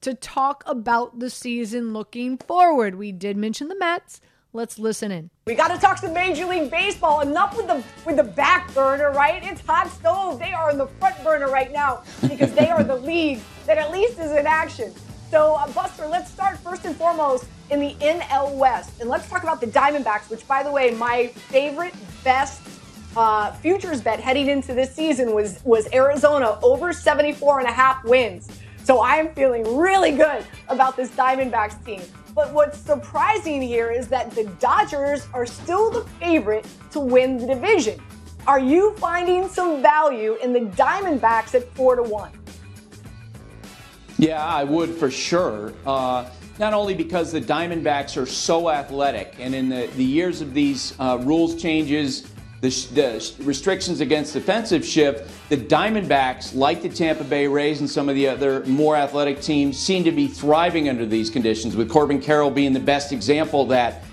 to 0.00 0.14
talk 0.14 0.62
about 0.66 1.18
the 1.18 1.28
season 1.28 1.92
looking 1.92 2.38
forward. 2.38 2.94
We 2.94 3.12
did 3.12 3.36
mention 3.36 3.68
the 3.68 3.76
Mets. 3.76 4.20
Let's 4.52 4.78
listen 4.78 5.12
in. 5.12 5.30
We 5.46 5.54
got 5.54 5.68
to 5.68 5.78
talk 5.78 5.98
some 5.98 6.12
Major 6.12 6.46
League 6.46 6.70
Baseball. 6.70 7.20
Enough 7.20 7.56
with 7.56 7.66
the 7.66 7.84
with 8.04 8.16
the 8.16 8.24
back 8.24 8.72
burner, 8.74 9.12
right? 9.12 9.42
It's 9.44 9.60
hot 9.60 9.88
stove. 9.90 10.38
They 10.40 10.52
are 10.52 10.70
in 10.70 10.78
the 10.78 10.86
front 10.86 11.22
burner 11.22 11.48
right 11.50 11.72
now 11.72 12.02
because 12.22 12.52
they 12.54 12.68
are 12.68 12.82
the 12.82 12.96
league 12.96 13.40
that 13.66 13.78
at 13.78 13.92
least 13.92 14.18
is 14.18 14.32
in 14.32 14.46
action. 14.46 14.92
So, 15.30 15.54
uh, 15.54 15.70
Buster, 15.72 16.08
let's 16.08 16.32
start 16.32 16.58
first 16.58 16.84
and 16.84 16.96
foremost 16.96 17.44
in 17.70 17.80
the 17.80 17.94
NL 17.94 18.54
West. 18.56 19.00
And 19.00 19.08
let's 19.08 19.28
talk 19.28 19.42
about 19.42 19.60
the 19.60 19.66
Diamondbacks, 19.66 20.28
which, 20.30 20.46
by 20.46 20.62
the 20.62 20.70
way, 20.70 20.90
my 20.90 21.28
favorite, 21.28 21.94
best 22.24 22.62
uh, 23.16 23.52
futures 23.52 24.00
bet 24.00 24.20
heading 24.20 24.48
into 24.48 24.74
this 24.74 24.94
season 24.94 25.34
was, 25.34 25.60
was 25.64 25.88
Arizona 25.92 26.58
over 26.62 26.92
74 26.92 27.60
and 27.60 27.68
a 27.68 27.72
half 27.72 28.04
wins. 28.04 28.48
So 28.84 29.00
I 29.00 29.16
am 29.16 29.34
feeling 29.34 29.76
really 29.76 30.12
good 30.12 30.44
about 30.68 30.96
this 30.96 31.10
Diamondbacks 31.10 31.84
team. 31.84 32.02
But 32.34 32.52
what's 32.52 32.78
surprising 32.78 33.60
here 33.60 33.90
is 33.90 34.08
that 34.08 34.30
the 34.30 34.44
Dodgers 34.60 35.26
are 35.32 35.46
still 35.46 35.90
the 35.90 36.02
favorite 36.20 36.66
to 36.92 37.00
win 37.00 37.36
the 37.36 37.46
division. 37.46 38.00
Are 38.46 38.60
you 38.60 38.94
finding 38.96 39.48
some 39.48 39.82
value 39.82 40.36
in 40.42 40.52
the 40.52 40.60
Diamondbacks 40.60 41.54
at 41.54 41.72
four 41.74 41.96
to 41.96 42.02
one? 42.02 42.30
Yeah, 44.18 44.44
I 44.44 44.64
would 44.64 44.90
for 44.90 45.10
sure. 45.10 45.72
Uh, 45.86 46.28
not 46.60 46.74
only 46.74 46.94
because 46.94 47.32
the 47.32 47.40
Diamondbacks 47.40 48.20
are 48.20 48.26
so 48.26 48.68
athletic, 48.68 49.34
and 49.38 49.54
in 49.54 49.70
the, 49.70 49.88
the 49.96 50.04
years 50.04 50.42
of 50.42 50.52
these 50.52 50.94
uh, 51.00 51.18
rules 51.22 51.60
changes, 51.60 52.30
the, 52.60 52.68
the, 52.92 53.44
restrictions 53.44 54.02
against 54.02 54.34
defensive 54.34 54.84
shift, 54.84 55.30
the 55.48 55.56
Diamondbacks, 55.56 56.54
like 56.54 56.82
the 56.82 56.90
Tampa 56.90 57.24
Bay 57.24 57.46
Rays 57.46 57.80
and 57.80 57.88
some 57.88 58.10
of 58.10 58.14
the 58.14 58.28
other 58.28 58.62
more 58.66 58.94
athletic 58.94 59.40
teams, 59.40 59.78
seem 59.78 60.04
to 60.04 60.12
be 60.12 60.28
thriving 60.28 60.90
under 60.90 61.06
these 61.06 61.30
conditions, 61.30 61.76
with 61.76 61.88
Corbin 61.88 62.20
Carroll 62.20 62.50
being 62.50 62.74
the 62.74 62.78
best 62.78 63.10
example 63.10 63.62
of 63.62 63.70
that. 63.70 64.04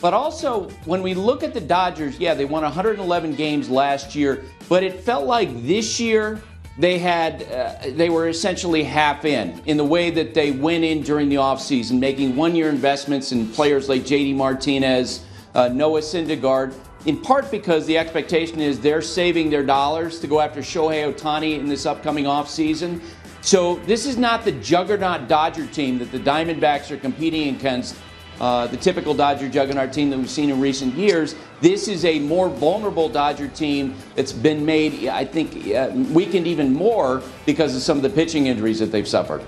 But 0.00 0.14
also, 0.14 0.68
when 0.86 1.00
we 1.00 1.14
look 1.14 1.44
at 1.44 1.54
the 1.54 1.60
Dodgers, 1.60 2.18
yeah, 2.18 2.34
they 2.34 2.44
won 2.44 2.64
111 2.64 3.36
games 3.36 3.70
last 3.70 4.16
year, 4.16 4.44
but 4.68 4.82
it 4.82 4.98
felt 4.98 5.26
like 5.26 5.62
this 5.62 6.00
year 6.00 6.42
they 6.76 6.98
had 6.98 7.42
uh, 7.44 7.74
they 7.90 8.10
were 8.10 8.28
essentially 8.28 8.82
half 8.82 9.24
in 9.24 9.60
in 9.66 9.76
the 9.76 9.84
way 9.84 10.10
that 10.10 10.34
they 10.34 10.50
went 10.50 10.84
in 10.84 11.02
during 11.02 11.28
the 11.28 11.36
offseason, 11.36 11.98
making 11.98 12.34
one-year 12.34 12.68
investments 12.68 13.32
in 13.32 13.48
players 13.48 13.88
like 13.88 14.02
JD 14.02 14.34
Martinez, 14.34 15.24
uh, 15.54 15.68
Noah 15.68 16.00
Syndergaard, 16.00 16.74
in 17.06 17.20
part 17.20 17.50
because 17.50 17.86
the 17.86 17.96
expectation 17.96 18.60
is 18.60 18.80
they're 18.80 19.02
saving 19.02 19.50
their 19.50 19.62
dollars 19.62 20.18
to 20.20 20.26
go 20.26 20.40
after 20.40 20.60
Shohei 20.60 21.12
Ohtani 21.12 21.58
in 21.58 21.68
this 21.68 21.86
upcoming 21.86 22.24
offseason. 22.24 23.00
So 23.40 23.76
this 23.80 24.06
is 24.06 24.16
not 24.16 24.44
the 24.44 24.52
juggernaut 24.52 25.28
Dodger 25.28 25.66
team 25.66 25.98
that 25.98 26.10
the 26.10 26.18
Diamondbacks 26.18 26.90
are 26.90 26.96
competing 26.96 27.54
against 27.54 27.94
uh, 28.40 28.66
the 28.66 28.76
typical 28.76 29.14
Dodger 29.14 29.48
juggernaut 29.48 29.92
team 29.92 30.10
that 30.10 30.18
we've 30.18 30.30
seen 30.30 30.50
in 30.50 30.60
recent 30.60 30.94
years. 30.94 31.34
This 31.60 31.88
is 31.88 32.04
a 32.04 32.18
more 32.18 32.48
vulnerable 32.48 33.08
Dodger 33.08 33.48
team 33.48 33.94
that's 34.14 34.32
been 34.32 34.64
made, 34.64 35.08
I 35.08 35.24
think, 35.24 35.74
uh, 35.74 35.90
weakened 36.12 36.46
even 36.46 36.72
more 36.72 37.22
because 37.46 37.76
of 37.76 37.82
some 37.82 37.96
of 37.96 38.02
the 38.02 38.10
pitching 38.10 38.46
injuries 38.46 38.78
that 38.80 38.92
they've 38.92 39.08
suffered. 39.08 39.44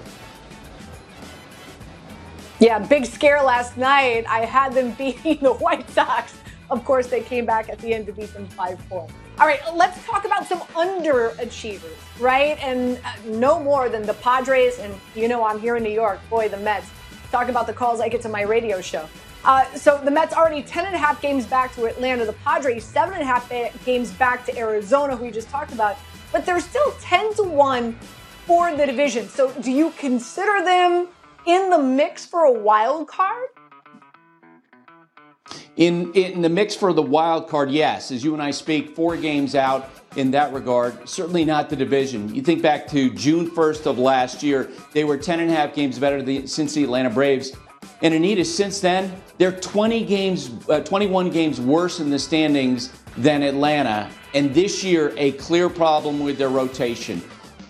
Yeah, 2.59 2.79
big 2.79 3.05
scare 3.05 3.43
last 3.43 3.77
night. 3.77 4.25
I 4.29 4.41
had 4.45 4.73
them 4.73 4.93
beating 4.99 5.39
the 5.39 5.53
White 5.55 5.89
Sox. 5.91 6.39
Of 6.71 6.85
course, 6.85 7.07
they 7.07 7.21
came 7.21 7.47
back 7.47 7.69
at 7.69 7.79
the 7.79 7.95
end 7.95 8.07
to 8.07 8.13
beat 8.13 8.33
them 8.33 8.47
5 8.49 8.81
4. 8.81 9.07
All 9.39 9.47
right, 9.47 9.61
let's 9.75 10.03
talk 10.07 10.25
about 10.25 10.47
some 10.47 10.61
underachievers, 10.61 11.95
right? 12.19 12.59
And 12.63 12.99
uh, 13.05 13.13
no 13.27 13.61
more 13.61 13.89
than 13.91 14.03
the 14.03 14.15
Padres, 14.15 14.79
and 14.79 14.95
you 15.15 15.29
know 15.29 15.45
I'm 15.45 15.61
here 15.61 15.77
in 15.77 15.83
New 15.83 15.93
York, 15.93 16.19
boy, 16.31 16.49
the 16.49 16.57
Mets 16.57 16.91
talk 17.37 17.49
about 17.51 17.67
the 17.67 17.73
calls 17.73 18.01
I 18.01 18.09
get 18.09 18.23
to 18.23 18.31
my 18.31 18.43
radio 18.43 18.81
show. 18.81 19.07
Uh, 19.45 19.71
so 19.75 20.01
the 20.03 20.11
Mets 20.11 20.35
already 20.35 20.63
10 20.63 20.87
and 20.87 20.95
a 20.95 20.99
half 20.99 21.21
games 21.21 21.45
back 21.45 21.75
to 21.75 21.85
Atlanta. 21.85 22.25
The 22.25 22.33
Padres 22.33 22.83
seven 22.83 23.13
and 23.13 23.23
a 23.23 23.27
half 23.27 23.53
games 23.85 24.11
back 24.13 24.47
to 24.47 24.57
Arizona, 24.57 25.15
who 25.15 25.25
we 25.25 25.31
just 25.31 25.51
talked 25.51 25.73
about. 25.73 25.99
But 26.33 26.47
they're 26.47 26.61
still 26.61 26.93
10 27.01 27.35
to 27.35 27.43
1 27.43 27.93
for 28.47 28.75
the 28.75 28.87
division. 28.87 29.29
So 29.29 29.53
do 29.61 29.71
you 29.71 29.93
consider 29.99 30.65
them 30.65 31.09
in 31.47 31.69
the 31.69 31.79
mix 31.79 32.25
for 32.25 32.45
a 32.45 32.53
wild 32.53 33.07
card? 33.07 33.49
In, 35.77 36.13
in 36.15 36.41
the 36.41 36.49
mix 36.49 36.75
for 36.75 36.95
the 36.95 37.03
wild 37.03 37.49
card, 37.49 37.71
yes. 37.71 38.11
As 38.11 38.25
you 38.25 38.33
and 38.33 38.43
I 38.43 38.51
speak, 38.51 38.97
four 38.97 39.15
games 39.19 39.55
out 39.55 39.91
in 40.17 40.31
that 40.33 40.53
regard. 40.53 41.09
Certainly 41.09 41.45
not 41.45 41.71
the 41.71 41.77
division. 41.77 42.35
You 42.35 42.43
think 42.43 42.63
back 42.63 42.87
to 42.89 43.11
June 43.11 43.51
1st 43.51 43.87
of 43.87 43.99
last 43.99 44.43
year, 44.43 44.71
they 44.93 45.05
were 45.05 45.17
10 45.17 45.41
and 45.41 45.51
a 45.51 45.55
half 45.55 45.75
games 45.75 45.99
better 45.99 46.23
than, 46.23 46.47
since 46.47 46.75
the 46.75 46.85
Atlanta 46.85 47.11
Braves. 47.11 47.53
And 48.03 48.13
Anita, 48.13 48.45
since 48.45 48.81
then, 48.81 49.13
they're 49.39 49.53
20 49.53 50.05
games, 50.05 50.51
uh, 50.69 50.81
21 50.81 51.31
games 51.31 51.61
worse 51.61 52.01
in 52.01 52.11
the 52.11 52.19
standings 52.19 52.93
than 53.17 53.43
Atlanta. 53.43 54.11
And 54.35 54.53
this 54.53 54.85
year, 54.85 55.15
a 55.17 55.33
clear 55.33 55.69
problem 55.69 56.21
with 56.21 56.37
their 56.37 56.51
rotation. 56.51 57.23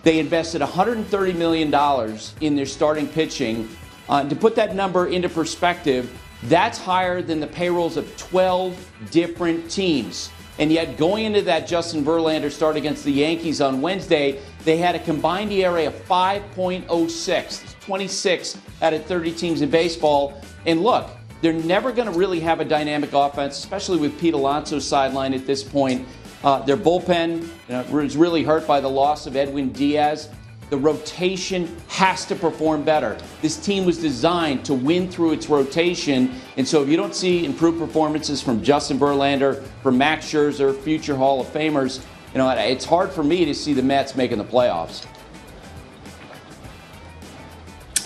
They 0.03 0.19
invested 0.19 0.61
$130 0.61 1.35
million 1.35 2.19
in 2.41 2.55
their 2.55 2.65
starting 2.65 3.07
pitching. 3.07 3.69
Uh, 4.09 4.27
to 4.27 4.35
put 4.35 4.55
that 4.55 4.75
number 4.75 5.07
into 5.07 5.29
perspective, 5.29 6.17
that's 6.43 6.77
higher 6.77 7.21
than 7.21 7.39
the 7.39 7.47
payrolls 7.47 7.97
of 7.97 8.15
12 8.17 8.91
different 9.11 9.69
teams. 9.69 10.29
And 10.59 10.71
yet, 10.71 10.97
going 10.97 11.25
into 11.25 11.41
that 11.43 11.67
Justin 11.67 12.03
Verlander 12.03 12.51
start 12.51 12.75
against 12.75 13.03
the 13.03 13.11
Yankees 13.11 13.61
on 13.61 13.81
Wednesday, 13.81 14.41
they 14.63 14.77
had 14.77 14.95
a 14.95 14.99
combined 14.99 15.51
ERA 15.51 15.87
of 15.87 15.93
5.06, 16.07 17.79
26 17.79 18.57
out 18.81 18.93
of 18.93 19.05
30 19.05 19.31
teams 19.33 19.61
in 19.61 19.69
baseball. 19.69 20.41
And 20.65 20.81
look, 20.81 21.09
they're 21.41 21.53
never 21.53 21.91
going 21.91 22.11
to 22.11 22.17
really 22.17 22.39
have 22.39 22.59
a 22.59 22.65
dynamic 22.65 23.13
offense, 23.13 23.57
especially 23.59 23.99
with 23.99 24.19
Pete 24.19 24.33
Alonso 24.33 24.79
sideline 24.79 25.33
at 25.33 25.45
this 25.45 25.63
point. 25.63 26.07
Uh, 26.43 26.59
their 26.63 26.77
bullpen 26.77 27.41
you 27.41 27.49
know, 27.69 27.83
was 27.91 28.17
really 28.17 28.43
hurt 28.43 28.65
by 28.67 28.79
the 28.79 28.89
loss 28.89 29.27
of 29.27 29.35
Edwin 29.35 29.71
Diaz. 29.71 30.29
The 30.69 30.77
rotation 30.77 31.75
has 31.87 32.25
to 32.25 32.35
perform 32.35 32.83
better. 32.83 33.17
This 33.41 33.55
team 33.57 33.85
was 33.85 33.97
designed 33.97 34.65
to 34.65 34.73
win 34.73 35.09
through 35.09 35.31
its 35.31 35.47
rotation. 35.47 36.33
And 36.57 36.67
so 36.67 36.83
if 36.83 36.89
you 36.89 36.97
don't 36.97 37.15
see 37.15 37.45
improved 37.45 37.79
performances 37.79 38.41
from 38.41 38.61
Justin 38.61 38.99
Verlander, 38.99 39.63
from 39.81 39.97
Max 39.97 40.25
Scherzer, 40.25 40.77
future 40.77 41.15
Hall 41.15 41.39
of 41.39 41.47
Famers, 41.47 42.03
you 42.33 42.39
know, 42.39 42.49
it's 42.49 42.83
hard 42.83 43.11
for 43.11 43.23
me 43.23 43.45
to 43.45 43.53
see 43.53 43.73
the 43.73 43.81
Mets 43.81 44.15
making 44.15 44.37
the 44.37 44.43
playoffs. 44.43 45.05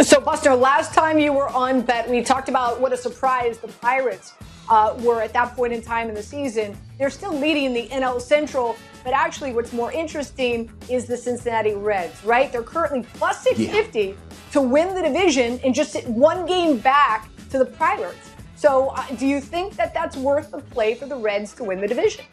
So, 0.01 0.19
Buster, 0.19 0.55
last 0.55 0.93
time 0.93 1.19
you 1.19 1.33
were 1.33 1.49
on 1.49 1.81
Bet, 1.81 2.09
we 2.09 2.21
talked 2.21 2.49
about 2.49 2.79
what 2.79 2.93
a 2.93 2.97
surprise 2.97 3.57
the 3.57 3.67
Pirates 3.67 4.33
uh, 4.69 4.95
were 4.99 5.21
at 5.21 5.33
that 5.33 5.55
point 5.55 5.73
in 5.73 5.81
time 5.81 6.09
in 6.09 6.15
the 6.15 6.23
season. 6.23 6.77
They're 6.97 7.09
still 7.09 7.33
leading 7.33 7.73
the 7.73 7.87
NL 7.89 8.21
Central, 8.21 8.75
but 9.03 9.13
actually, 9.13 9.53
what's 9.53 9.73
more 9.73 9.91
interesting 9.91 10.71
is 10.89 11.05
the 11.05 11.17
Cincinnati 11.17 11.73
Reds, 11.73 12.23
right? 12.23 12.51
They're 12.51 12.63
currently 12.63 13.05
plus 13.13 13.41
650, 13.43 13.99
yeah. 13.99 14.13
to 14.51 14.61
win 14.61 14.93
the 14.95 15.01
division 15.01 15.59
and 15.63 15.73
just 15.73 15.91
sit 15.91 16.07
one 16.07 16.45
game 16.45 16.77
back 16.77 17.29
to 17.49 17.57
the 17.57 17.65
Pirates. 17.65 18.29
So, 18.55 18.89
uh, 18.89 19.05
do 19.15 19.25
you 19.25 19.41
think 19.41 19.75
that 19.75 19.93
that's 19.93 20.15
worth 20.15 20.51
the 20.51 20.59
play 20.59 20.93
for 20.93 21.07
the 21.07 21.15
Reds 21.15 21.53
to 21.55 21.63
win 21.63 21.81
the 21.81 21.87
division? 21.87 22.25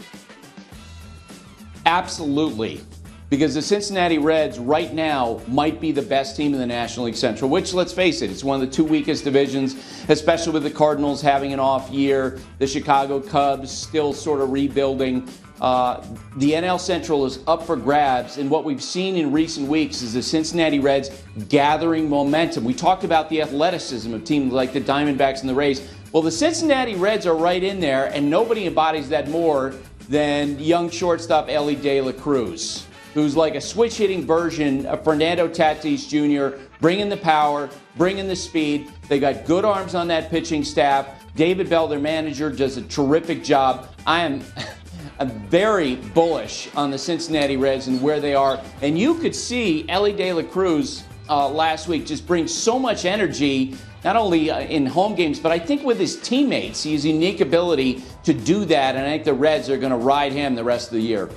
Absolutely. 1.86 2.82
Because 3.30 3.54
the 3.54 3.62
Cincinnati 3.62 4.18
Reds 4.18 4.58
right 4.58 4.92
now 4.92 5.40
might 5.48 5.80
be 5.80 5.92
the 5.92 6.02
best 6.02 6.34
team 6.34 6.54
in 6.54 6.60
the 6.60 6.66
National 6.66 7.06
League 7.06 7.14
Central, 7.14 7.50
which, 7.50 7.74
let's 7.74 7.92
face 7.92 8.22
it, 8.22 8.30
it's 8.30 8.42
one 8.42 8.60
of 8.60 8.66
the 8.66 8.74
two 8.74 8.84
weakest 8.84 9.24
divisions, 9.24 9.74
especially 10.08 10.52
with 10.52 10.62
the 10.62 10.70
Cardinals 10.70 11.20
having 11.20 11.52
an 11.52 11.60
off 11.60 11.90
year, 11.90 12.38
the 12.58 12.66
Chicago 12.66 13.20
Cubs 13.20 13.70
still 13.70 14.14
sort 14.14 14.40
of 14.40 14.50
rebuilding. 14.50 15.28
Uh, 15.60 16.04
the 16.36 16.52
NL 16.52 16.78
Central 16.78 17.26
is 17.26 17.40
up 17.46 17.64
for 17.64 17.76
grabs, 17.76 18.38
and 18.38 18.48
what 18.48 18.64
we've 18.64 18.82
seen 18.82 19.16
in 19.16 19.32
recent 19.32 19.68
weeks 19.68 20.02
is 20.02 20.14
the 20.14 20.22
Cincinnati 20.22 20.78
Reds 20.78 21.10
gathering 21.48 22.08
momentum. 22.08 22.64
We 22.64 22.74
talked 22.74 23.02
about 23.02 23.28
the 23.28 23.42
athleticism 23.42 24.14
of 24.14 24.24
teams 24.24 24.52
like 24.52 24.72
the 24.72 24.80
Diamondbacks 24.80 25.40
and 25.40 25.48
the 25.48 25.54
Rays. 25.54 25.88
Well, 26.12 26.22
the 26.22 26.30
Cincinnati 26.30 26.94
Reds 26.94 27.26
are 27.26 27.36
right 27.36 27.62
in 27.62 27.80
there, 27.80 28.06
and 28.06 28.30
nobody 28.30 28.66
embodies 28.66 29.08
that 29.08 29.28
more 29.28 29.74
than 30.08 30.58
young 30.58 30.90
shortstop 30.90 31.48
Elly 31.48 31.74
De 31.74 32.00
La 32.00 32.12
Cruz, 32.12 32.86
who's 33.14 33.36
like 33.36 33.56
a 33.56 33.60
switch 33.60 33.96
hitting 33.96 34.24
version 34.24 34.86
of 34.86 35.02
Fernando 35.02 35.48
Tatis 35.48 36.08
Jr., 36.08 36.56
bringing 36.80 37.08
the 37.08 37.16
power, 37.16 37.68
bringing 37.96 38.28
the 38.28 38.36
speed. 38.36 38.90
They 39.08 39.18
got 39.18 39.44
good 39.44 39.64
arms 39.64 39.96
on 39.96 40.06
that 40.08 40.30
pitching 40.30 40.64
staff. 40.64 41.24
David 41.34 41.68
Bell, 41.68 41.88
their 41.88 41.98
manager, 41.98 42.50
does 42.50 42.76
a 42.76 42.82
terrific 42.82 43.42
job. 43.42 43.88
I 44.06 44.20
am. 44.20 44.42
I'm 45.20 45.30
very 45.48 45.96
bullish 45.96 46.68
on 46.76 46.92
the 46.92 46.98
Cincinnati 46.98 47.56
Reds 47.56 47.88
and 47.88 48.00
where 48.00 48.20
they 48.20 48.34
are. 48.34 48.62
And 48.82 48.96
you 48.96 49.14
could 49.14 49.34
see 49.34 49.88
Elly 49.88 50.12
De 50.12 50.32
La 50.32 50.42
Cruz 50.42 51.02
uh, 51.28 51.48
last 51.48 51.88
week 51.88 52.06
just 52.06 52.24
bring 52.24 52.46
so 52.46 52.78
much 52.78 53.04
energy, 53.04 53.76
not 54.04 54.14
only 54.14 54.48
uh, 54.50 54.60
in 54.60 54.86
home 54.86 55.16
games, 55.16 55.40
but 55.40 55.50
I 55.50 55.58
think 55.58 55.82
with 55.82 55.98
his 55.98 56.20
teammates. 56.20 56.84
Has 56.84 57.04
unique 57.04 57.40
ability 57.40 58.02
to 58.22 58.32
do 58.32 58.64
that, 58.66 58.94
and 58.94 59.04
I 59.04 59.10
think 59.10 59.24
the 59.24 59.34
Reds 59.34 59.68
are 59.68 59.76
going 59.76 59.90
to 59.90 59.98
ride 59.98 60.32
him 60.32 60.54
the 60.54 60.64
rest 60.64 60.88
of 60.88 60.94
the 60.94 61.02
year. 61.02 61.28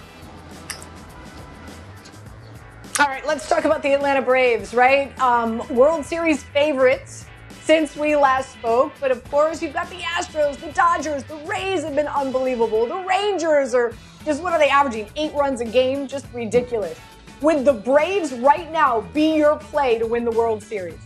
All 3.00 3.08
right, 3.08 3.26
let's 3.26 3.50
talk 3.50 3.66
about 3.66 3.82
the 3.82 3.94
Atlanta 3.94 4.22
Braves, 4.22 4.76
right? 4.76 5.18
Um, 5.20 5.68
World 5.70 6.06
Series 6.06 6.44
favorites 6.44 7.26
since 7.72 7.96
we 7.96 8.18
last 8.18 8.52
spoke. 8.52 8.92
But 9.00 9.12
of 9.12 9.24
course, 9.32 9.62
you've 9.62 9.72
got 9.72 9.90
the 9.90 10.00
Astros, 10.00 10.58
the 10.58 10.74
Dodgers, 10.74 11.24
the 11.24 11.38
Rays 11.46 11.86
have 11.86 11.96
been 11.96 12.06
unbelievable. 12.06 12.86
The 12.86 12.98
Rangers 12.98 13.74
are 13.74 13.94
just 14.26 14.44
what 14.44 14.52
are 14.52 14.60
they 14.60 14.68
averaging? 14.68 15.08
Eight 15.16 15.34
runs 15.34 15.62
a 15.62 15.66
game? 15.66 16.06
Just 16.06 16.26
ridiculous. 16.34 17.00
Would 17.40 17.64
the 17.64 17.72
Braves 17.72 18.34
right 18.34 18.70
now 18.74 19.08
be 19.14 19.38
your 19.38 19.56
play 19.56 19.98
to 20.00 20.06
win 20.06 20.26
the 20.26 20.32
World 20.32 20.62
Series? 20.62 21.00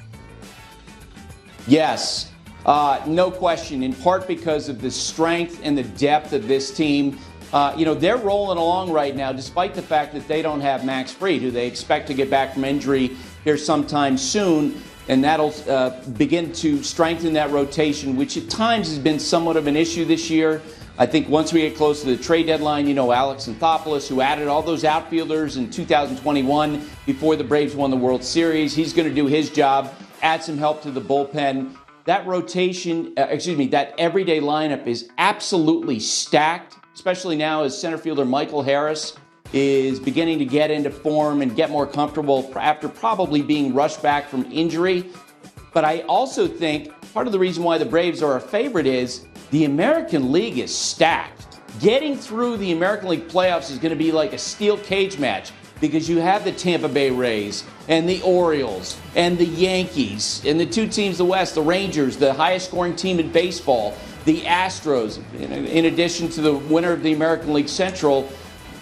Yes, 1.67 2.31
uh, 2.65 2.99
no 3.05 3.29
question. 3.29 3.83
In 3.83 3.93
part 3.93 4.27
because 4.27 4.67
of 4.67 4.81
the 4.81 4.89
strength 4.89 5.61
and 5.61 5.77
the 5.77 5.83
depth 5.83 6.33
of 6.33 6.47
this 6.47 6.75
team. 6.75 7.19
Uh, 7.53 7.75
you 7.77 7.85
know, 7.85 7.93
they're 7.93 8.17
rolling 8.17 8.57
along 8.57 8.91
right 8.91 9.15
now, 9.15 9.31
despite 9.31 9.75
the 9.75 9.83
fact 9.83 10.13
that 10.13 10.27
they 10.27 10.41
don't 10.41 10.61
have 10.61 10.83
Max 10.83 11.11
Fried, 11.11 11.41
who 11.41 11.51
they 11.51 11.67
expect 11.67 12.07
to 12.07 12.15
get 12.15 12.27
back 12.27 12.55
from 12.55 12.65
injury 12.65 13.15
here 13.43 13.55
sometime 13.55 14.17
soon 14.17 14.81
and 15.07 15.23
that'll 15.23 15.53
uh, 15.69 16.01
begin 16.17 16.51
to 16.53 16.81
strengthen 16.83 17.33
that 17.33 17.51
rotation, 17.51 18.15
which 18.15 18.37
at 18.37 18.49
times 18.49 18.89
has 18.89 18.99
been 18.99 19.19
somewhat 19.19 19.57
of 19.57 19.67
an 19.67 19.75
issue 19.75 20.05
this 20.05 20.29
year. 20.29 20.61
I 20.97 21.05
think 21.05 21.27
once 21.27 21.51
we 21.51 21.61
get 21.61 21.75
close 21.75 22.01
to 22.01 22.15
the 22.15 22.23
trade 22.23 22.47
deadline, 22.47 22.87
you 22.87 22.93
know, 22.93 23.11
Alex 23.11 23.47
Anthopoulos, 23.47 24.07
who 24.07 24.21
added 24.21 24.47
all 24.47 24.61
those 24.61 24.85
outfielders 24.85 25.57
in 25.57 25.69
2021 25.69 26.89
before 27.05 27.35
the 27.35 27.43
Braves 27.43 27.75
won 27.75 27.91
the 27.91 27.97
World 27.97 28.23
Series, 28.23 28.73
he's 28.73 28.93
going 28.93 29.07
to 29.07 29.13
do 29.13 29.27
his 29.27 29.49
job, 29.49 29.93
add 30.21 30.41
some 30.41 30.57
help 30.57 30.81
to 30.83 30.91
the 30.91 31.01
bullpen. 31.01 31.75
That 32.05 32.25
rotation, 32.25 33.13
uh, 33.17 33.23
excuse 33.23 33.57
me, 33.57 33.67
that 33.67 33.93
everyday 33.97 34.39
lineup 34.39 34.87
is 34.87 35.09
absolutely 35.17 35.99
stacked, 35.99 36.77
especially 36.93 37.35
now 37.35 37.63
as 37.63 37.79
center 37.79 37.97
fielder 37.97 38.23
Michael 38.23 38.61
Harris 38.61 39.17
is 39.55 39.99
beginning 40.01 40.37
to 40.39 40.45
get 40.45 40.69
into 40.69 40.91
form 40.91 41.41
and 41.41 41.55
get 41.55 41.71
more 41.71 41.87
comfortable 41.87 42.51
after 42.57 42.89
probably 42.89 43.41
being 43.41 43.73
rushed 43.73 44.01
back 44.03 44.27
from 44.27 44.45
injury. 44.51 45.05
But 45.73 45.85
I 45.85 46.01
also 46.01 46.47
think 46.47 46.91
part 47.13 47.25
of 47.25 47.31
the 47.31 47.39
reason 47.39 47.63
why 47.63 47.77
the 47.77 47.85
Braves 47.85 48.21
are 48.21 48.35
a 48.35 48.41
favorite 48.41 48.85
is 48.85 49.25
the 49.51 49.63
American 49.63 50.31
League 50.31 50.57
is 50.57 50.75
stacked. 50.75 51.59
Getting 51.79 52.17
through 52.17 52.57
the 52.57 52.73
American 52.73 53.09
League 53.09 53.27
playoffs 53.27 53.71
is 53.71 53.77
going 53.77 53.91
to 53.91 53.97
be 53.97 54.11
like 54.11 54.33
a 54.33 54.37
steel 54.37 54.77
cage 54.77 55.17
match 55.17 55.51
because 55.79 56.09
you 56.09 56.19
have 56.19 56.43
the 56.43 56.51
Tampa 56.51 56.89
Bay 56.89 57.09
Rays 57.09 57.63
and 57.87 58.07
the 58.09 58.21
Orioles 58.23 58.99
and 59.15 59.37
the 59.37 59.45
Yankees 59.45 60.41
and 60.45 60.59
the 60.59 60.65
two 60.65 60.87
teams 60.87 61.17
the 61.17 61.25
West, 61.25 61.55
the 61.55 61.61
Rangers, 61.61 62.17
the 62.17 62.33
highest 62.33 62.67
scoring 62.67 62.95
team 62.95 63.19
in 63.19 63.31
baseball, 63.31 63.93
the 64.25 64.41
Astros, 64.41 65.21
in 65.39 65.85
addition 65.85 66.29
to 66.29 66.41
the 66.41 66.55
winner 66.55 66.91
of 66.91 67.03
the 67.03 67.13
American 67.13 67.53
League 67.53 67.69
Central 67.69 68.29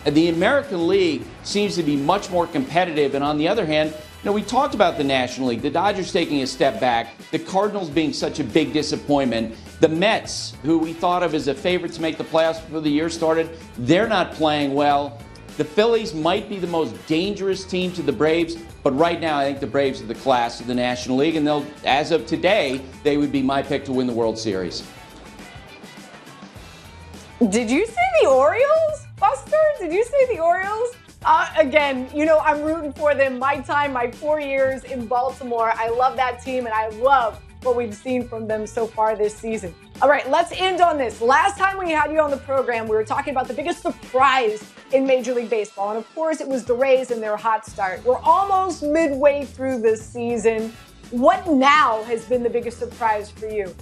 the 0.05 0.29
American 0.29 0.87
League 0.87 1.23
seems 1.43 1.75
to 1.75 1.83
be 1.83 1.95
much 1.95 2.29
more 2.29 2.47
competitive. 2.47 3.15
And 3.15 3.23
on 3.23 3.37
the 3.37 3.47
other 3.47 3.65
hand, 3.65 3.91
you 3.91 4.29
know, 4.29 4.33
we 4.33 4.41
talked 4.41 4.73
about 4.73 4.97
the 4.97 5.03
National 5.03 5.49
League, 5.49 5.61
the 5.61 5.69
Dodgers 5.69 6.11
taking 6.11 6.41
a 6.43 6.47
step 6.47 6.79
back, 6.79 7.17
the 7.31 7.39
Cardinals 7.39 7.89
being 7.89 8.13
such 8.13 8.39
a 8.39 8.43
big 8.43 8.71
disappointment, 8.71 9.55
the 9.81 9.89
Mets, 9.89 10.53
who 10.63 10.77
we 10.77 10.93
thought 10.93 11.23
of 11.23 11.33
as 11.33 11.49
a 11.49 11.53
favorite 11.53 11.91
to 11.93 12.01
make 12.01 12.17
the 12.17 12.23
playoffs 12.23 12.63
before 12.63 12.79
the 12.79 12.89
year 12.89 13.09
started, 13.09 13.49
they're 13.79 14.07
not 14.07 14.31
playing 14.31 14.73
well. 14.73 15.19
The 15.57 15.65
Phillies 15.65 16.13
might 16.13 16.49
be 16.49 16.57
the 16.57 16.67
most 16.67 16.95
dangerous 17.05 17.63
team 17.63 17.91
to 17.93 18.01
the 18.01 18.13
Braves, 18.13 18.55
but 18.81 18.97
right 18.97 19.19
now 19.19 19.37
I 19.37 19.43
think 19.43 19.59
the 19.59 19.67
Braves 19.67 20.01
are 20.01 20.05
the 20.05 20.15
class 20.15 20.59
of 20.59 20.67
the 20.67 20.73
National 20.73 21.17
League, 21.17 21.35
and 21.35 21.45
they'll, 21.45 21.65
as 21.85 22.11
of 22.11 22.25
today, 22.25 22.81
they 23.03 23.17
would 23.17 23.31
be 23.31 23.41
my 23.41 23.61
pick 23.61 23.85
to 23.85 23.91
win 23.91 24.07
the 24.07 24.13
World 24.13 24.37
Series. 24.37 24.87
Did 27.49 27.69
you 27.69 27.85
say 27.85 28.01
the 28.21 28.29
Orioles? 28.29 29.02
Buster, 29.23 29.55
did 29.79 29.93
you 29.93 30.03
say 30.03 30.35
the 30.35 30.41
Orioles? 30.41 30.97
Uh, 31.23 31.47
again, 31.57 32.09
you 32.13 32.25
know, 32.25 32.39
I'm 32.39 32.61
rooting 32.61 32.91
for 32.91 33.15
them. 33.15 33.39
My 33.39 33.59
time, 33.59 33.93
my 33.93 34.11
four 34.11 34.41
years 34.41 34.83
in 34.83 35.07
Baltimore. 35.07 35.71
I 35.75 35.87
love 35.87 36.17
that 36.17 36.41
team 36.41 36.65
and 36.65 36.75
I 36.75 36.89
love 36.89 37.41
what 37.61 37.77
we've 37.77 37.95
seen 37.95 38.27
from 38.27 38.49
them 38.49 38.67
so 38.67 38.85
far 38.85 39.15
this 39.15 39.33
season. 39.33 39.73
All 40.01 40.09
right, 40.09 40.29
let's 40.29 40.51
end 40.51 40.81
on 40.81 40.97
this. 40.97 41.21
Last 41.21 41.57
time 41.57 41.77
we 41.77 41.89
had 41.89 42.11
you 42.11 42.19
on 42.19 42.31
the 42.31 42.37
program, 42.37 42.85
we 42.85 42.97
were 42.97 43.05
talking 43.05 43.31
about 43.31 43.47
the 43.47 43.53
biggest 43.53 43.81
surprise 43.81 44.69
in 44.91 45.07
Major 45.07 45.33
League 45.33 45.49
Baseball. 45.49 45.91
And 45.91 45.97
of 45.97 46.13
course, 46.13 46.41
it 46.41 46.47
was 46.49 46.65
the 46.65 46.73
Rays 46.73 47.09
and 47.09 47.23
their 47.23 47.37
hot 47.37 47.65
start. 47.65 48.03
We're 48.03 48.19
almost 48.19 48.83
midway 48.83 49.45
through 49.45 49.83
the 49.83 49.95
season. 49.95 50.73
What 51.11 51.47
now 51.47 52.03
has 52.03 52.25
been 52.25 52.43
the 52.43 52.49
biggest 52.49 52.77
surprise 52.77 53.31
for 53.31 53.47
you? 53.47 53.73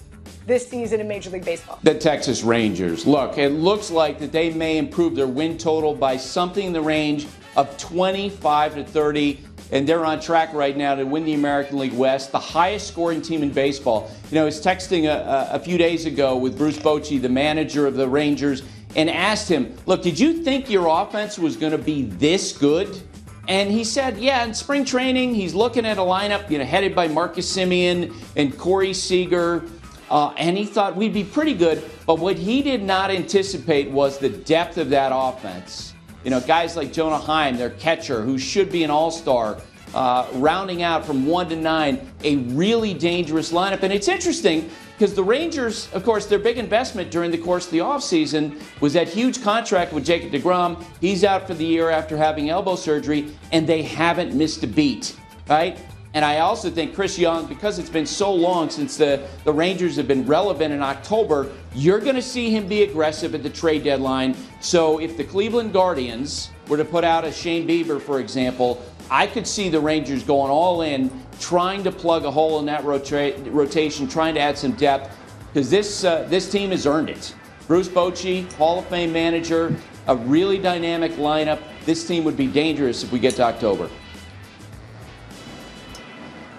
This 0.48 0.68
season 0.68 1.00
in 1.00 1.08
Major 1.08 1.30
League 1.30 1.46
Baseball? 1.46 1.80
The 1.84 1.94
Texas 1.94 2.42
Rangers. 2.42 3.06
Look, 3.06 3.38
it 3.38 3.50
looks 3.50 3.92
like 3.92 4.18
that 4.20 4.32
they 4.32 4.52
may 4.52 4.78
improve 4.78 5.16
their 5.16 5.28
win 5.28 5.58
total 5.58 5.94
by 5.94 6.18
something 6.18 6.66
in 6.66 6.74
the 6.74 6.82
range 6.82 7.28
of 7.56 7.78
25 7.78 8.76
to 8.76 8.84
30 8.84 9.46
and 9.72 9.88
they're 9.88 10.06
on 10.06 10.20
track 10.20 10.54
right 10.54 10.76
now 10.76 10.96
to 10.96 11.06
win 11.06 11.24
the 11.24 11.34
American 11.34 11.80
League 11.80 11.94
West, 11.94 12.32
the 12.32 12.40
highest 12.40 12.88
scoring 12.88 13.22
team 13.22 13.42
in 13.42 13.52
baseball. 13.52 14.12
You 14.30 14.36
know, 14.36 14.42
I 14.42 14.46
was 14.46 14.60
texting 14.60 15.06
a, 15.06 15.50
a, 15.54 15.60
few 15.60 15.78
days 15.78 16.06
ago 16.06 16.36
with 16.36 16.58
Bruce 16.58 16.78
Bochy, 16.78 17.22
the 17.22 17.30
manager 17.30 17.88
of 17.88 17.96
the 17.96 18.08
Rangers, 18.08 18.64
and 18.98 19.10
asked 19.10 19.48
him, 19.48 19.74
Look, 19.86 20.02
did 20.02 20.20
you 20.20 20.44
think 20.44 20.70
your 20.70 20.88
offense 20.88 21.40
was 21.40 21.56
going 21.56 21.72
to 21.72 21.78
be 21.78 22.04
this 22.04 22.52
good? 22.52 23.02
And 23.48 23.72
he 23.72 23.86
said, 23.86 24.18
Yeah, 24.18 24.44
in 24.44 24.54
spring 24.54 24.84
training, 24.84 25.36
he's 25.36 25.54
looking 25.54 25.86
at 25.86 25.98
a 25.98 26.02
lineup, 26.02 26.50
you 26.50 26.58
know, 26.58 26.66
headed 26.66 26.94
by 26.94 27.08
Marcus 27.08 27.56
Semien 27.56 28.14
and 28.36 28.58
Corey 28.58 28.94
Seager 28.94 29.64
uh, 30.12 30.34
and 30.36 30.58
he 30.58 30.66
thought 30.66 30.96
we'd 30.98 31.14
be 31.14 31.24
pretty 31.24 31.54
good. 31.54 31.82
But 32.06 32.20
what 32.20 32.38
he 32.38 32.62
did 32.62 32.84
not 32.84 33.10
anticipate 33.10 33.90
was 33.90 34.20
the 34.20 34.30
depth 34.30 34.78
of 34.78 34.90
that 34.90 35.12
offense. 35.16 35.94
You 36.26 36.30
know, 36.30 36.42
guys 36.42 36.76
like 36.76 36.92
Jonah 36.92 37.18
Heim, 37.18 37.58
their 37.58 37.70
catcher, 37.72 38.22
who 38.22 38.38
should 38.38 38.72
be 38.72 38.84
an 38.84 38.92
all 38.92 39.10
star, 39.10 39.58
uh, 39.94 40.28
rounding 40.34 40.84
out 40.84 41.06
from 41.06 41.26
one 41.26 41.48
to 41.50 41.56
nine, 41.56 42.12
a 42.24 42.36
really 42.38 42.94
dangerous 42.94 43.54
lineup. 43.54 43.84
And 43.84 43.94
it's 43.94 44.10
interesting 44.10 44.70
because 44.98 45.16
the 45.16 45.24
Rangers, 45.24 45.90
of 45.94 46.04
course, 46.04 46.26
their 46.26 46.40
big 46.40 46.58
investment 46.58 47.10
during 47.10 47.32
the 47.32 47.38
course 47.38 47.66
of 47.66 47.72
the 47.72 47.80
offseason 47.80 48.62
was 48.82 48.92
that 48.94 49.08
huge 49.08 49.42
contract 49.42 49.94
with 49.94 50.06
Jacob 50.06 50.32
DeGrom. 50.32 50.84
He's 51.00 51.24
out 51.24 51.48
for 51.48 51.54
the 51.54 51.66
year 51.66 51.90
after 51.90 52.18
having 52.18 52.50
elbow 52.50 52.76
surgery, 52.76 53.32
and 53.54 53.66
they 53.66 53.82
haven't 53.82 54.36
missed 54.36 54.62
a 54.64 54.68
beat, 54.68 55.16
right? 55.48 55.80
And 56.14 56.26
I 56.26 56.40
also 56.40 56.70
think 56.70 56.94
Chris 56.94 57.18
Young, 57.18 57.46
because 57.46 57.80
it's 57.80 57.90
been 57.90 58.06
so 58.06 58.34
long 58.34 58.70
since 58.70 58.98
the, 58.98 59.26
the 59.46 59.54
Rangers 59.54 59.96
have 59.96 60.10
been 60.10 60.26
relevant 60.26 60.74
in 60.74 60.82
October, 60.82 61.50
you're 61.74 62.02
going 62.02 62.16
to 62.16 62.22
see 62.22 62.50
him 62.50 62.68
be 62.68 62.84
aggressive 62.84 63.34
at 63.34 63.44
the 63.44 63.50
trade 63.50 63.86
deadline. 63.86 64.36
So 64.60 65.00
if 65.00 65.16
the 65.16 65.24
Cleveland 65.24 65.72
Guardians 65.72 66.52
were 66.68 66.76
to 66.76 66.84
put 66.84 67.06
out 67.06 67.24
a 67.24 67.32
Shane 67.32 67.66
Bieber, 67.66 68.02
for 68.02 68.20
example, 68.20 68.84
I 69.10 69.26
could 69.26 69.48
see 69.48 69.70
the 69.70 69.80
Rangers 69.80 70.24
going 70.24 70.52
all 70.52 70.82
in, 70.82 71.10
trying 71.40 71.84
to 71.86 71.92
plug 71.92 72.26
a 72.26 72.32
hole 72.32 72.60
in 72.60 72.66
that 72.66 72.84
rota- 72.84 73.36
rotation, 73.48 74.08
trying 74.08 74.34
to 74.36 74.42
add 74.42 74.58
some 74.58 74.74
depth, 74.74 75.18
because 75.48 75.70
this, 75.70 76.04
uh, 76.04 76.28
this 76.30 76.52
team 76.52 76.72
has 76.72 76.86
earned 76.86 77.10
it. 77.10 77.34
Bruce 77.68 77.88
Bochy, 77.88 78.52
Hall 78.54 78.80
of 78.80 78.88
Fame 78.88 79.14
manager, 79.14 79.74
a 80.08 80.16
really 80.16 80.58
dynamic 80.58 81.14
lineup. 81.14 81.60
This 81.86 82.06
team 82.06 82.26
would 82.26 82.36
be 82.36 82.48
dangerous 82.48 83.02
if 83.02 83.14
we 83.14 83.20
get 83.20 83.36
to 83.36 83.44
October. 83.44 83.90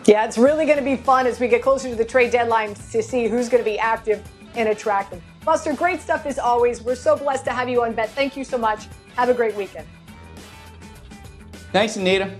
Yeah, 0.05 0.25
it's 0.25 0.37
really 0.37 0.67
going 0.67 0.79
to 0.79 0.85
be 0.85 0.97
fun 0.97 1.29
as 1.29 1.39
we 1.39 1.47
get 1.47 1.63
closer 1.63 1.89
to 1.89 1.95
the 1.95 2.05
trade 2.05 2.33
deadline 2.33 2.75
to 2.75 3.03
see 3.03 3.29
who's 3.29 3.49
going 3.49 3.63
to 3.63 3.71
be 3.71 3.79
active 3.79 4.23
and 4.57 4.69
attractive. 4.69 5.23
Buster, 5.45 5.75
great 5.75 6.01
stuff 6.01 6.27
as 6.27 6.39
always. 6.39 6.83
We're 6.83 6.97
so 6.97 7.17
blessed 7.17 7.45
to 7.45 7.53
have 7.53 7.69
you 7.69 7.83
on 7.83 7.93
Bet. 7.93 8.11
Thank 8.11 8.37
you 8.37 8.45
so 8.45 8.59
much. 8.59 8.89
Have 9.17 9.29
a 9.29 9.35
great 9.35 9.55
weekend. 9.55 9.87
Thanks, 11.73 11.97
Anita. 11.97 12.37